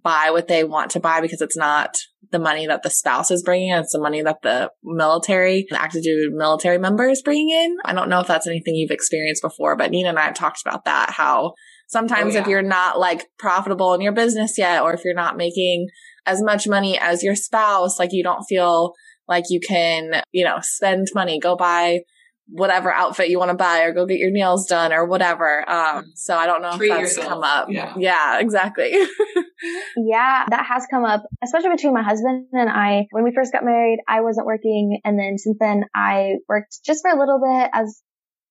buy 0.03 0.31
what 0.31 0.47
they 0.47 0.63
want 0.63 0.91
to 0.91 0.99
buy 0.99 1.21
because 1.21 1.41
it's 1.41 1.57
not 1.57 1.97
the 2.31 2.39
money 2.39 2.67
that 2.67 2.83
the 2.83 2.89
spouse 2.89 3.31
is 3.31 3.43
bringing 3.43 3.69
in. 3.69 3.79
It's 3.79 3.91
the 3.91 4.01
money 4.01 4.21
that 4.21 4.41
the 4.41 4.71
military, 4.83 5.65
the 5.69 5.81
active 5.81 6.03
duty 6.03 6.29
military 6.31 6.77
member 6.77 7.07
is 7.07 7.21
bringing 7.21 7.49
in. 7.49 7.77
I 7.85 7.93
don't 7.93 8.09
know 8.09 8.19
if 8.19 8.27
that's 8.27 8.47
anything 8.47 8.75
you've 8.75 8.91
experienced 8.91 9.41
before, 9.41 9.75
but 9.75 9.91
Nina 9.91 10.09
and 10.09 10.19
I 10.19 10.23
have 10.23 10.33
talked 10.33 10.61
about 10.65 10.85
that, 10.85 11.11
how 11.11 11.53
sometimes 11.87 12.33
oh, 12.33 12.37
yeah. 12.37 12.41
if 12.41 12.47
you're 12.47 12.61
not 12.61 12.99
like 12.99 13.25
profitable 13.37 13.93
in 13.93 14.01
your 14.01 14.11
business 14.11 14.57
yet, 14.57 14.81
or 14.81 14.93
if 14.93 15.05
you're 15.05 15.13
not 15.13 15.37
making 15.37 15.87
as 16.25 16.41
much 16.41 16.67
money 16.67 16.97
as 16.97 17.23
your 17.23 17.35
spouse, 17.35 17.99
like 17.99 18.09
you 18.11 18.23
don't 18.23 18.43
feel 18.43 18.93
like 19.27 19.45
you 19.49 19.59
can, 19.59 20.21
you 20.31 20.43
know, 20.43 20.57
spend 20.61 21.07
money, 21.13 21.39
go 21.39 21.55
buy 21.55 21.99
whatever 22.47 22.91
outfit 22.93 23.29
you 23.29 23.39
want 23.39 23.49
to 23.49 23.57
buy 23.57 23.81
or 23.81 23.91
go 23.91 24.05
get 24.05 24.19
your 24.19 24.31
nails 24.31 24.67
done 24.67 24.93
or 24.93 25.05
whatever. 25.05 25.67
Um, 25.69 26.11
so 26.15 26.35
I 26.35 26.45
don't 26.45 26.61
know 26.61 26.77
Treat 26.77 26.91
if 26.91 26.97
that's 26.97 27.17
yourself. 27.17 27.29
come 27.29 27.43
up. 27.43 27.67
Yeah, 27.69 27.93
yeah 27.97 28.39
exactly. 28.39 28.91
yeah, 29.97 30.45
that 30.49 30.65
has 30.67 30.85
come 30.89 31.03
up, 31.03 31.23
especially 31.43 31.69
between 31.69 31.93
my 31.93 32.03
husband 32.03 32.47
and 32.53 32.69
I. 32.69 33.07
When 33.11 33.23
we 33.23 33.33
first 33.33 33.51
got 33.51 33.63
married, 33.63 33.99
I 34.07 34.21
wasn't 34.21 34.45
working. 34.45 34.99
And 35.03 35.17
then 35.17 35.37
since 35.37 35.57
then 35.59 35.85
I 35.95 36.35
worked 36.47 36.79
just 36.85 37.01
for 37.01 37.09
a 37.09 37.19
little 37.19 37.41
bit 37.43 37.71
as 37.73 38.01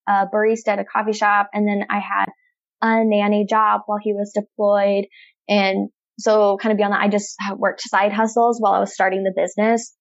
a 0.09 0.27
barista 0.27 0.69
at 0.69 0.79
a 0.81 0.85
coffee 0.85 1.13
shop. 1.13 1.51
And 1.53 1.67
then 1.67 1.87
I 1.89 2.01
had 2.01 2.27
a 2.83 3.05
nanny 3.05 3.47
job 3.49 3.83
while 3.87 3.99
he 4.03 4.13
was 4.13 4.33
deployed. 4.35 5.07
And 5.49 5.91
so 6.19 6.59
kind 6.61 6.73
of 6.73 6.79
beyond 6.79 6.95
that, 6.95 7.03
I 7.03 7.09
just 7.09 7.37
worked 7.57 7.81
side 7.81 8.13
hustles 8.13 8.61
while 8.61 8.73
I 8.73 8.81
was 8.81 8.93
starting 8.93 9.23
the 9.23 9.33
business. 9.35 9.95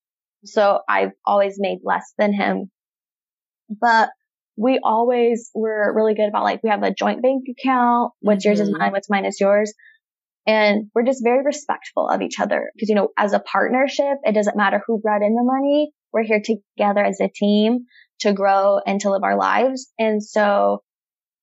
So 0.46 0.80
I've 0.90 1.12
always 1.26 1.56
made 1.58 1.80
less 1.84 2.12
than 2.18 2.34
him 2.34 2.72
but 3.80 4.10
we 4.56 4.80
always 4.84 5.50
were 5.56 5.94
really 5.96 6.14
good 6.14 6.28
about 6.28 6.44
like, 6.44 6.62
we 6.64 6.70
have 6.70 6.84
a 6.84 6.94
joint 6.94 7.22
bank 7.22 7.44
account. 7.50 8.12
What's 8.22 8.44
mm-hmm. 8.44 8.50
yours 8.50 8.60
is 8.60 8.70
mm-hmm. 8.70 8.78
mine. 8.78 8.92
What's 8.92 9.10
mine 9.10 9.26
is 9.26 9.40
yours. 9.40 9.74
And 10.46 10.90
we're 10.94 11.06
just 11.06 11.24
very 11.24 11.44
respectful 11.44 12.10
of 12.10 12.22
each 12.22 12.40
other. 12.40 12.72
Cause, 12.80 12.90
you 12.90 12.96
know, 12.96 13.10
as 13.18 13.34
a 13.34 13.40
partnership, 13.40 14.18
it 14.24 14.34
doesn't 14.34 14.58
matter 14.58 14.82
who 14.86 15.00
brought 15.00 15.22
in 15.22 15.36
the 15.36 15.44
money. 15.44 15.92
We're 16.12 16.24
here 16.24 16.42
together 16.44 17.04
as 17.04 17.20
a 17.22 17.30
team 17.34 17.86
to 18.20 18.34
grow 18.34 18.80
and 18.86 19.00
to 19.02 19.10
live 19.10 19.24
our 19.24 19.38
lives. 19.38 19.92
And 19.98 20.24
so 20.24 20.84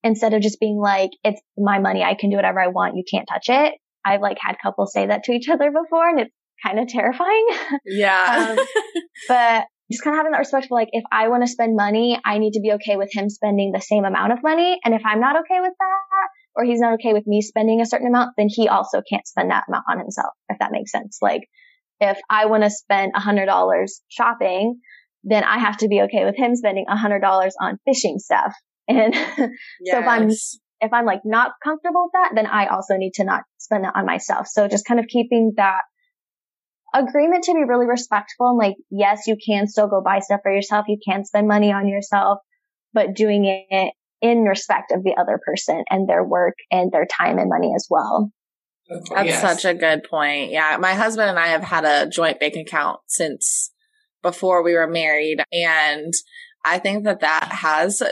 instead 0.03 0.35
of 0.35 0.43
just 0.43 0.61
being 0.61 0.79
like, 0.79 1.11
it's 1.25 1.41
my 1.57 1.79
money. 1.79 2.03
I 2.03 2.15
can 2.15 2.31
do 2.31 2.37
whatever 2.37 2.61
I 2.61 2.69
want. 2.69 2.97
You 2.97 3.05
can't 3.11 3.29
touch 3.29 3.49
it. 3.49 3.75
I've 4.05 4.21
like 4.21 4.39
had 4.41 4.57
couples 4.63 4.93
say 4.93 5.07
that 5.07 5.25
to 5.25 5.33
each 5.33 5.49
other 5.49 5.71
before 5.71 6.09
and 6.09 6.21
it's 6.21 6.35
kind 6.65 6.79
of 6.79 6.89
terrifying. 6.89 7.47
Yeah. 7.85 8.57
um, 8.59 8.67
but 9.29 9.65
just 9.91 10.05
kind 10.05 10.15
of 10.15 10.19
having 10.19 10.33
that 10.33 10.39
respect 10.39 10.67
for 10.69 10.79
like, 10.79 10.89
if 10.93 11.05
I 11.11 11.29
want 11.29 11.43
to 11.43 11.49
spend 11.49 11.77
money, 11.77 12.19
I 12.25 12.39
need 12.39 12.53
to 12.53 12.61
be 12.61 12.73
okay 12.73 12.97
with 12.97 13.11
him 13.13 13.29
spending 13.29 13.73
the 13.73 13.81
same 13.81 14.05
amount 14.05 14.33
of 14.33 14.43
money. 14.43 14.79
And 14.85 14.95
if 14.95 15.03
I'm 15.05 15.21
not 15.21 15.37
okay 15.37 15.61
with 15.61 15.73
that, 15.79 16.29
or 16.55 16.65
he's 16.65 16.81
not 16.81 16.95
okay 16.95 17.13
with 17.13 17.27
me 17.27 17.43
spending 17.43 17.81
a 17.81 17.87
certain 17.87 18.09
amount, 18.09 18.31
then 18.37 18.49
he 18.49 18.69
also 18.69 19.03
can't 19.09 19.27
spend 19.27 19.51
that 19.51 19.65
amount 19.69 19.85
on 19.91 19.99
himself, 19.99 20.33
if 20.49 20.59
that 20.59 20.73
makes 20.73 20.91
sense. 20.93 21.19
Like, 21.21 21.43
if 22.01 22.19
I 22.29 22.47
want 22.47 22.63
to 22.63 22.71
spend 22.71 23.13
a 23.15 23.21
hundred 23.21 23.47
dollars 23.47 24.01
shopping, 24.09 24.81
then 25.23 25.45
I 25.45 25.59
have 25.59 25.77
to 25.79 25.89
be 25.89 26.01
okay 26.03 26.25
with 26.25 26.37
him 26.37 26.57
spending 26.57 26.87
a 26.89 26.97
hundred 26.97 27.21
dollars 27.21 27.55
on 27.61 27.79
fishing 27.85 28.19
stuff. 28.19 28.53
And 28.89 29.15
yes. 29.15 29.51
so 29.87 29.99
if 30.01 30.07
I'm, 30.09 30.31
if 30.81 30.93
I'm 30.93 31.07
like 31.07 31.21
not 31.25 31.53
comfortable 31.63 32.07
with 32.07 32.13
that, 32.15 32.33
then 32.35 32.47
I 32.47 32.67
also 32.67 32.97
need 32.97 33.13
to 33.15 33.25
not 33.25 33.43
spend 33.59 33.85
that 33.85 33.93
on 33.95 34.05
myself. 34.05 34.49
So 34.49 34.67
just 34.67 34.85
kind 34.85 34.99
of 34.99 35.07
keeping 35.07 35.53
that 35.59 35.83
agreement 36.95 37.45
to 37.45 37.55
be 37.55 37.65
really 37.65 37.87
respectful 37.87 38.49
and 38.49 38.59
like, 38.59 38.77
yes, 38.91 39.27
you 39.27 39.37
can 39.45 39.67
still 39.67 39.89
go 39.89 40.03
buy 40.03 40.21
stuff 40.21 40.41
for 40.43 40.53
yourself. 40.53 40.87
You 40.89 40.99
can 41.05 41.25
spend 41.25 41.49
money 41.49 41.73
on 41.73 41.89
yourself, 41.89 42.39
but 42.93 43.15
doing 43.15 43.45
it 43.45 43.93
in 44.21 44.43
respect 44.43 44.93
of 44.93 45.03
the 45.03 45.17
other 45.19 45.41
person 45.45 45.85
and 45.89 46.09
their 46.09 46.25
work 46.25 46.55
and 46.71 46.93
their 46.93 47.07
time 47.07 47.39
and 47.39 47.49
money 47.49 47.73
as 47.75 47.87
well. 47.89 48.31
That's 48.89 49.29
yes. 49.29 49.41
such 49.41 49.65
a 49.65 49.75
good 49.75 50.05
point. 50.05 50.51
Yeah. 50.51 50.77
My 50.81 50.95
husband 50.95 51.31
and 51.31 51.39
I 51.39 51.49
have 51.49 51.63
had 51.63 51.85
a 51.85 52.11
joint 52.11 52.41
bank 52.41 52.57
account 52.57 53.01
since 53.07 53.73
before 54.23 54.63
we 54.63 54.75
were 54.75 54.89
married. 54.89 55.43
And 55.53 56.13
I 56.65 56.79
think 56.79 57.05
that 57.05 57.21
that 57.21 57.45
has 57.53 58.03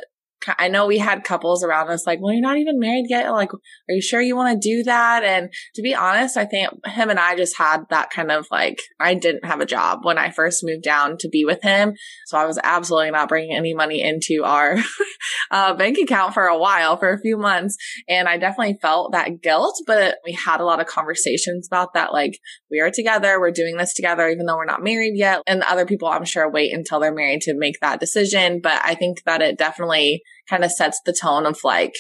I 0.59 0.69
know 0.69 0.87
we 0.87 0.99
had 0.99 1.25
couples 1.25 1.65
around 1.65 1.91
us 1.91 2.07
like, 2.07 2.21
well, 2.21 2.33
you're 2.33 2.41
not 2.41 2.59
even 2.59 2.79
married 2.79 3.07
yet. 3.09 3.31
Like, 3.31 3.53
are 3.53 3.61
you 3.89 4.01
sure 4.01 4.21
you 4.21 4.37
want 4.37 4.61
to 4.61 4.69
do 4.69 4.85
that? 4.85 5.25
And 5.25 5.51
to 5.75 5.83
be 5.83 5.95
honest, 5.95 6.37
I 6.37 6.45
think 6.45 6.71
him 6.87 7.11
and 7.11 7.19
I 7.19 7.37
just 7.37 7.59
had 7.59 7.85
that 7.91 8.11
kind 8.11 8.31
of 8.31 8.47
like, 8.51 8.81
I 9.01 9.15
didn't 9.15 9.45
have 9.45 9.61
a 9.61 9.67
job 9.67 10.01
when 10.05 10.17
I 10.17 10.31
first 10.31 10.65
moved 10.65 10.85
down 10.85 11.19
to 11.19 11.29
be 11.29 11.45
with 11.45 11.63
him. 11.63 11.95
So 12.27 12.39
I 12.39 12.47
was 12.47 12.59
absolutely 12.63 13.11
not 13.11 13.29
bringing 13.29 13.57
any 13.57 13.75
money 13.75 14.03
into 14.03 14.45
our 14.45 14.77
uh, 15.51 15.75
bank 15.75 15.99
account 15.99 16.35
for 16.35 16.45
a 16.45 16.59
while, 16.59 16.97
for 16.97 17.13
a 17.13 17.21
few 17.21 17.37
months. 17.37 17.77
And 18.09 18.29
I 18.29 18.39
definitely 18.39 18.79
felt 18.81 19.13
that 19.13 19.43
guilt, 19.43 19.83
but 19.87 20.19
we 20.25 20.33
had 20.33 20.61
a 20.61 20.65
lot 20.65 20.81
of 20.81 20.87
conversations 20.87 21.67
about 21.67 21.95
that. 21.95 22.13
Like, 22.13 22.39
we 22.71 22.81
are 22.81 22.91
together. 22.91 23.41
We're 23.41 23.51
doing 23.51 23.77
this 23.77 23.95
together, 23.95 24.29
even 24.29 24.47
though 24.47 24.57
we're 24.57 24.65
not 24.65 24.85
married 24.85 25.17
yet. 25.17 25.43
And 25.47 25.63
other 25.63 25.87
people, 25.87 26.09
I'm 26.09 26.25
sure, 26.25 26.49
wait 26.49 26.73
until 26.73 27.01
they're 27.01 27.15
married 27.15 27.43
to 27.43 27.55
make 27.55 27.81
that 27.81 28.01
decision. 28.01 28.61
But 28.63 28.81
I 28.85 28.95
think 28.95 29.25
that 29.25 29.43
it 29.43 29.59
definitely 29.59 30.23
kind 30.49 30.65
of 30.65 30.73
sets 30.73 31.01
the 31.05 31.17
tone 31.19 31.47
of 31.47 31.59
like, 31.65 31.95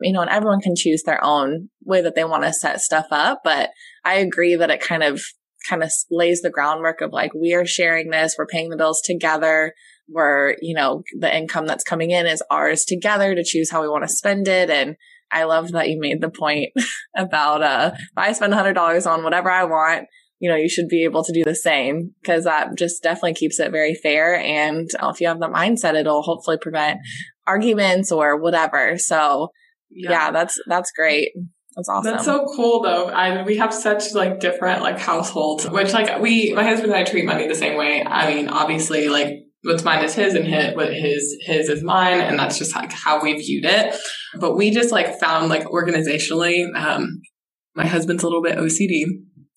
you 0.00 0.12
know, 0.12 0.20
and 0.20 0.30
everyone 0.30 0.60
can 0.60 0.74
choose 0.76 1.02
their 1.04 1.22
own 1.24 1.68
way 1.84 2.00
that 2.00 2.14
they 2.14 2.24
want 2.24 2.44
to 2.44 2.52
set 2.52 2.80
stuff 2.80 3.06
up. 3.10 3.40
But 3.44 3.70
I 4.04 4.14
agree 4.14 4.56
that 4.56 4.70
it 4.70 4.80
kind 4.80 5.02
of, 5.02 5.22
kind 5.68 5.82
of 5.82 5.92
lays 6.10 6.42
the 6.42 6.50
groundwork 6.50 7.00
of 7.00 7.12
like, 7.12 7.32
we 7.34 7.54
are 7.54 7.66
sharing 7.66 8.10
this. 8.10 8.34
We're 8.36 8.46
paying 8.46 8.70
the 8.70 8.76
bills 8.76 9.00
together. 9.04 9.74
We're, 10.08 10.56
you 10.60 10.74
know, 10.74 11.02
the 11.18 11.34
income 11.34 11.66
that's 11.66 11.84
coming 11.84 12.10
in 12.10 12.26
is 12.26 12.42
ours 12.50 12.84
together 12.84 13.34
to 13.34 13.44
choose 13.44 13.70
how 13.70 13.80
we 13.80 13.88
want 13.88 14.02
to 14.02 14.08
spend 14.08 14.48
it. 14.48 14.70
And 14.70 14.96
I 15.30 15.44
love 15.44 15.72
that 15.72 15.88
you 15.88 15.98
made 16.00 16.20
the 16.20 16.30
point 16.30 16.70
about, 17.16 17.62
uh, 17.62 17.92
if 17.94 18.00
I 18.16 18.32
spend 18.32 18.52
a 18.52 18.56
hundred 18.56 18.74
dollars 18.74 19.06
on 19.06 19.22
whatever 19.22 19.50
I 19.50 19.64
want, 19.64 20.06
you 20.42 20.50
know, 20.50 20.56
you 20.56 20.68
should 20.68 20.88
be 20.88 21.04
able 21.04 21.22
to 21.22 21.32
do 21.32 21.44
the 21.44 21.54
same 21.54 22.14
because 22.20 22.44
that 22.44 22.76
just 22.76 23.00
definitely 23.00 23.34
keeps 23.34 23.60
it 23.60 23.70
very 23.70 23.94
fair. 23.94 24.34
And 24.34 24.90
uh, 25.00 25.10
if 25.14 25.20
you 25.20 25.28
have 25.28 25.38
the 25.38 25.46
mindset, 25.46 25.94
it'll 25.94 26.22
hopefully 26.22 26.58
prevent 26.60 26.98
arguments 27.46 28.12
or 28.12 28.36
whatever. 28.40 28.98
So 28.98 29.48
yeah, 29.90 30.10
yeah 30.10 30.30
that's, 30.30 30.58
that's 30.66 30.92
great. 30.92 31.30
That's 31.76 31.88
awesome. 31.88 32.12
That's 32.12 32.24
so 32.24 32.46
cool 32.54 32.82
though. 32.82 33.06
I 33.06 33.42
we 33.44 33.56
have 33.56 33.72
such 33.72 34.12
like 34.12 34.40
different 34.40 34.82
like 34.82 34.98
households, 34.98 35.68
which 35.68 35.92
like 35.92 36.20
we 36.20 36.52
my 36.52 36.64
husband 36.64 36.92
and 36.92 37.00
I 37.00 37.04
treat 37.04 37.24
money 37.24 37.48
the 37.48 37.54
same 37.54 37.78
way. 37.78 38.04
I 38.04 38.34
mean, 38.34 38.48
obviously 38.48 39.08
like 39.08 39.38
what's 39.62 39.84
mine 39.84 40.04
is 40.04 40.14
his 40.14 40.34
and 40.34 40.46
his, 40.46 40.74
what 40.74 40.92
his 40.92 41.36
his 41.40 41.68
is 41.68 41.82
mine, 41.82 42.20
and 42.20 42.38
that's 42.38 42.58
just 42.58 42.74
like 42.74 42.92
how 42.92 43.22
we 43.22 43.34
viewed 43.34 43.64
it. 43.64 43.94
But 44.38 44.56
we 44.56 44.70
just 44.70 44.92
like 44.92 45.18
found 45.18 45.48
like 45.48 45.64
organizationally, 45.64 46.74
um, 46.74 47.22
my 47.74 47.86
husband's 47.86 48.22
a 48.22 48.26
little 48.26 48.42
bit 48.42 48.58
OCD, 48.58 49.04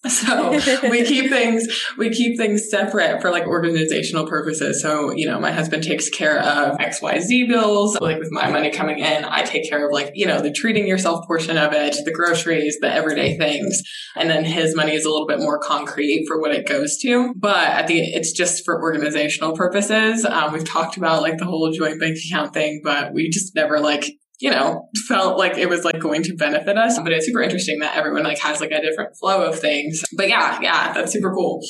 so 0.09 0.51
we 0.89 1.03
keep 1.03 1.29
things, 1.29 1.67
we 1.97 2.09
keep 2.09 2.37
things 2.37 2.69
separate 2.69 3.21
for 3.21 3.31
like 3.31 3.45
organizational 3.47 4.27
purposes. 4.27 4.81
So, 4.81 5.11
you 5.11 5.27
know, 5.27 5.39
my 5.39 5.51
husband 5.51 5.83
takes 5.83 6.09
care 6.09 6.39
of 6.39 6.77
XYZ 6.77 7.47
bills. 7.47 7.97
Like 7.99 8.19
with 8.19 8.31
my 8.31 8.49
money 8.49 8.69
coming 8.69 8.99
in, 8.99 9.25
I 9.25 9.43
take 9.43 9.67
care 9.69 9.85
of 9.87 9.91
like, 9.91 10.11
you 10.13 10.27
know, 10.27 10.41
the 10.41 10.51
treating 10.51 10.87
yourself 10.87 11.25
portion 11.25 11.57
of 11.57 11.73
it, 11.73 11.95
the 12.05 12.11
groceries, 12.11 12.77
the 12.81 12.91
everyday 12.91 13.37
things. 13.37 13.81
And 14.15 14.29
then 14.29 14.45
his 14.45 14.75
money 14.75 14.93
is 14.93 15.05
a 15.05 15.09
little 15.09 15.27
bit 15.27 15.39
more 15.39 15.59
concrete 15.59 16.25
for 16.27 16.39
what 16.39 16.51
it 16.51 16.67
goes 16.67 16.97
to. 16.99 17.33
But 17.35 17.67
at 17.67 17.87
the, 17.87 17.99
it's 17.99 18.31
just 18.31 18.63
for 18.63 18.81
organizational 18.81 19.55
purposes. 19.55 20.25
Um, 20.25 20.53
we've 20.53 20.65
talked 20.65 20.97
about 20.97 21.21
like 21.21 21.37
the 21.37 21.45
whole 21.45 21.71
joint 21.71 21.99
bank 21.99 22.17
account 22.17 22.53
thing, 22.53 22.81
but 22.83 23.13
we 23.13 23.29
just 23.29 23.55
never 23.55 23.79
like 23.79 24.05
you 24.39 24.51
know, 24.51 24.89
felt 25.07 25.37
like 25.37 25.57
it 25.57 25.69
was 25.69 25.83
like 25.83 25.99
going 25.99 26.23
to 26.23 26.35
benefit 26.35 26.77
us. 26.77 26.99
But 26.99 27.11
it's 27.11 27.25
super 27.25 27.41
interesting 27.41 27.79
that 27.79 27.95
everyone 27.95 28.23
like 28.23 28.39
has 28.39 28.59
like 28.59 28.71
a 28.71 28.81
different 28.81 29.15
flow 29.17 29.45
of 29.45 29.59
things. 29.59 30.03
But 30.15 30.29
yeah, 30.29 30.59
yeah, 30.61 30.93
that's 30.93 31.13
super 31.13 31.33
cool. 31.33 31.61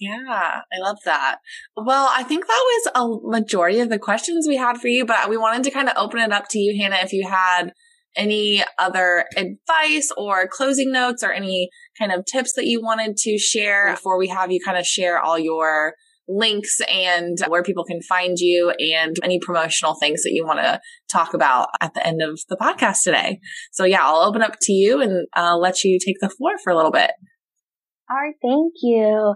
Yeah, 0.00 0.60
I 0.72 0.78
love 0.80 0.98
that. 1.04 1.36
Well, 1.76 2.08
I 2.10 2.24
think 2.24 2.46
that 2.46 2.62
was 2.64 2.92
a 2.94 3.28
majority 3.30 3.80
of 3.80 3.90
the 3.90 3.98
questions 3.98 4.46
we 4.48 4.56
had 4.56 4.78
for 4.78 4.88
you, 4.88 5.06
but 5.06 5.30
we 5.30 5.36
wanted 5.36 5.64
to 5.64 5.70
kind 5.70 5.88
of 5.88 5.94
open 5.96 6.18
it 6.20 6.32
up 6.32 6.46
to 6.50 6.58
you, 6.58 6.80
Hannah, 6.80 7.02
if 7.02 7.12
you 7.12 7.28
had 7.28 7.72
any 8.16 8.62
other 8.78 9.24
advice 9.36 10.10
or 10.16 10.46
closing 10.48 10.92
notes 10.92 11.22
or 11.22 11.32
any 11.32 11.68
kind 11.98 12.12
of 12.12 12.24
tips 12.24 12.52
that 12.54 12.66
you 12.66 12.80
wanted 12.80 13.16
to 13.16 13.38
share 13.38 13.90
before 13.92 14.18
we 14.18 14.28
have 14.28 14.52
you 14.52 14.60
kind 14.64 14.78
of 14.78 14.86
share 14.86 15.18
all 15.18 15.38
your 15.38 15.94
links 16.28 16.80
and 16.90 17.38
where 17.48 17.62
people 17.62 17.84
can 17.84 18.00
find 18.00 18.38
you 18.38 18.70
and 18.78 19.16
any 19.22 19.38
promotional 19.38 19.94
things 19.94 20.22
that 20.22 20.32
you 20.32 20.44
want 20.46 20.58
to 20.58 20.80
talk 21.10 21.34
about 21.34 21.68
at 21.80 21.94
the 21.94 22.06
end 22.06 22.22
of 22.22 22.40
the 22.48 22.56
podcast 22.56 23.02
today. 23.02 23.40
So 23.72 23.84
yeah, 23.84 24.04
I'll 24.04 24.26
open 24.26 24.42
up 24.42 24.56
to 24.62 24.72
you 24.72 25.00
and 25.00 25.26
uh, 25.36 25.56
let 25.56 25.84
you 25.84 25.98
take 26.04 26.16
the 26.20 26.30
floor 26.30 26.52
for 26.62 26.70
a 26.70 26.76
little 26.76 26.92
bit. 26.92 27.10
All 28.10 28.16
right. 28.16 28.34
Thank 28.42 28.74
you. 28.82 29.34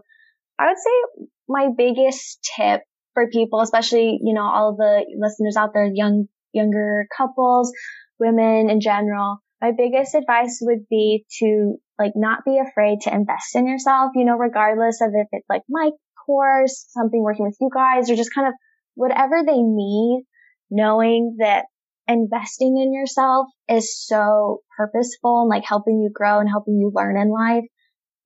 I 0.58 0.66
would 0.66 0.78
say 0.78 1.26
my 1.48 1.68
biggest 1.76 2.38
tip 2.56 2.82
for 3.14 3.28
people, 3.30 3.60
especially, 3.60 4.18
you 4.22 4.34
know, 4.34 4.42
all 4.42 4.76
the 4.76 5.04
listeners 5.18 5.56
out 5.56 5.70
there, 5.72 5.88
young, 5.92 6.26
younger 6.52 7.06
couples, 7.16 7.72
women 8.18 8.70
in 8.70 8.80
general, 8.80 9.38
my 9.60 9.72
biggest 9.76 10.14
advice 10.14 10.58
would 10.62 10.86
be 10.88 11.24
to 11.40 11.76
like 11.98 12.12
not 12.14 12.44
be 12.44 12.58
afraid 12.58 13.00
to 13.02 13.14
invest 13.14 13.56
in 13.56 13.66
yourself, 13.66 14.12
you 14.14 14.24
know, 14.24 14.36
regardless 14.36 15.00
of 15.00 15.10
if 15.14 15.26
it's 15.32 15.48
like 15.48 15.62
my 15.68 15.90
course, 16.28 16.86
something 16.90 17.22
working 17.22 17.46
with 17.46 17.56
you 17.60 17.70
guys, 17.74 18.10
or 18.10 18.14
just 18.14 18.34
kind 18.34 18.46
of 18.46 18.54
whatever 18.94 19.42
they 19.44 19.56
need, 19.56 20.24
knowing 20.70 21.36
that 21.40 21.64
investing 22.06 22.78
in 22.78 22.92
yourself 22.92 23.48
is 23.68 23.98
so 23.98 24.60
purposeful 24.76 25.40
and 25.40 25.48
like 25.48 25.64
helping 25.64 26.00
you 26.00 26.10
grow 26.12 26.38
and 26.38 26.48
helping 26.48 26.74
you 26.78 26.92
learn 26.94 27.18
in 27.18 27.30
life. 27.30 27.64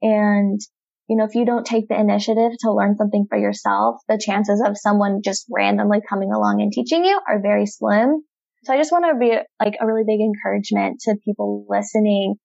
And, 0.03 0.61
you 1.09 1.17
know, 1.17 1.25
if 1.25 1.35
you 1.35 1.45
don't 1.45 1.67
take 1.67 1.89
the 1.89 1.99
initiative 1.99 2.53
to 2.61 2.73
learn 2.73 2.97
something 2.97 3.27
for 3.29 3.39
yourself, 3.39 3.97
the 4.09 4.21
chances 4.25 4.63
of 4.67 4.77
someone 4.77 5.21
just 5.25 5.47
randomly 5.51 5.99
coming 6.09 6.33
along 6.33 6.61
and 6.61 6.73
teaching 6.73 7.05
you 7.05 7.21
are 7.29 7.41
very 7.41 7.67
slim. 7.67 8.23
So 8.65 8.73
I 8.73 8.79
just 8.79 8.93
want 8.93 9.07
to 9.07 9.19
be 9.19 9.37
like 9.65 9.77
a 9.81 9.87
really 9.87 10.05
big 10.07 10.21
encouragement 10.21 11.01
to 11.03 11.17
people 11.25 11.67
listening. 11.69 12.37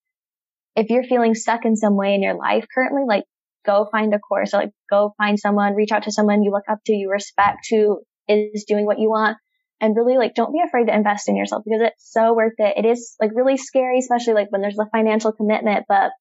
If 0.75 0.89
you're 0.89 1.03
feeling 1.03 1.35
stuck 1.35 1.65
in 1.65 1.75
some 1.75 1.95
way 1.95 2.15
in 2.15 2.23
your 2.23 2.37
life 2.37 2.65
currently, 2.73 3.03
like 3.07 3.23
go 3.67 3.87
find 3.91 4.13
a 4.13 4.19
course 4.19 4.53
or 4.53 4.57
like 4.57 4.71
go 4.89 5.13
find 5.17 5.37
someone, 5.37 5.75
reach 5.75 5.91
out 5.91 6.03
to 6.03 6.11
someone 6.11 6.41
you 6.41 6.51
look 6.51 6.63
up 6.69 6.79
to, 6.85 6.93
you 6.93 7.11
respect 7.11 7.67
who 7.69 7.99
is 8.27 8.65
doing 8.67 8.85
what 8.85 8.99
you 8.99 9.09
want 9.09 9.37
and 9.79 9.95
really 9.95 10.17
like 10.17 10.33
don't 10.33 10.53
be 10.53 10.61
afraid 10.65 10.87
to 10.87 10.95
invest 10.95 11.29
in 11.29 11.35
yourself 11.35 11.63
because 11.65 11.81
it's 11.81 12.11
so 12.11 12.33
worth 12.33 12.53
it. 12.57 12.77
It 12.77 12.87
is 12.87 13.15
like 13.21 13.31
really 13.35 13.57
scary, 13.57 13.99
especially 13.99 14.33
like 14.33 14.51
when 14.51 14.61
there's 14.61 14.79
a 14.79 14.89
financial 14.91 15.31
commitment, 15.31 15.85
but 15.87 16.11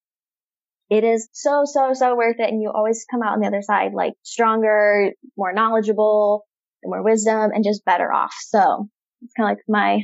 it 0.90 1.04
is 1.04 1.28
so, 1.32 1.62
so, 1.64 1.92
so 1.94 2.14
worth 2.16 2.36
it. 2.38 2.50
And 2.50 2.60
you 2.60 2.70
always 2.74 3.06
come 3.10 3.22
out 3.22 3.32
on 3.32 3.40
the 3.40 3.46
other 3.46 3.62
side 3.62 3.92
like 3.94 4.12
stronger, 4.22 5.12
more 5.36 5.52
knowledgeable, 5.52 6.44
more 6.84 7.02
wisdom 7.02 7.50
and 7.52 7.64
just 7.64 7.84
better 7.84 8.12
off. 8.12 8.34
So 8.40 8.88
it's 9.22 9.32
kind 9.34 9.50
of 9.50 9.56
like 9.56 9.64
my 9.68 10.00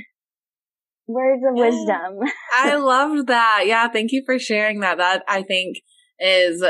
words 1.06 1.42
of 1.46 1.54
wisdom. 1.54 2.20
I 2.52 2.76
loved 2.76 3.28
that. 3.28 3.64
Yeah. 3.66 3.88
Thank 3.88 4.12
you 4.12 4.22
for 4.24 4.38
sharing 4.38 4.80
that. 4.80 4.98
That 4.98 5.22
I 5.28 5.42
think 5.42 5.76
is 6.18 6.64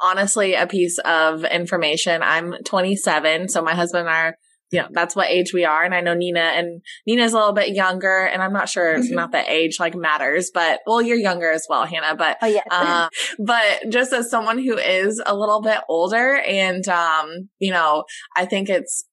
honestly 0.00 0.54
a 0.54 0.66
piece 0.66 0.98
of 0.98 1.44
information. 1.44 2.22
I'm 2.22 2.54
27. 2.64 3.48
So 3.48 3.62
my 3.62 3.74
husband 3.74 4.06
and 4.06 4.10
I 4.10 4.20
are 4.22 4.34
you 4.70 4.80
know, 4.80 4.88
that's 4.92 5.16
what 5.16 5.28
age 5.28 5.52
we 5.52 5.64
are. 5.64 5.82
And 5.82 5.94
I 5.94 6.00
know 6.00 6.14
Nina 6.14 6.40
and 6.40 6.82
Nina's 7.06 7.32
a 7.32 7.36
little 7.36 7.52
bit 7.52 7.74
younger 7.74 8.24
and 8.24 8.40
I'm 8.40 8.52
not 8.52 8.68
sure 8.68 8.92
it's 8.92 9.06
mm-hmm. 9.06 9.16
not 9.16 9.32
that 9.32 9.48
age 9.48 9.80
like 9.80 9.96
matters, 9.96 10.50
but 10.54 10.80
well, 10.86 11.02
you're 11.02 11.16
younger 11.16 11.50
as 11.50 11.66
well, 11.68 11.84
Hannah, 11.84 12.14
but, 12.14 12.38
oh, 12.40 12.46
yes. 12.46 12.64
uh, 12.70 13.08
but 13.44 13.90
just 13.90 14.12
as 14.12 14.30
someone 14.30 14.58
who 14.58 14.78
is 14.78 15.20
a 15.26 15.34
little 15.34 15.60
bit 15.60 15.80
older 15.88 16.36
and, 16.36 16.86
um, 16.88 17.48
you 17.58 17.72
know, 17.72 18.04
I 18.36 18.46
think 18.46 18.68
it's 18.68 19.04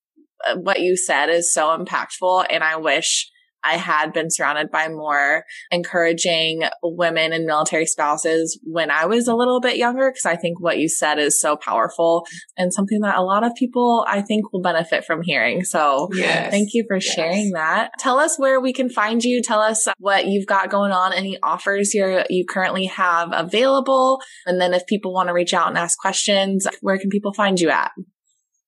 uh, 0.48 0.58
what 0.58 0.80
you 0.80 0.96
said 0.96 1.30
is 1.30 1.52
so 1.52 1.76
impactful. 1.76 2.46
And 2.52 2.64
I 2.64 2.76
wish 2.76 3.32
I 3.64 3.78
had 3.78 4.14
been 4.14 4.30
surrounded 4.30 4.72
by 4.72 4.88
more 4.88 5.44
encouraging 5.72 6.64
women 6.82 7.34
and 7.34 7.46
military 7.46 7.86
spouses 7.86 8.60
when 8.64 8.92
I 8.92 9.06
was 9.06 9.28
a 9.28 9.36
little 9.36 9.60
bit 9.60 9.78
younger. 9.78 10.12
Cause 10.12 10.26
I 10.26 10.36
think 10.36 10.60
what 10.60 10.78
you 10.78 10.90
said 10.90 11.20
is 11.20 11.40
so 11.40 11.56
powerful 11.56 12.26
and 12.58 12.74
something 12.74 13.02
that 13.02 13.18
a 13.18 13.24
lot 13.24 13.44
of 13.44 13.54
people 13.56 14.06
I 14.08 14.22
think 14.22 14.54
will 14.54 14.62
benefit 14.62 15.06
from 15.06 15.22
hearing. 15.22 15.64
So 15.64 16.10
yes. 16.14 16.52
thank 16.52 16.70
you 16.74 16.86
for 16.88 16.98
yes. 16.98 17.06
sharing 17.06 17.52
that. 17.52 17.92
Tell 18.00 18.20
us 18.20 18.38
where 18.38 18.60
we 18.60 18.74
can 18.74 18.90
find 18.90 19.24
you. 19.24 19.42
Tell 19.42 19.60
us 19.60 19.88
what 19.98 20.28
you've 20.28 20.48
got 20.48 20.70
going 20.70 20.92
on, 20.92 21.14
any 21.14 21.38
offers 21.42 21.94
you 21.94 22.24
you 22.30 22.46
currently 22.46 22.86
have 22.86 23.30
available. 23.32 24.22
And 24.46 24.60
then 24.60 24.74
if 24.74 24.86
people 24.88 25.14
want 25.14 25.28
to 25.28 25.34
reach 25.34 25.54
out 25.54 25.68
and 25.68 25.78
ask 25.78 25.98
questions, 25.98 26.68
where 26.82 26.98
can 26.98 27.10
people 27.10 27.34
find 27.34 27.60
you 27.60 27.70
at? 27.70 27.92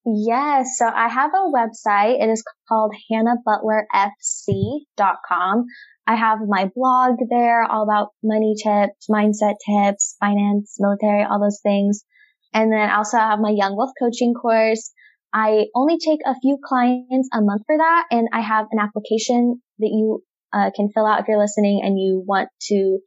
Yes. 0.06 0.78
So 0.78 0.86
I 0.86 1.08
have 1.08 1.32
a 1.34 1.50
website. 1.50 2.22
It 2.22 2.30
is 2.30 2.44
called 2.68 2.94
hannahbutlerfc.com. 3.12 5.64
I 6.06 6.14
have 6.16 6.38
my 6.46 6.70
blog 6.74 7.16
there 7.28 7.62
all 7.62 7.82
about 7.82 8.14
money 8.22 8.54
tips, 8.56 9.08
mindset 9.10 9.56
tips, 9.66 10.16
finance, 10.18 10.76
military, 10.78 11.24
all 11.24 11.40
those 11.40 11.60
things. 11.62 12.04
And 12.52 12.72
then 12.72 12.90
also 12.90 13.18
I 13.18 13.30
have 13.30 13.40
my 13.40 13.50
Young 13.50 13.76
Wealth 13.76 13.92
coaching 14.00 14.32
course. 14.34 14.92
I 15.32 15.66
only 15.74 15.98
take 15.98 16.20
a 16.26 16.34
few 16.40 16.58
clients 16.64 17.28
a 17.32 17.42
month 17.42 17.62
for 17.66 17.76
that. 17.76 18.06
And 18.10 18.28
I 18.32 18.40
have 18.40 18.66
an 18.72 18.80
application 18.80 19.62
that 19.78 19.90
you 19.92 20.24
uh, 20.52 20.70
can 20.74 20.88
fill 20.88 21.06
out 21.06 21.20
if 21.20 21.28
you're 21.28 21.38
listening 21.38 21.82
and 21.84 21.96
you 21.98 22.24
want 22.26 22.48
to 22.62 22.98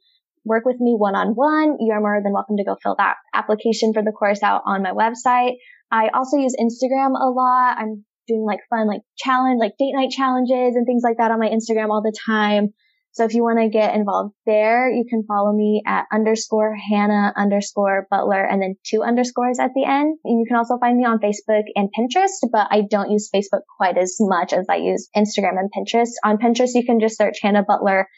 work 0.44 0.64
with 0.64 0.80
me 0.80 0.94
one 0.96 1.14
on 1.14 1.34
one. 1.34 1.76
You 1.80 1.92
are 1.92 2.00
more 2.00 2.22
than 2.22 2.32
welcome 2.32 2.56
to 2.56 2.64
go 2.64 2.76
fill 2.82 2.94
that 2.96 3.16
application 3.34 3.92
for 3.92 4.02
the 4.02 4.12
course 4.12 4.42
out 4.42 4.62
on 4.64 4.82
my 4.82 4.92
website. 4.92 5.56
I 5.94 6.10
also 6.12 6.38
use 6.38 6.56
Instagram 6.58 7.14
a 7.14 7.30
lot. 7.30 7.78
I'm 7.78 8.04
doing 8.26 8.44
like 8.44 8.58
fun, 8.68 8.88
like 8.88 9.02
challenge, 9.16 9.60
like 9.60 9.74
date 9.78 9.92
night 9.94 10.10
challenges 10.10 10.74
and 10.74 10.84
things 10.86 11.02
like 11.04 11.18
that 11.18 11.30
on 11.30 11.38
my 11.38 11.48
Instagram 11.48 11.90
all 11.90 12.02
the 12.02 12.16
time. 12.26 12.70
So 13.12 13.24
if 13.24 13.32
you 13.32 13.44
want 13.44 13.60
to 13.60 13.68
get 13.68 13.94
involved 13.94 14.34
there, 14.44 14.90
you 14.90 15.04
can 15.08 15.22
follow 15.22 15.52
me 15.52 15.82
at 15.86 16.06
underscore 16.12 16.74
Hannah 16.74 17.32
underscore 17.36 18.08
Butler 18.10 18.42
and 18.42 18.60
then 18.60 18.74
two 18.84 19.04
underscores 19.04 19.60
at 19.60 19.70
the 19.72 19.84
end. 19.84 20.18
And 20.24 20.40
you 20.40 20.46
can 20.48 20.56
also 20.56 20.78
find 20.78 20.96
me 20.96 21.04
on 21.04 21.20
Facebook 21.20 21.62
and 21.76 21.90
Pinterest, 21.96 22.42
but 22.50 22.66
I 22.72 22.82
don't 22.90 23.12
use 23.12 23.30
Facebook 23.32 23.62
quite 23.76 23.96
as 23.96 24.16
much 24.18 24.52
as 24.52 24.66
I 24.68 24.76
use 24.76 25.08
Instagram 25.16 25.60
and 25.60 25.70
Pinterest. 25.70 26.10
On 26.24 26.38
Pinterest, 26.38 26.74
you 26.74 26.84
can 26.84 26.98
just 26.98 27.16
search 27.16 27.38
Hannah 27.40 27.62
Butler, 27.62 28.08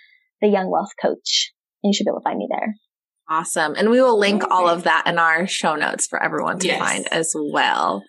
the 0.40 0.48
Young 0.48 0.70
Wealth 0.70 0.92
Coach, 0.98 1.52
and 1.84 1.92
you 1.92 1.94
should 1.94 2.04
be 2.04 2.10
able 2.10 2.20
to 2.20 2.24
find 2.24 2.38
me 2.38 2.48
there. 2.50 2.74
Awesome. 3.28 3.74
And 3.76 3.90
we 3.90 4.00
will 4.00 4.18
link 4.18 4.44
okay. 4.44 4.52
all 4.52 4.68
of 4.68 4.84
that 4.84 5.04
in 5.06 5.18
our 5.18 5.46
show 5.46 5.74
notes 5.74 6.06
for 6.06 6.22
everyone 6.22 6.58
to 6.60 6.68
yes. 6.68 6.78
find 6.78 7.08
as 7.12 7.34
well. 7.34 8.02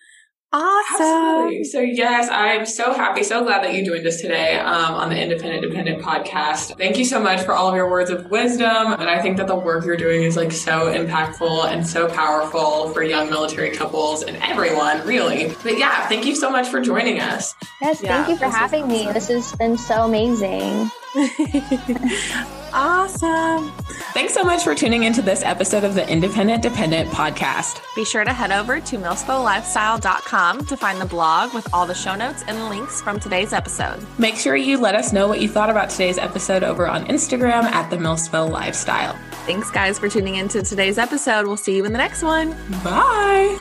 Awesome. 0.50 1.06
Absolutely. 1.06 1.64
So 1.64 1.80
yes, 1.80 2.30
I'm 2.30 2.64
so 2.64 2.94
happy, 2.94 3.22
so 3.22 3.44
glad 3.44 3.62
that 3.64 3.74
you 3.74 3.84
joined 3.84 4.06
us 4.06 4.18
today 4.18 4.58
um, 4.58 4.94
on 4.94 5.10
the 5.10 5.20
Independent 5.20 5.62
Dependent 5.62 6.02
podcast. 6.02 6.78
Thank 6.78 6.96
you 6.96 7.04
so 7.04 7.20
much 7.20 7.42
for 7.42 7.52
all 7.52 7.68
of 7.68 7.74
your 7.74 7.90
words 7.90 8.08
of 8.08 8.30
wisdom. 8.30 8.94
And 8.94 9.10
I 9.10 9.20
think 9.20 9.36
that 9.36 9.46
the 9.46 9.56
work 9.56 9.84
you're 9.84 9.98
doing 9.98 10.22
is 10.22 10.36
like 10.36 10.52
so 10.52 10.90
impactful 10.90 11.66
and 11.66 11.86
so 11.86 12.08
powerful 12.08 12.88
for 12.94 13.02
young 13.02 13.28
military 13.28 13.72
couples 13.72 14.22
and 14.22 14.38
everyone, 14.38 15.06
really. 15.06 15.54
But 15.62 15.76
yeah, 15.76 16.08
thank 16.08 16.24
you 16.24 16.34
so 16.34 16.48
much 16.48 16.68
for 16.68 16.80
joining 16.80 17.20
us. 17.20 17.54
Yes, 17.82 18.02
yeah, 18.02 18.08
thank 18.08 18.28
you 18.30 18.36
for 18.38 18.50
having 18.50 18.84
awesome. 18.84 19.06
me. 19.06 19.12
This 19.12 19.28
has 19.28 19.54
been 19.56 19.76
so 19.76 20.04
amazing. 20.04 20.90
awesome. 22.72 23.70
Thanks 24.12 24.34
so 24.34 24.44
much 24.44 24.62
for 24.62 24.74
tuning 24.74 25.04
into 25.04 25.22
this 25.22 25.42
episode 25.42 25.84
of 25.84 25.94
the 25.94 26.08
Independent 26.08 26.62
Dependent 26.62 27.10
podcast. 27.10 27.82
Be 27.94 28.04
sure 28.04 28.24
to 28.24 28.32
head 28.32 28.52
over 28.52 28.80
to 28.80 28.96
milspolifestyle.com 28.96 30.66
to 30.66 30.76
find 30.76 31.00
the 31.00 31.06
blog 31.06 31.54
with 31.54 31.72
all 31.72 31.86
the 31.86 31.94
show 31.94 32.14
notes 32.14 32.44
and 32.46 32.68
links 32.68 33.00
from 33.00 33.18
today's 33.18 33.52
episode. 33.52 34.04
Make 34.18 34.36
sure 34.36 34.56
you 34.56 34.78
let 34.78 34.94
us 34.94 35.12
know 35.12 35.28
what 35.28 35.40
you 35.40 35.48
thought 35.48 35.70
about 35.70 35.90
today's 35.90 36.18
episode 36.18 36.62
over 36.62 36.86
on 36.86 37.06
Instagram 37.06 37.64
at 37.64 37.90
the 37.90 37.96
Milspo 37.96 38.48
Lifestyle. 38.48 39.16
Thanks, 39.46 39.70
guys, 39.70 39.98
for 39.98 40.08
tuning 40.08 40.36
into 40.36 40.62
today's 40.62 40.98
episode. 40.98 41.46
We'll 41.46 41.56
see 41.56 41.76
you 41.76 41.84
in 41.84 41.92
the 41.92 41.98
next 41.98 42.22
one. 42.22 42.52
Bye. 42.84 43.57